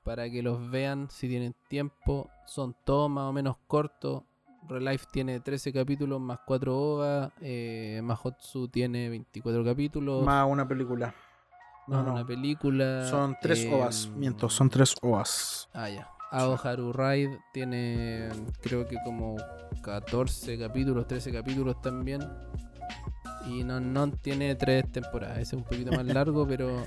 [0.05, 2.29] Para que los vean si tienen tiempo.
[2.47, 4.23] Son todos más o menos cortos.
[4.69, 7.33] Relife tiene 13 capítulos más 4 OVA.
[7.41, 10.25] Eh, Mahotsu tiene 24 capítulos.
[10.25, 11.15] Más una película.
[11.87, 12.13] No, más no.
[12.15, 13.07] una película.
[13.09, 14.09] Son tres eh, OAS.
[14.17, 15.69] Miento, son tres OAS.
[15.73, 16.11] Ah, ya.
[16.35, 18.29] Aoharu Raid tiene
[18.61, 19.37] creo que como
[19.83, 22.23] 14 capítulos, 13 capítulos también.
[23.47, 25.39] Y Non Non tiene 3 temporadas.
[25.39, 26.87] Ese es un poquito más largo, pero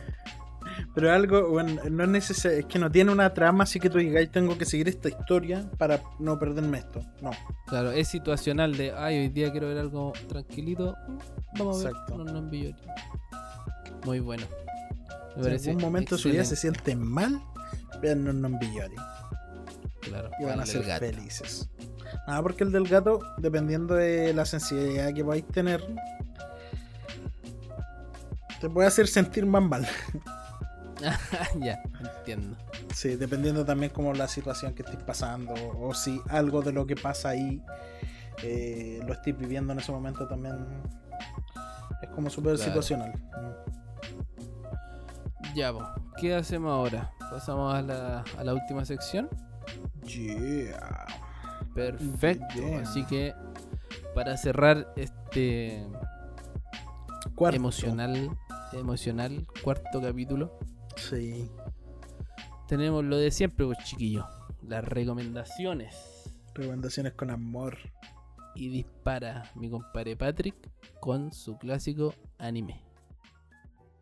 [0.93, 3.99] Pero algo, bueno, no es necesario, es que no tiene una trama, así que tú
[3.99, 7.01] digáis, tengo que seguir esta historia para no perderme esto.
[7.21, 7.31] No,
[7.67, 10.95] claro, es situacional de, ay, hoy día quiero ver algo tranquilito.
[11.07, 11.17] mm,
[11.59, 12.75] Vamos a ver Non Biyori.
[14.05, 14.45] Muy bueno.
[15.37, 16.81] Me en algún momento de su vida se excelente.
[16.81, 17.41] sienten mal,
[18.01, 18.95] vean Non Biyori
[20.09, 21.69] Claro, y van a ser felices.
[22.27, 25.83] Nada, porque el del gato, dependiendo de la sensibilidad que podáis tener,
[28.59, 29.87] te puede hacer sentir más mal.
[31.59, 32.57] ya, entiendo.
[32.93, 36.95] Sí, dependiendo también como la situación que estés pasando o si algo de lo que
[36.95, 37.61] pasa ahí
[38.43, 40.55] eh, lo estés viviendo en ese momento también
[42.01, 42.69] es como súper Claro.
[42.69, 43.13] situacional.
[45.55, 45.71] Ya,
[46.19, 47.11] ¿qué hacemos ahora?
[47.31, 49.29] Pasamos a la, a la última sección.
[50.05, 51.05] Yeah.
[51.73, 52.77] Perfecto.
[52.81, 53.33] Así que
[54.15, 55.85] para cerrar este
[57.35, 57.55] Cuarto.
[57.55, 58.37] emocional,
[58.73, 60.57] emocional cuarto capítulo,
[60.95, 61.49] Sí.
[62.67, 64.25] tenemos lo de siempre, pues chiquillos.
[64.63, 66.31] Las recomendaciones.
[66.55, 67.77] Recomendaciones con amor.
[68.55, 70.55] Y dispara mi compadre Patrick
[70.99, 72.81] con su clásico anime.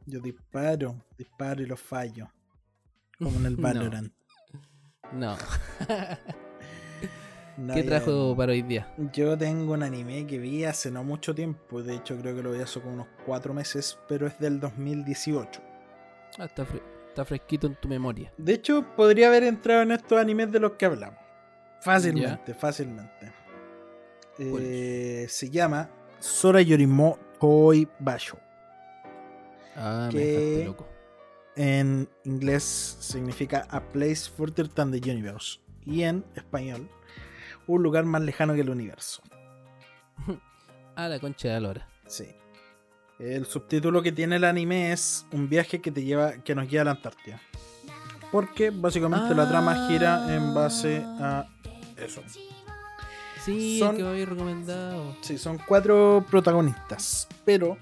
[0.06, 2.30] Yo disparo, disparo y lo fallo.
[3.20, 3.56] Como en el.
[3.58, 4.08] Valorant.
[4.08, 4.25] No.
[5.12, 5.36] No,
[7.74, 8.92] ¿Qué ya- trajo para hoy día?
[9.14, 11.82] Yo tengo un anime que vi hace no mucho tiempo.
[11.82, 13.98] De hecho, creo que lo vi hace como unos 4 meses.
[14.10, 15.62] Pero es del 2018.
[16.38, 18.34] Ah, está, fre- está fresquito en tu memoria.
[18.38, 21.20] De hecho, podría haber entrado en estos animes de los que hablamos.
[21.80, 23.32] Fácilmente, fácilmente.
[24.38, 28.38] ¿Cuál Eh, se llama Sora Yorimo Toy Basho.
[29.78, 30.26] Ah, me ¿Qué?
[30.26, 30.88] dejaste loco.
[31.56, 35.60] En inglés significa A Place Further Than the Universe.
[35.86, 36.90] Y en español,
[37.68, 39.22] un lugar más lejano que el universo.
[40.98, 41.90] Ah, la concha de la lora.
[42.08, 42.26] Sí.
[43.20, 46.84] El subtítulo que tiene el anime es un viaje que te lleva, que nos lleva
[46.84, 47.42] a la Antártida.
[48.32, 51.50] Porque básicamente la trama gira en base a
[51.98, 52.22] eso.
[53.44, 55.18] Sí, Son- el que me había recomendado.
[55.20, 57.78] Sí, son cuatro protagonistas, pero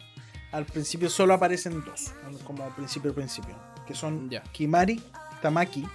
[0.51, 3.55] al principio solo aparecen dos, como al principio principio,
[3.87, 4.29] que son.
[4.51, 5.01] Kimari
[5.41, 5.87] Tamaki,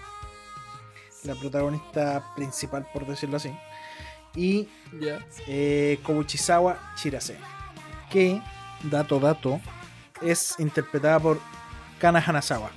[1.25, 3.53] la protagonista principal por decirlo así,
[4.35, 4.69] y
[5.01, 5.19] Ya.
[5.47, 7.37] eh, Kobuchizawa Chirase,
[8.11, 8.41] que,
[8.85, 9.61] dato dato,
[10.23, 11.41] es interpretada por
[11.99, 12.71] Kana Hanazawa,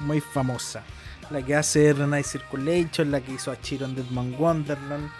[0.00, 0.82] muy famosa.
[1.30, 5.10] La que hace Renai Circulation, la que hizo a Chiro en Deadman Wonderland,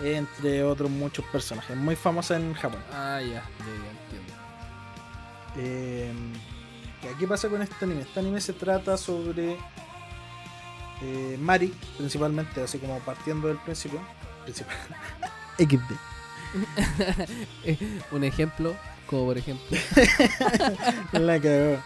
[0.00, 1.74] entre otros muchos personajes.
[1.76, 2.80] Muy famosa en Japón.
[2.92, 3.26] Ah, ya.
[3.28, 4.29] Ya, ya entiendo.
[5.56, 6.12] Eh,
[7.02, 8.02] ¿y ¿Qué pasa con este anime?
[8.02, 9.56] Este anime se trata sobre
[11.02, 14.00] eh, Mari, principalmente, así como partiendo del principio.
[14.44, 14.76] principal.
[15.58, 15.94] XD.
[18.12, 18.74] Un ejemplo,
[19.06, 19.76] como por ejemplo.
[21.12, 21.78] La cagó.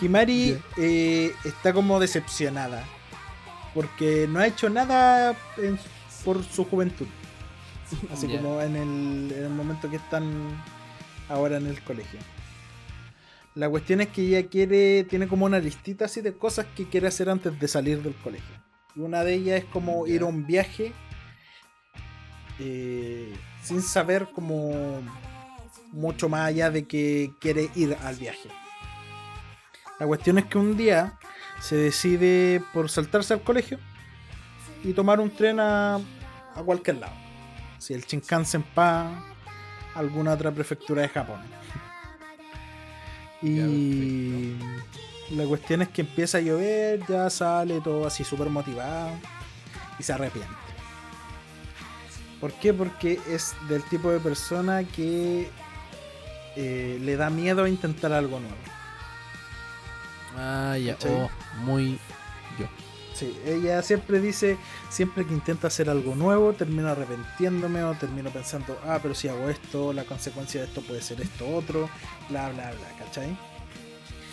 [0.00, 2.84] Kimari eh, está como decepcionada.
[3.74, 5.78] Porque no ha hecho nada en-
[6.24, 7.06] por su juventud.
[8.12, 10.62] Así como en el, en el momento que están
[11.28, 12.18] ahora en el colegio.
[13.54, 17.08] La cuestión es que ella quiere, tiene como una listita así de cosas que quiere
[17.08, 18.56] hacer antes de salir del colegio.
[18.94, 20.92] Y una de ellas es como ir a un viaje
[22.60, 25.02] eh, sin saber como
[25.92, 28.48] mucho más allá de que quiere ir al viaje.
[29.98, 31.18] La cuestión es que un día
[31.60, 33.78] se decide por saltarse al colegio
[34.84, 37.14] y tomar un tren a, a cualquier lado.
[37.78, 39.24] Si el Shinkansen pa
[39.94, 41.40] alguna otra prefectura de Japón.
[43.42, 44.54] Y
[45.30, 49.12] la cuestión es que empieza a llover, ya sale todo así súper motivado
[49.98, 50.54] y se arrepiente.
[52.40, 52.72] ¿Por qué?
[52.72, 55.50] Porque es del tipo de persona que
[56.56, 58.56] eh, le da miedo a intentar algo nuevo.
[60.36, 60.96] Ah, ya.
[61.08, 61.28] Oh,
[61.64, 61.98] muy
[62.58, 62.66] yo.
[63.18, 64.56] Sí, ella siempre dice,
[64.90, 69.48] siempre que intenta hacer algo nuevo, termino arrepentiéndome o termino pensando, ah, pero si hago
[69.48, 71.90] esto, la consecuencia de esto puede ser esto otro,
[72.28, 73.36] bla, bla, bla, ¿cachai?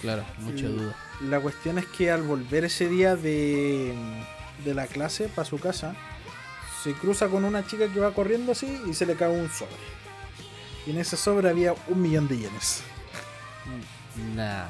[0.01, 0.95] Claro, mucha Y- duda.
[1.21, 3.95] La cuestión es que al volver ese día de,
[4.63, 5.95] de la clase para su casa,
[6.83, 9.71] se cruza con una chica que va corriendo así y se le cae un sobre.
[10.85, 12.83] Y en ese sobre había un millón de yenes.
[14.35, 14.65] Nah.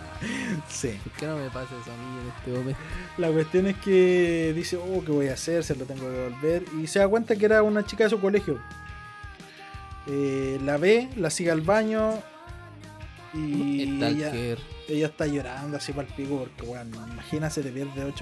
[0.67, 0.99] Sí.
[1.03, 2.81] ¿Por qué no me pasa eso a mí en este momento?
[3.17, 5.63] La cuestión es que dice, oh, ¿qué voy a hacer?
[5.63, 6.63] Se lo tengo que devolver.
[6.81, 8.59] Y se da cuenta que era una chica de su colegio.
[10.07, 12.13] Eh, la ve, la sigue al baño.
[13.33, 14.31] Y ella,
[14.87, 18.13] ella está llorando así para el pico porque, bueno, imagínate, te pierde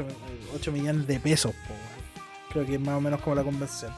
[0.54, 1.54] 8, millones de pesos.
[1.68, 1.76] po.
[2.52, 3.90] Creo que es más o menos como la convencer.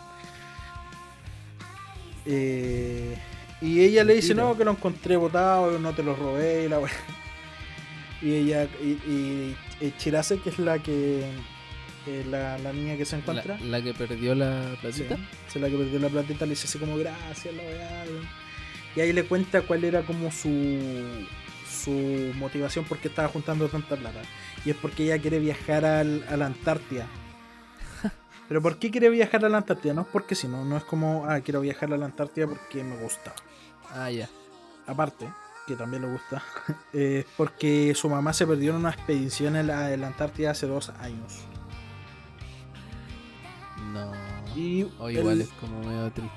[2.26, 3.18] Eh,
[3.66, 6.80] y ella le dice, no, que lo encontré botado, no te lo robé y la.
[8.22, 11.20] Y ella, y, y, Chirase, que es la que
[12.08, 15.18] eh, la, la niña que se encuentra, La, la que perdió la sí, platita.
[15.48, 18.06] es la que perdió la platita, le dice así como gracias, la weá.
[18.96, 20.50] Y ahí le cuenta cuál era como su
[21.70, 24.22] su motivación porque estaba juntando tanta plata.
[24.66, 27.06] Y es porque ella quiere viajar al, a la Antártida.
[28.48, 29.94] Pero ¿por qué quiere viajar a la Antártida?
[29.94, 32.84] No es porque si no, no es como, ah, quiero viajar a la Antártida porque
[32.84, 33.34] me gusta.
[33.92, 34.30] Ah, ya.
[34.88, 35.28] Aparte,
[35.66, 36.44] que también le gusta,
[36.94, 40.68] es porque su mamá se perdió en una expedición en la, en la Antártida hace
[40.68, 41.40] dos años.
[43.92, 44.12] No.
[44.56, 46.32] Y O el- igual es como medio triste.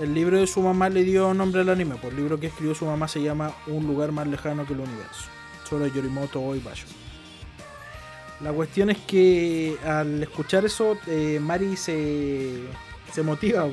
[0.00, 2.74] El libro de su mamá le dio nombre al anime, por el libro que escribió
[2.74, 5.28] su mamá se llama Un lugar más lejano que el universo,
[5.68, 6.84] sobre Yorimoto Oibayo.
[8.40, 12.60] La cuestión es que al escuchar eso, eh, Mari se,
[13.12, 13.66] se motiva.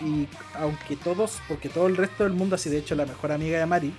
[0.00, 3.58] Y aunque todos, porque todo el resto del mundo, así de hecho la mejor amiga
[3.58, 3.94] de Mari,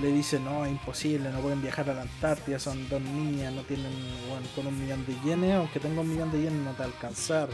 [0.00, 3.62] le dice, no, es imposible, no pueden viajar a la Antártida, son dos niñas, no
[3.62, 3.92] tienen,
[4.28, 7.48] bueno, con un millón de yenes, aunque tenga un millón de yenes no te alcanzar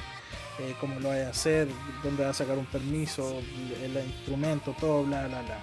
[0.59, 1.69] eh, cómo lo vaya a hacer,
[2.03, 3.41] dónde va a sacar un permiso,
[3.83, 5.59] el, instrumento, todo, bla, bla, bla.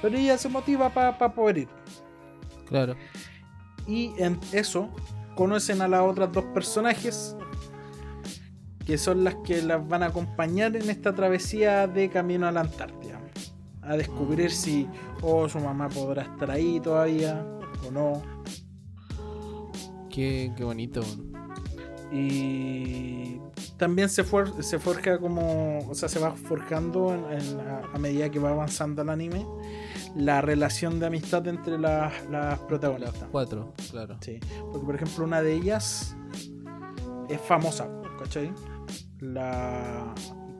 [0.00, 1.68] Pero ella se motiva para poder ir.
[2.68, 2.96] Claro.
[3.86, 4.88] Y en eso
[5.34, 7.36] conocen a las otras dos personajes
[8.84, 12.60] que son las que las van a acompañar en esta travesía de camino a la
[12.60, 13.20] Antártida.
[13.82, 14.88] A descubrir si
[15.22, 17.44] oh, su mamá podrá estar ahí todavía
[17.86, 18.22] o no.
[20.10, 21.02] Qué, qué bonito.
[22.12, 23.40] Y
[23.76, 27.98] también se, for- se forja como, o sea, se va forjando en- en- a, a
[27.98, 29.44] medida que va avanzando el anime
[30.16, 33.28] la relación de amistad entre las, las Las protagonistas.
[33.30, 34.16] cuatro, claro.
[34.20, 34.40] Sí,
[34.72, 36.16] porque por ejemplo una de ellas
[37.28, 37.88] es famosa,
[38.18, 38.52] ¿cachai?
[39.20, 40.14] La...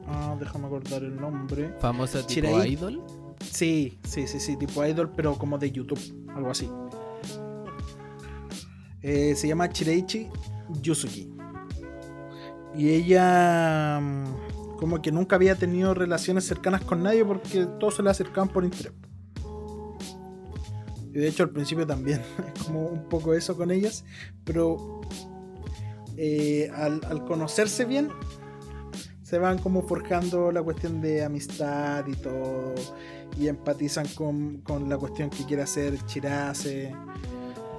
[0.07, 1.73] Ah, déjame acordar el nombre.
[1.79, 3.03] Famosa tipo idol.
[3.41, 5.99] Sí, sí, sí, sí, tipo idol, pero como de YouTube,
[6.35, 6.69] algo así.
[9.01, 10.29] Eh, se llama Chireichi
[10.81, 11.29] Yusuki.
[12.75, 18.03] Y ella mm, como que nunca había tenido relaciones cercanas con nadie porque todos se
[18.03, 18.93] le acercaban por interés.
[21.17, 22.21] Y de hecho al principio también
[22.55, 24.05] es como un poco eso con ellas,
[24.43, 25.01] pero
[26.15, 28.09] eh, al, al conocerse bien
[29.23, 32.75] se van como forjando la cuestión de amistad y todo
[33.35, 36.93] y empatizan con, con la cuestión que quiere hacer Chirase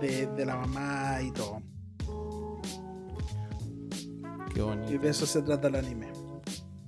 [0.01, 1.63] de, de la mamá y todo.
[4.53, 4.99] Qué Y bonito.
[4.99, 6.09] de eso se trata el anime.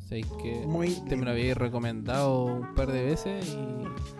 [0.00, 4.19] Sabéis que Muy este me lo había recomendado un par de veces y.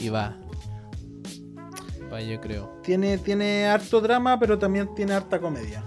[0.00, 0.36] Y va.
[2.12, 2.80] Va, yo creo.
[2.82, 5.84] Tiene, tiene harto drama, pero también tiene harta comedia.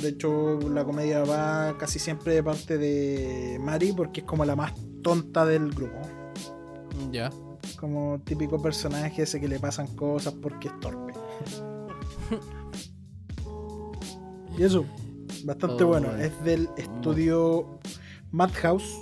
[0.00, 4.56] De hecho, la comedia va casi siempre de parte de Mari porque es como la
[4.56, 4.72] más
[5.02, 5.98] tonta del grupo.
[7.10, 7.30] Ya.
[7.78, 11.12] Como típico personaje ese que le pasan cosas porque es torpe.
[14.58, 14.84] y eso,
[15.44, 16.08] bastante Oh, bueno.
[16.08, 16.22] bueno.
[16.22, 17.78] Es del estudio
[18.30, 18.98] Madhouse.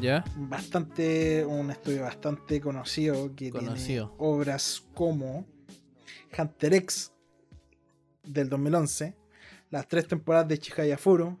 [0.00, 0.24] Ya.
[0.36, 4.08] Bastante, un estudio bastante conocido que Conocido.
[4.08, 5.46] tiene obras como
[6.38, 7.12] Hunter X
[8.22, 9.14] del 2011,
[9.70, 11.38] las tres temporadas de Chihaya Furo,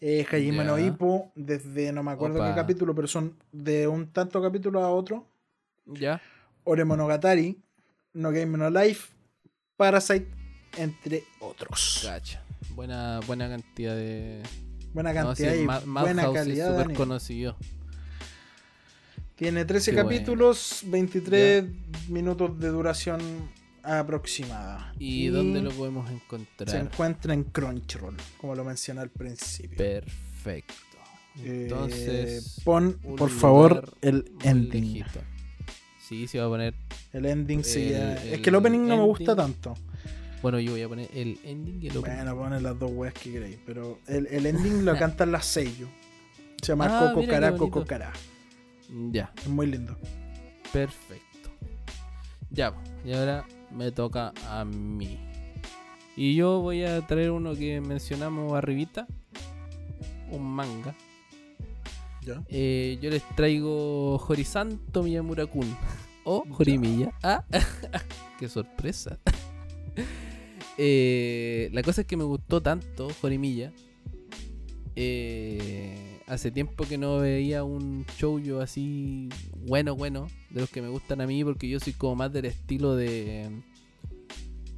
[0.00, 0.86] eh, Hajime no Ya.
[0.86, 2.50] Ippo, desde no me acuerdo Opa.
[2.50, 5.26] qué capítulo, pero son de un tanto capítulo a otro.
[5.86, 6.20] Ya.
[6.64, 7.58] Ore Monogatari,
[8.12, 9.12] No Game No Life,
[9.76, 10.28] Parasite,
[10.76, 12.02] entre otros.
[12.04, 12.42] Cacha.
[12.70, 14.42] Buena, buena cantidad de.
[14.94, 16.66] Buena No, cantidad sí, y Ma- buena Madhouse es calidad.
[16.68, 16.94] súper anime.
[16.98, 17.56] conocido.
[19.36, 20.08] Tiene 13 Qué bueno.
[20.10, 21.64] capítulos, 23
[22.08, 23.20] minutos de duración
[23.82, 24.94] aproximada.
[24.98, 26.70] ¿Y, dónde lo podemos encontrar?
[26.70, 29.76] se encuentra en Crunchyroll, como lo mencioné al principio.
[29.76, 30.72] Perfecto.
[31.42, 32.60] Eh, Entonces.
[32.64, 34.84] pon por favor el ending.
[34.94, 35.20] lejito.
[36.08, 36.74] Sí, se va a poner.
[37.12, 37.82] El ending sí.
[37.86, 39.74] El- ya- es que el opening no me gusta tanto.
[40.44, 42.16] Bueno, yo voy a poner el ending y el opening.
[42.16, 43.58] Bueno, ponen las dos weas que queréis.
[43.64, 45.88] Pero el, el ending lo cantan las sello.
[46.60, 47.56] Se llama Ah, Coco Cara.
[47.56, 48.12] Coco Cara.
[49.10, 49.96] Ya, Es muy lindo.
[50.70, 51.48] perfecto.
[52.50, 52.74] Ya,
[53.06, 55.18] y ahora me toca a mí.
[56.14, 59.06] Y yo voy a traer uno que mencionamos arribita.
[60.30, 60.94] Un manga.
[62.20, 62.42] ¿Ya?
[62.48, 65.74] Eh, yo les traigo Horisanto Miyamura-kun.
[66.26, 67.12] O Horimiya.
[67.22, 67.44] Ah,
[68.38, 69.18] qué sorpresa.
[70.76, 73.72] Eh, la cosa es que me gustó tanto Horimiya.
[74.96, 79.28] Eh, hace tiempo que no veía un shoujo así
[79.66, 82.44] bueno, bueno, de los que me gustan a mí, porque yo soy como más del
[82.44, 83.50] estilo de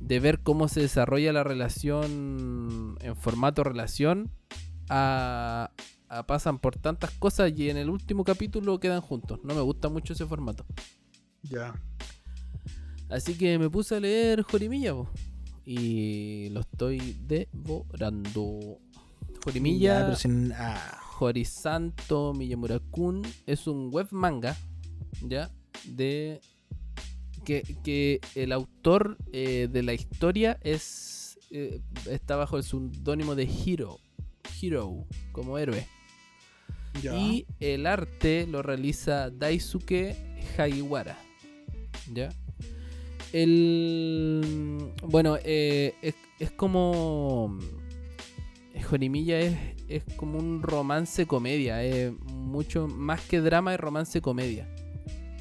[0.01, 4.31] de ver cómo se desarrolla la relación en formato relación
[4.89, 5.71] a,
[6.09, 9.41] a pasan por tantas cosas y en el último capítulo quedan juntos.
[9.43, 10.65] No me gusta mucho ese formato.
[11.43, 11.75] Ya.
[13.09, 15.09] Así que me puse a leer Jorimilla po,
[15.67, 18.79] y lo estoy devorando.
[19.29, 24.57] Ya, Jorimilla sin- ah, Horisanto Miyamura-kun es un web manga,
[25.23, 25.51] ¿ya?
[25.85, 26.41] De
[27.45, 31.81] que, que el autor eh, de la historia es eh,
[32.11, 33.99] está bajo el seudónimo de Hiro,
[34.61, 35.87] Hiro como héroe.
[37.03, 37.15] ya.
[37.17, 40.17] Y el arte lo realiza Daisuke
[40.59, 41.17] Hagiwara.
[42.13, 42.31] ¿Ya?
[43.33, 44.93] El.
[45.03, 47.59] Bueno, eh, es, es como.
[48.89, 49.57] Jorimilla es,
[49.89, 51.83] es como un romance comedia.
[51.83, 54.69] Es mucho más que drama, es romance comedia.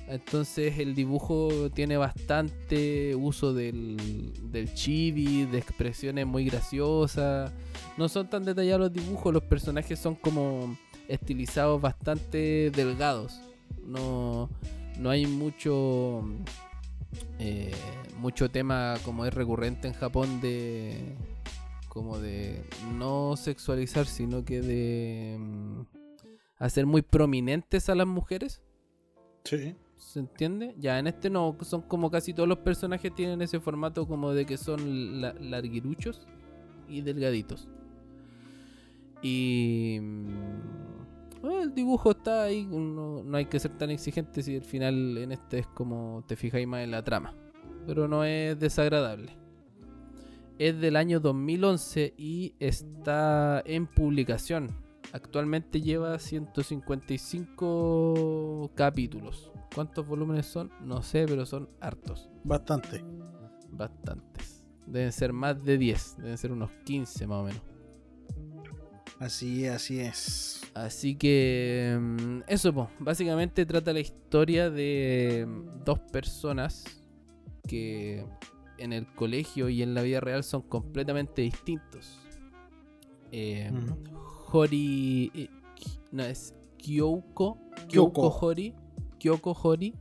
[0.08, 7.52] Entonces el dibujo tiene bastante uso del, del chibi, de expresiones muy graciosas.
[7.98, 13.42] No son tan detallados los dibujos, los personajes son como estilizados bastante delgados.
[13.84, 14.50] No,
[15.00, 16.24] no hay mucho
[17.40, 17.74] eh,
[18.18, 21.16] mucho tema como es recurrente en Japón de
[21.90, 22.62] como de
[22.98, 25.82] no sexualizar, sino que de mm,
[26.58, 28.62] hacer muy prominentes a las mujeres.
[29.46, 29.76] Sí.
[29.96, 30.76] ¿Se entiende?
[30.78, 34.46] Ya en este no, son como casi todos los personajes tienen ese formato como de
[34.46, 36.28] que son la- larguiruchos
[36.90, 37.70] y delgaditos.
[39.22, 40.85] Y mm,
[41.46, 45.18] bueno, el dibujo está ahí, no, no hay que ser tan exigente si al final
[45.18, 47.34] en este es como te fijáis más en la trama.
[47.86, 49.38] Pero no es desagradable.
[50.58, 54.70] Es del año 2011 y está en publicación.
[55.12, 59.52] Actualmente lleva 155 capítulos.
[59.74, 60.72] ¿Cuántos volúmenes son?
[60.82, 62.30] No sé, pero son hartos.
[62.44, 63.04] Bastante.
[63.70, 64.66] Bastantes.
[64.88, 66.18] Deben ser más de 10.
[66.18, 67.75] Deben ser unos 15 más o menos.
[69.20, 70.62] Así, así es.
[70.74, 72.90] Así que mm, eso, po.
[73.00, 76.84] básicamente trata la historia de mm, dos personas
[77.68, 78.26] que
[78.78, 82.20] en el colegio y en la vida real son completamente distintos.
[83.32, 83.72] Eh.
[84.52, 85.50] Hori, eh,
[86.12, 88.14] no es Kyoko, Kyoko.
[88.14, 88.74] Kyoko Hori,
[89.20, 89.94] Kyoko Hori,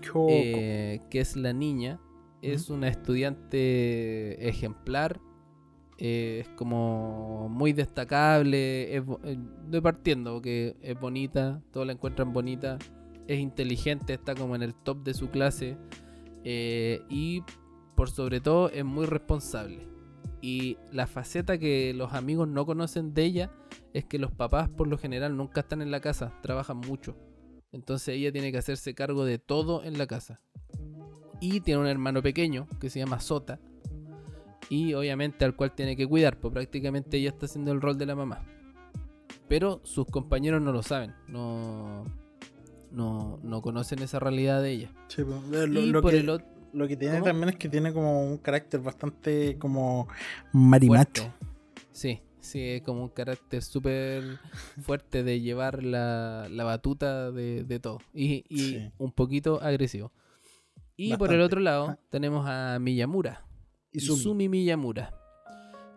[0.00, 0.26] Kyoko.
[0.30, 2.00] eh, que es la niña,
[2.42, 5.20] es una estudiante ejemplar,
[6.00, 12.32] eh, es como muy destacable, es, eh, de partiendo, porque es bonita, todos la encuentran
[12.32, 12.78] bonita,
[13.26, 15.76] es inteligente, está como en el top de su clase
[16.42, 17.42] eh, y
[17.94, 19.86] por sobre todo es muy responsable.
[20.40, 23.52] Y la faceta que los amigos no conocen de ella
[23.92, 27.14] es que los papás por lo general nunca están en la casa, trabajan mucho.
[27.72, 30.40] Entonces ella tiene que hacerse cargo de todo en la casa.
[31.42, 33.60] Y tiene un hermano pequeño que se llama Sota.
[34.68, 38.06] Y obviamente al cual tiene que cuidar, pues prácticamente ella está haciendo el rol de
[38.06, 38.44] la mamá.
[39.48, 42.04] Pero sus compañeros no lo saben, no,
[42.92, 44.92] no, no conocen esa realidad de ella.
[45.08, 46.46] Sí, pues, lo, y lo por que, el otro...
[46.72, 47.24] lo que tiene ¿Cómo?
[47.26, 50.06] también es que tiene como un carácter bastante como
[50.52, 51.22] marimacho.
[51.22, 51.46] fuerte.
[51.90, 54.38] Sí, sí, es como un carácter súper
[54.82, 57.98] fuerte de llevar la, la batuta de, de todo.
[58.14, 58.92] Y, y Sí.
[58.98, 60.12] un poquito agresivo.
[60.96, 61.98] Y por el otro lado Ajá.
[62.10, 63.44] tenemos a Miyamura.
[63.92, 64.20] Izumi.
[64.20, 65.14] Izumi Miyamura.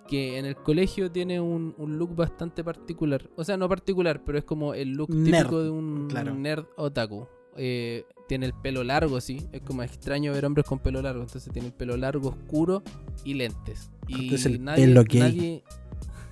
[0.07, 3.29] Que en el colegio tiene un, un look bastante particular.
[3.37, 6.35] O sea, no particular, pero es como el look Nerd, típico de un claro.
[6.35, 7.25] nerd otaku.
[7.55, 9.47] Eh, tiene el pelo largo, sí.
[9.51, 11.21] Es como extraño ver hombres con pelo largo.
[11.21, 12.83] Entonces tiene el pelo largo, oscuro
[13.23, 13.91] y lentes.
[14.07, 15.19] Y el nadie, pelo gay.
[15.21, 15.63] nadie,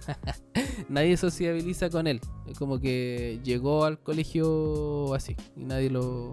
[0.90, 2.20] nadie sociabiliza con él.
[2.48, 5.36] Es como que llegó al colegio así.
[5.56, 6.32] Y nadie lo.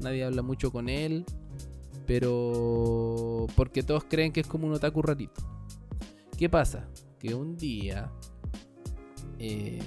[0.00, 1.24] Nadie habla mucho con él.
[2.06, 3.46] Pero.
[3.56, 5.42] Porque todos creen que es como un otaku rarito.
[6.36, 6.88] ¿Qué pasa?
[7.18, 8.10] Que un día.
[9.38, 9.78] Eh,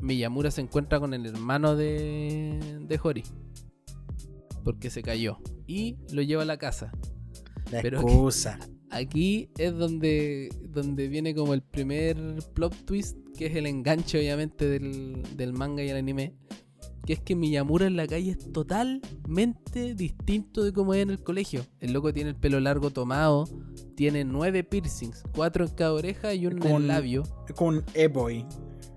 [0.00, 3.22] Miyamura se encuentra con el hermano de, de Hori.
[4.64, 5.38] porque se cayó.
[5.66, 6.92] Y lo lleva a la casa.
[7.72, 8.58] La Pero- excusa.
[8.90, 12.16] Aquí es donde, donde viene como el primer
[12.54, 16.34] plot twist, que es el enganche obviamente del, del manga y el anime.
[17.08, 21.22] Que es que Miyamura en la calle es totalmente distinto de como es en el
[21.22, 21.64] colegio.
[21.80, 23.48] El loco tiene el pelo largo tomado,
[23.96, 27.22] tiene nueve piercings, cuatro en cada oreja y uno en Con- el labio.
[27.60, 28.44] Un e-boy.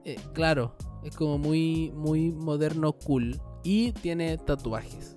[0.04, 0.76] Eh, claro,
[1.06, 3.40] es como muy, muy moderno, cool.
[3.64, 5.16] Y tiene tatuajes.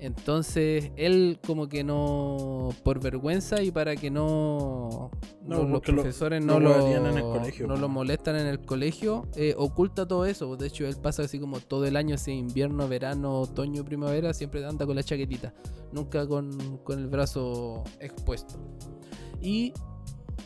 [0.00, 5.10] Entonces, él como que no, por vergüenza y para que no,
[5.44, 9.28] No, los profesores lo no, lo, en el colegio, no lo molestan en el colegio,
[9.36, 10.56] eh, oculta todo eso.
[10.56, 14.64] De hecho, él pasa así como todo el año, ese invierno, verano, otoño, primavera, siempre
[14.64, 15.52] anda con la chaquetita,
[15.92, 18.54] nunca con, con el brazo expuesto.
[19.38, 19.74] Y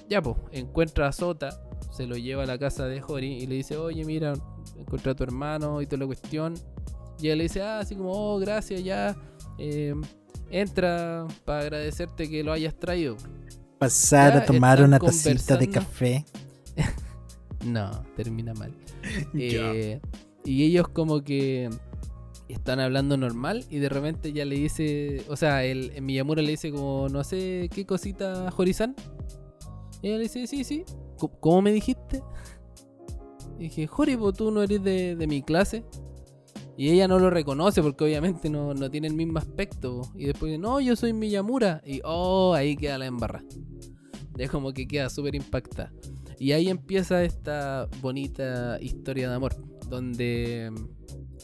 [0.09, 1.63] ya, pues, encuentra a Sota,
[1.93, 4.33] se lo lleva a la casa de Hori y le dice, oye, mira,
[4.77, 6.55] encontré a tu hermano y toda la cuestión.
[7.21, 9.17] Y él le dice, ah, así como, oh, gracias, ya.
[9.59, 9.95] Eh,
[10.51, 13.17] entra para agradecerte que lo hayas traído.
[13.79, 16.25] Pasar Ya a tomar una tacita de café.
[17.65, 18.73] No, termina mal.
[19.35, 20.01] Eh,
[20.45, 21.71] y ellos como que
[22.49, 26.51] están hablando normal y de repente ya le dice, o sea, el, el Miyamura le
[26.51, 28.95] dice como, no sé, ¿qué cosita, Horizon?
[30.03, 30.85] Y ella le dice, sí, sí.
[31.19, 32.23] "¿Cómo- ¿Cómo me dijiste?
[33.59, 35.85] Y dije, Jori, pues tú no eres de, de mi clase.
[36.77, 40.03] Y ella no lo reconoce porque obviamente no, no tiene el mismo aspecto.
[40.17, 41.83] Y después dice, no, yo soy Miyamura.
[41.87, 43.45] Y oh, ahí queda la embarra.
[44.37, 45.93] Es como que queda súper impactada.
[46.39, 49.55] Y ahí empieza esta bonita historia de amor,
[49.89, 50.73] donde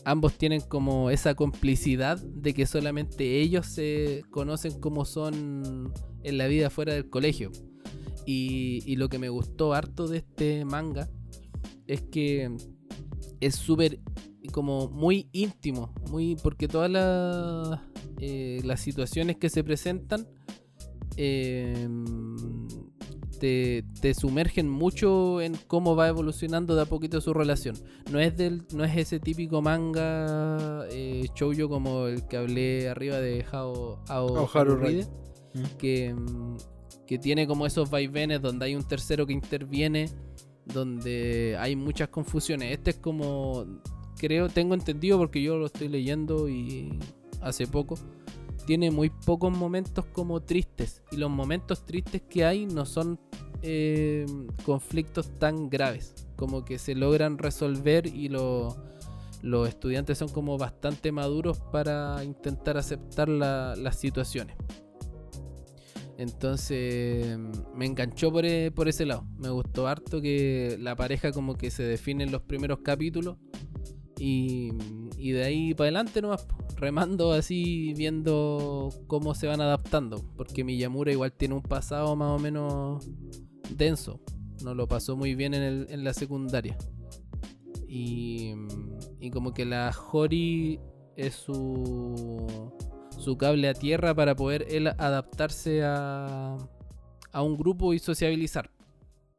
[0.05, 5.93] ambos tienen como esa complicidad de que solamente ellos se conocen como son
[6.24, 7.52] en la vida fuera del colegio.
[8.27, 11.09] Y, y lo que me gustó harto de este manga
[11.86, 12.51] es que
[13.40, 14.01] es súper
[14.49, 17.81] como muy íntimo, muy porque todas las,
[18.19, 20.27] eh, las situaciones que se presentan
[21.17, 21.89] eh,
[23.39, 27.75] te, te sumergen mucho en cómo va evolucionando de a poquito su relación.
[28.11, 33.17] No es del, no es ese típico manga eh, shoujo como el que hablé arriba
[33.19, 35.07] de Hao, Ao- Ao Haru Haruhide,
[35.53, 35.62] Mm.
[35.79, 36.57] que, mm,
[37.09, 40.09] que tiene como esos vaivenes donde hay un tercero que interviene,
[40.65, 42.73] donde hay muchas confusiones.
[42.73, 43.67] Este es como,
[44.21, 46.99] creo, tengo entendido porque yo lo estoy leyendo y
[47.41, 47.95] hace poco.
[48.67, 51.03] Tiene muy pocos momentos como tristes.
[51.11, 53.19] Y los momentos tristes que hay no son
[53.63, 54.27] eh,
[54.65, 56.15] conflictos tan graves.
[56.37, 58.77] Como que se logran resolver y lo-
[59.43, 64.57] los estudiantes son como bastante maduros para intentar aceptar la- las situaciones.
[66.19, 67.39] Entonces
[67.75, 69.25] me enganchó por, e- por ese lado.
[69.39, 73.39] Me gustó harto que la pareja como que se define en los primeros capítulos.
[74.23, 74.71] Y,
[75.33, 80.23] de ahí para adelante nomás, remando así, viendo cómo se van adaptando.
[80.37, 83.09] Porque Miyamura igual tiene un pasado más o menos
[83.71, 84.21] denso.
[84.63, 86.77] No lo pasó muy bien en, el- en la secundaria.
[87.89, 88.53] Y,
[89.21, 90.79] y como que la Hori
[91.17, 92.71] es su,
[93.19, 96.57] su cable a tierra para poder él adaptarse a,
[97.33, 98.71] a un grupo y sociabilizar.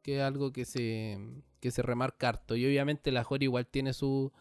[0.02, 1.18] Que es algo que se,
[1.60, 2.56] que se remarca harto.
[2.56, 4.32] Y obviamente la Hori igual tiene su,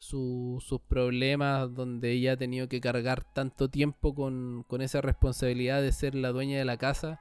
[0.00, 5.80] su- sus problemas donde ella ha tenido que cargar tanto tiempo con, con esa responsabilidad
[5.82, 7.20] de ser la dueña de la casa.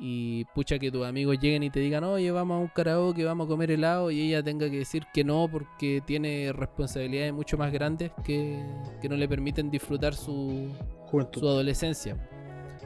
[0.00, 3.46] Y pucha que tus amigos lleguen y te digan, oye, vamos a un karaoke, vamos
[3.46, 7.70] a comer helado, y ella tenga que decir que no porque tiene responsabilidades mucho más
[7.72, 8.60] grandes que,
[9.00, 10.68] que no le permiten disfrutar su,
[11.06, 11.40] Juventud.
[11.40, 12.16] su adolescencia.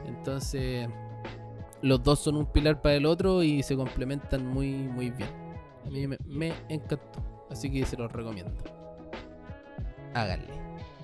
[0.05, 0.87] Entonces,
[1.81, 5.29] los dos son un pilar para el otro y se complementan muy, muy bien.
[5.87, 8.53] A mí me, me encantó, así que se los recomiendo.
[10.13, 10.53] Háganle,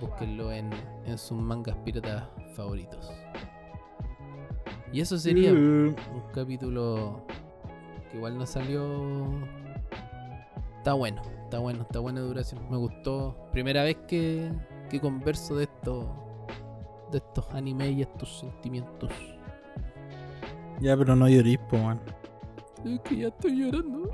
[0.01, 0.69] búsquenlo en,
[1.05, 2.23] en sus mangas piratas
[2.55, 3.11] favoritos.
[4.91, 5.95] Y eso sería Uh, un
[6.33, 7.25] capítulo
[8.09, 9.29] que igual no salió.
[10.77, 12.61] Está bueno, está bueno, está buena duración.
[12.69, 13.35] Me gustó.
[13.51, 14.51] Primera vez que,
[14.89, 16.05] que converso de estos
[17.11, 19.11] de estos animes y estos sentimientos.
[20.79, 21.99] Ya, pero no llorís, po, man.
[22.83, 24.09] Es que ya estoy llorando.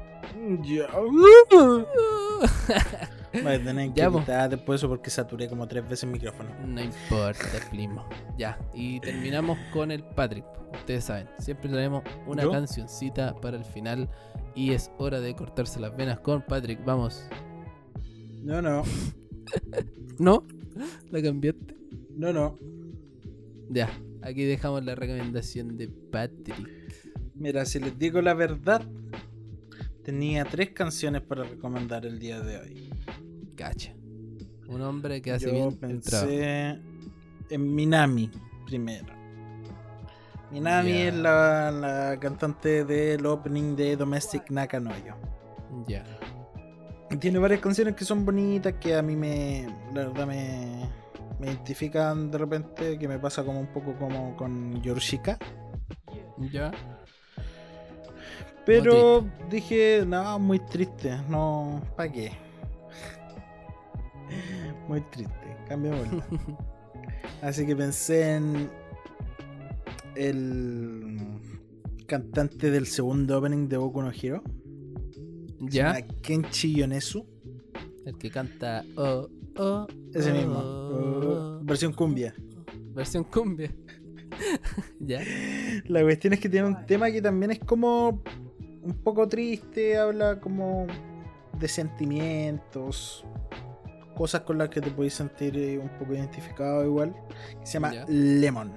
[0.63, 0.87] Ya.
[3.43, 4.19] Voy a tener que Ya, po.
[4.19, 6.49] quitar después eso porque saturé como tres veces el micrófono.
[6.65, 8.05] No importa, primo.
[8.37, 10.45] Ya, y terminamos con el Patrick.
[10.73, 12.51] Ustedes saben, siempre traemos una ¿Yo?
[12.51, 14.09] cancioncita para el final.
[14.53, 16.83] Y es hora de cortarse las venas con Patrick.
[16.83, 17.25] Vamos.
[18.43, 18.83] No, no.
[20.19, 20.45] ¿No?
[21.09, 21.75] ¿La cambiaste?
[22.15, 22.57] No, no.
[23.69, 23.89] Ya,
[24.21, 26.69] aquí dejamos la recomendación de Patrick.
[27.35, 28.81] Mira, si les digo la verdad,
[30.03, 32.89] tenía tres canciones para recomendar el día de hoy.
[33.55, 33.93] Cacha.
[34.67, 36.79] Un hombre que hace Yo bien el pensé
[37.49, 38.31] en Minami
[38.65, 39.13] primero.
[40.51, 45.15] Minami es la, la cantante del opening de Domestic Nakanoyo.
[45.87, 46.03] Ya.
[47.19, 50.89] Tiene varias canciones que son bonitas, que a mí me, la verdad me,
[51.39, 55.37] me identifican de repente, que me pasa como un poco como con Yorushika.
[56.51, 56.71] Ya.
[58.65, 62.31] Pero dije, no, muy triste, no, ¿para qué?
[64.87, 66.25] Muy triste, cambiémosla.
[67.41, 68.69] Así que pensé en
[70.15, 71.17] el
[72.07, 74.43] cantante del segundo opening de Boku no Hero,
[75.59, 75.93] Ya.
[75.93, 77.25] llama Kenshi Yonezu,
[78.05, 81.59] El que canta oh, oh, ese oh, mismo, oh.
[81.61, 82.33] uh, versión cumbia.
[82.93, 83.73] Versión cumbia.
[84.99, 85.21] ya.
[85.85, 88.21] La cuestión es que tiene un tema que también es como
[88.81, 90.87] un poco triste, habla como
[91.59, 93.23] de sentimientos,
[94.21, 97.15] cosas con las que te puedes sentir eh, un poco identificado igual,
[97.59, 98.05] que se llama Ya.
[98.07, 98.71] Lemon.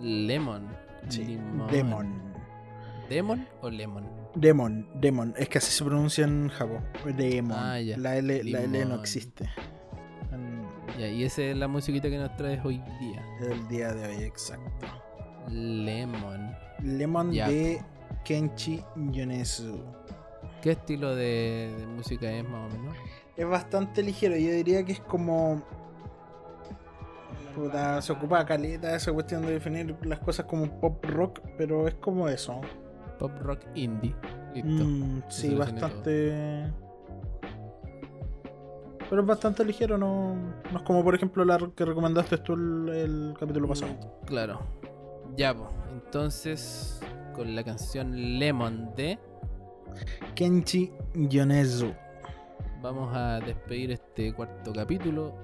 [0.00, 0.66] Lemon.
[1.08, 1.70] Sí, Limón.
[1.70, 2.22] Demon.
[3.08, 4.04] ¿Demon o lemon?
[4.34, 6.82] Demon, Demon, es que así se pronuncia en Japón.
[7.16, 7.56] Demon.
[7.56, 7.96] Ah, ya.
[7.96, 9.48] La, L, la L no existe.
[10.98, 13.24] Ya, y esa es la musiquita que nos traes hoy día.
[13.40, 14.86] el día de hoy, exacto.
[15.48, 16.52] Lemon.
[16.82, 17.48] Lemon Ya.
[17.48, 17.80] de
[18.24, 18.82] Kenchi
[19.12, 19.78] Yonezu.
[20.62, 22.96] ¿Qué estilo de, de música es más o menos?
[23.36, 25.62] Es bastante ligero, yo diría que es como.
[27.54, 31.94] Puta, se ocupa caleta esa cuestión de definir las cosas como pop rock, pero es
[31.94, 32.60] como eso.
[33.18, 34.14] Pop rock indie.
[34.54, 34.84] Listo.
[34.84, 36.70] Mm, sí, bastante.
[39.08, 40.34] Pero es bastante ligero, no,
[40.70, 43.96] no es como por ejemplo la que recomendaste tú el, el capítulo pasado.
[44.26, 44.60] Claro.
[45.36, 45.70] Ya, pues.
[45.92, 47.00] Entonces,
[47.34, 49.18] con la canción Lemon de,
[50.34, 51.92] Kenchi Yonezu.
[52.82, 55.34] vamos a despedir este cuarto capítulo.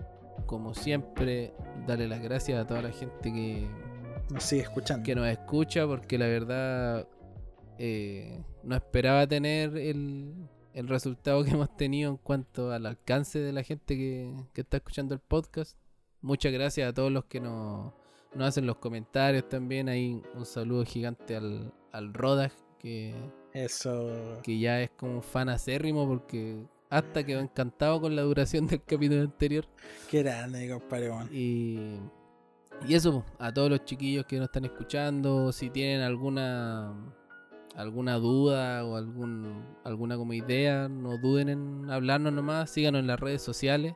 [0.47, 1.55] Como siempre,
[1.86, 3.66] darle las gracias a toda la gente que,
[4.31, 5.05] Nos sigue escuchando.
[5.05, 7.09] que nos escucha, porque la verdad
[7.78, 13.52] eh, no esperaba tener el, el resultado que hemos tenido en cuanto al alcance de
[13.52, 15.77] la gente que, que está escuchando el podcast.
[16.20, 17.93] Muchas gracias a todos los que nos,
[18.35, 19.89] nos hacen los comentarios también.
[19.89, 23.14] Hay un saludo gigante al, al Rodag, que,
[23.64, 24.40] Eso.
[24.42, 28.82] que ya es como un fan acérrimo porque hasta quedó encantado con la duración del
[28.82, 29.64] capítulo anterior.
[30.10, 31.10] Qué grande, compadre.
[31.32, 31.98] Y,
[32.86, 36.94] y eso, a todos los chiquillos que nos están escuchando, si tienen alguna
[37.74, 43.20] alguna duda o algún alguna como idea, no duden en hablarnos nomás, síganos en las
[43.20, 43.94] redes sociales,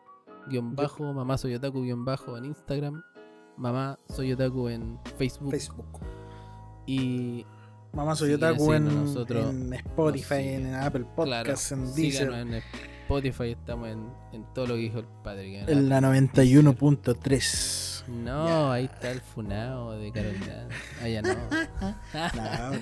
[0.48, 3.02] guion bajo, mamá soy otaku, guion bajo en Instagram,
[3.56, 6.00] mamá soy otaku en Facebook, Facebook.
[6.86, 7.44] y
[7.92, 10.74] Mamá soy otaku en, nosotros en Spotify, en.
[10.74, 12.32] Apple claro, Podcasts, en síganos Deezer.
[12.32, 12.54] en
[13.02, 15.60] Spotify, estamos en, en todo lo que dijo el padre.
[15.62, 18.06] en En la Apple, 91.3.
[18.08, 20.68] No, ahí está el funado de Carolina.
[21.02, 21.34] Ah, ya no.
[22.14, 22.72] Nah,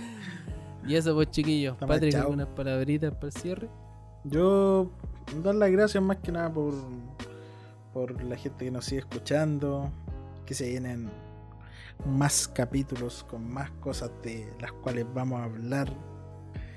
[0.87, 1.75] y eso pues chiquillos.
[1.75, 2.23] Está mal, Patrick, chao.
[2.23, 3.69] algunas palabritas para el cierre.
[4.25, 4.91] yo
[5.43, 6.75] dar las gracias más que nada por,
[7.95, 9.91] por la gente que nos sigue escuchando.
[10.45, 11.11] Que se vienen
[12.07, 15.93] más capítulos con más cosas de las cuales vamos a hablar.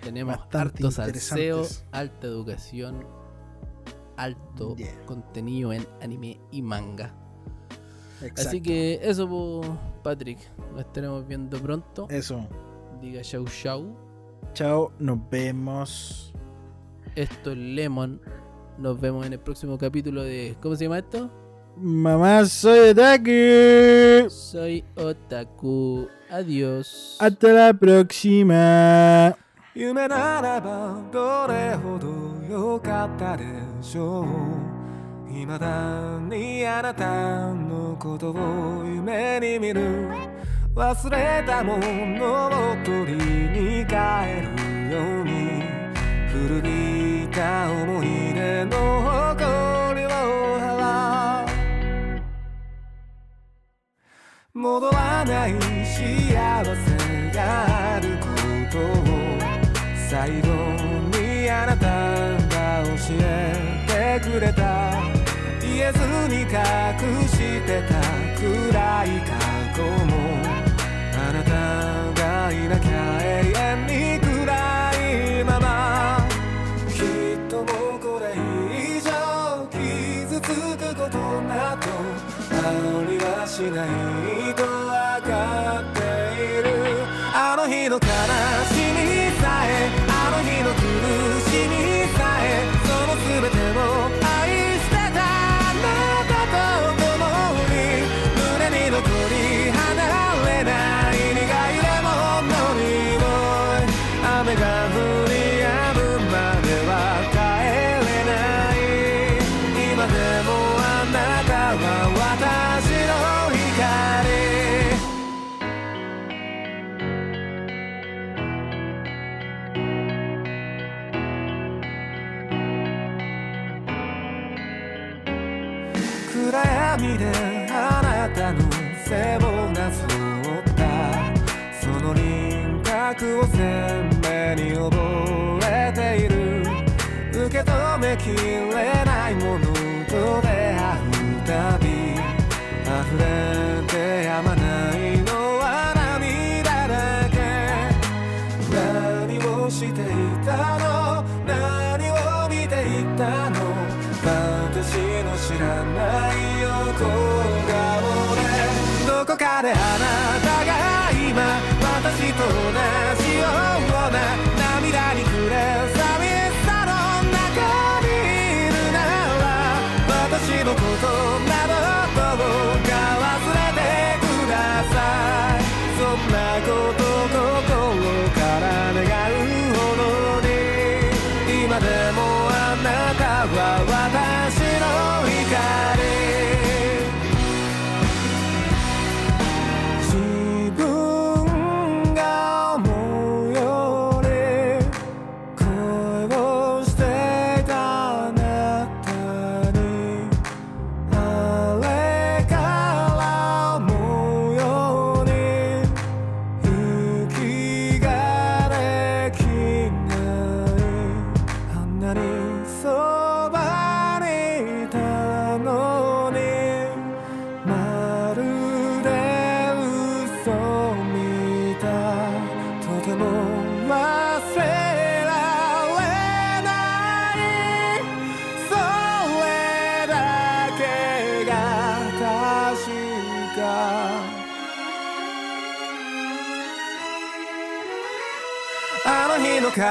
[0.02, 3.06] Tenemos harto salseo, alta educación,
[4.18, 5.06] alto Yeah.
[5.06, 7.14] contenido en anime y manga.
[8.22, 8.42] Exacto.
[8.42, 9.62] Así que eso
[10.04, 10.40] Patrick.
[10.72, 12.08] Nos estaremos viendo pronto.
[12.10, 12.48] Eso.
[13.02, 13.96] Diga chau chau.
[14.54, 16.34] Chao, nos vemos.
[17.16, 18.22] Esto es Lemon.
[18.78, 20.56] Nos vemos en el próximo capítulo de.
[20.62, 21.30] ¿Cómo se llama esto?
[21.78, 24.30] Mamá, soy otaku.
[24.30, 26.08] Soy Otaku.
[26.30, 27.18] Adiós.
[27.20, 29.36] Hasta la próxima.
[29.74, 32.08] 夢ならばどれほど
[32.54, 33.46] 良かったで
[33.82, 34.26] しょ
[35.30, 40.10] う未だにあなたのことを夢に見る
[40.76, 43.96] 忘れたものを取りに帰
[44.42, 45.64] るように
[46.28, 49.02] 古びた思い出の
[49.38, 50.10] 誇りを
[54.54, 55.54] 戻らない
[55.86, 58.28] 幸せがあるこ
[58.70, 58.84] とを
[60.10, 60.48] 最後
[61.18, 61.88] にあなた
[62.54, 62.92] が教
[63.22, 65.02] えてくれた
[65.62, 66.50] 言えずに隠
[67.30, 67.96] してた
[68.42, 69.32] 暗い過
[69.74, 70.12] 去も
[71.16, 72.91] あなたがいなきゃ
[83.10, 86.00] りはしないと分かって
[86.42, 86.70] いる。
[87.34, 88.02] あの日の悲
[88.74, 88.81] しみ。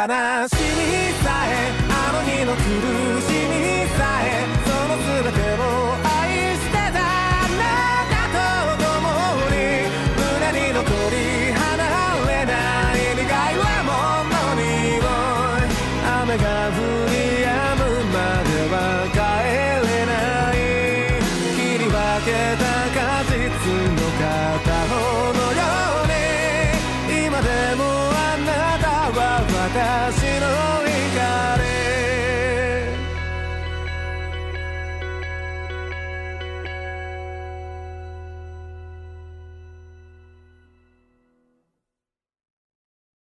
[0.07, 0.50] ganas.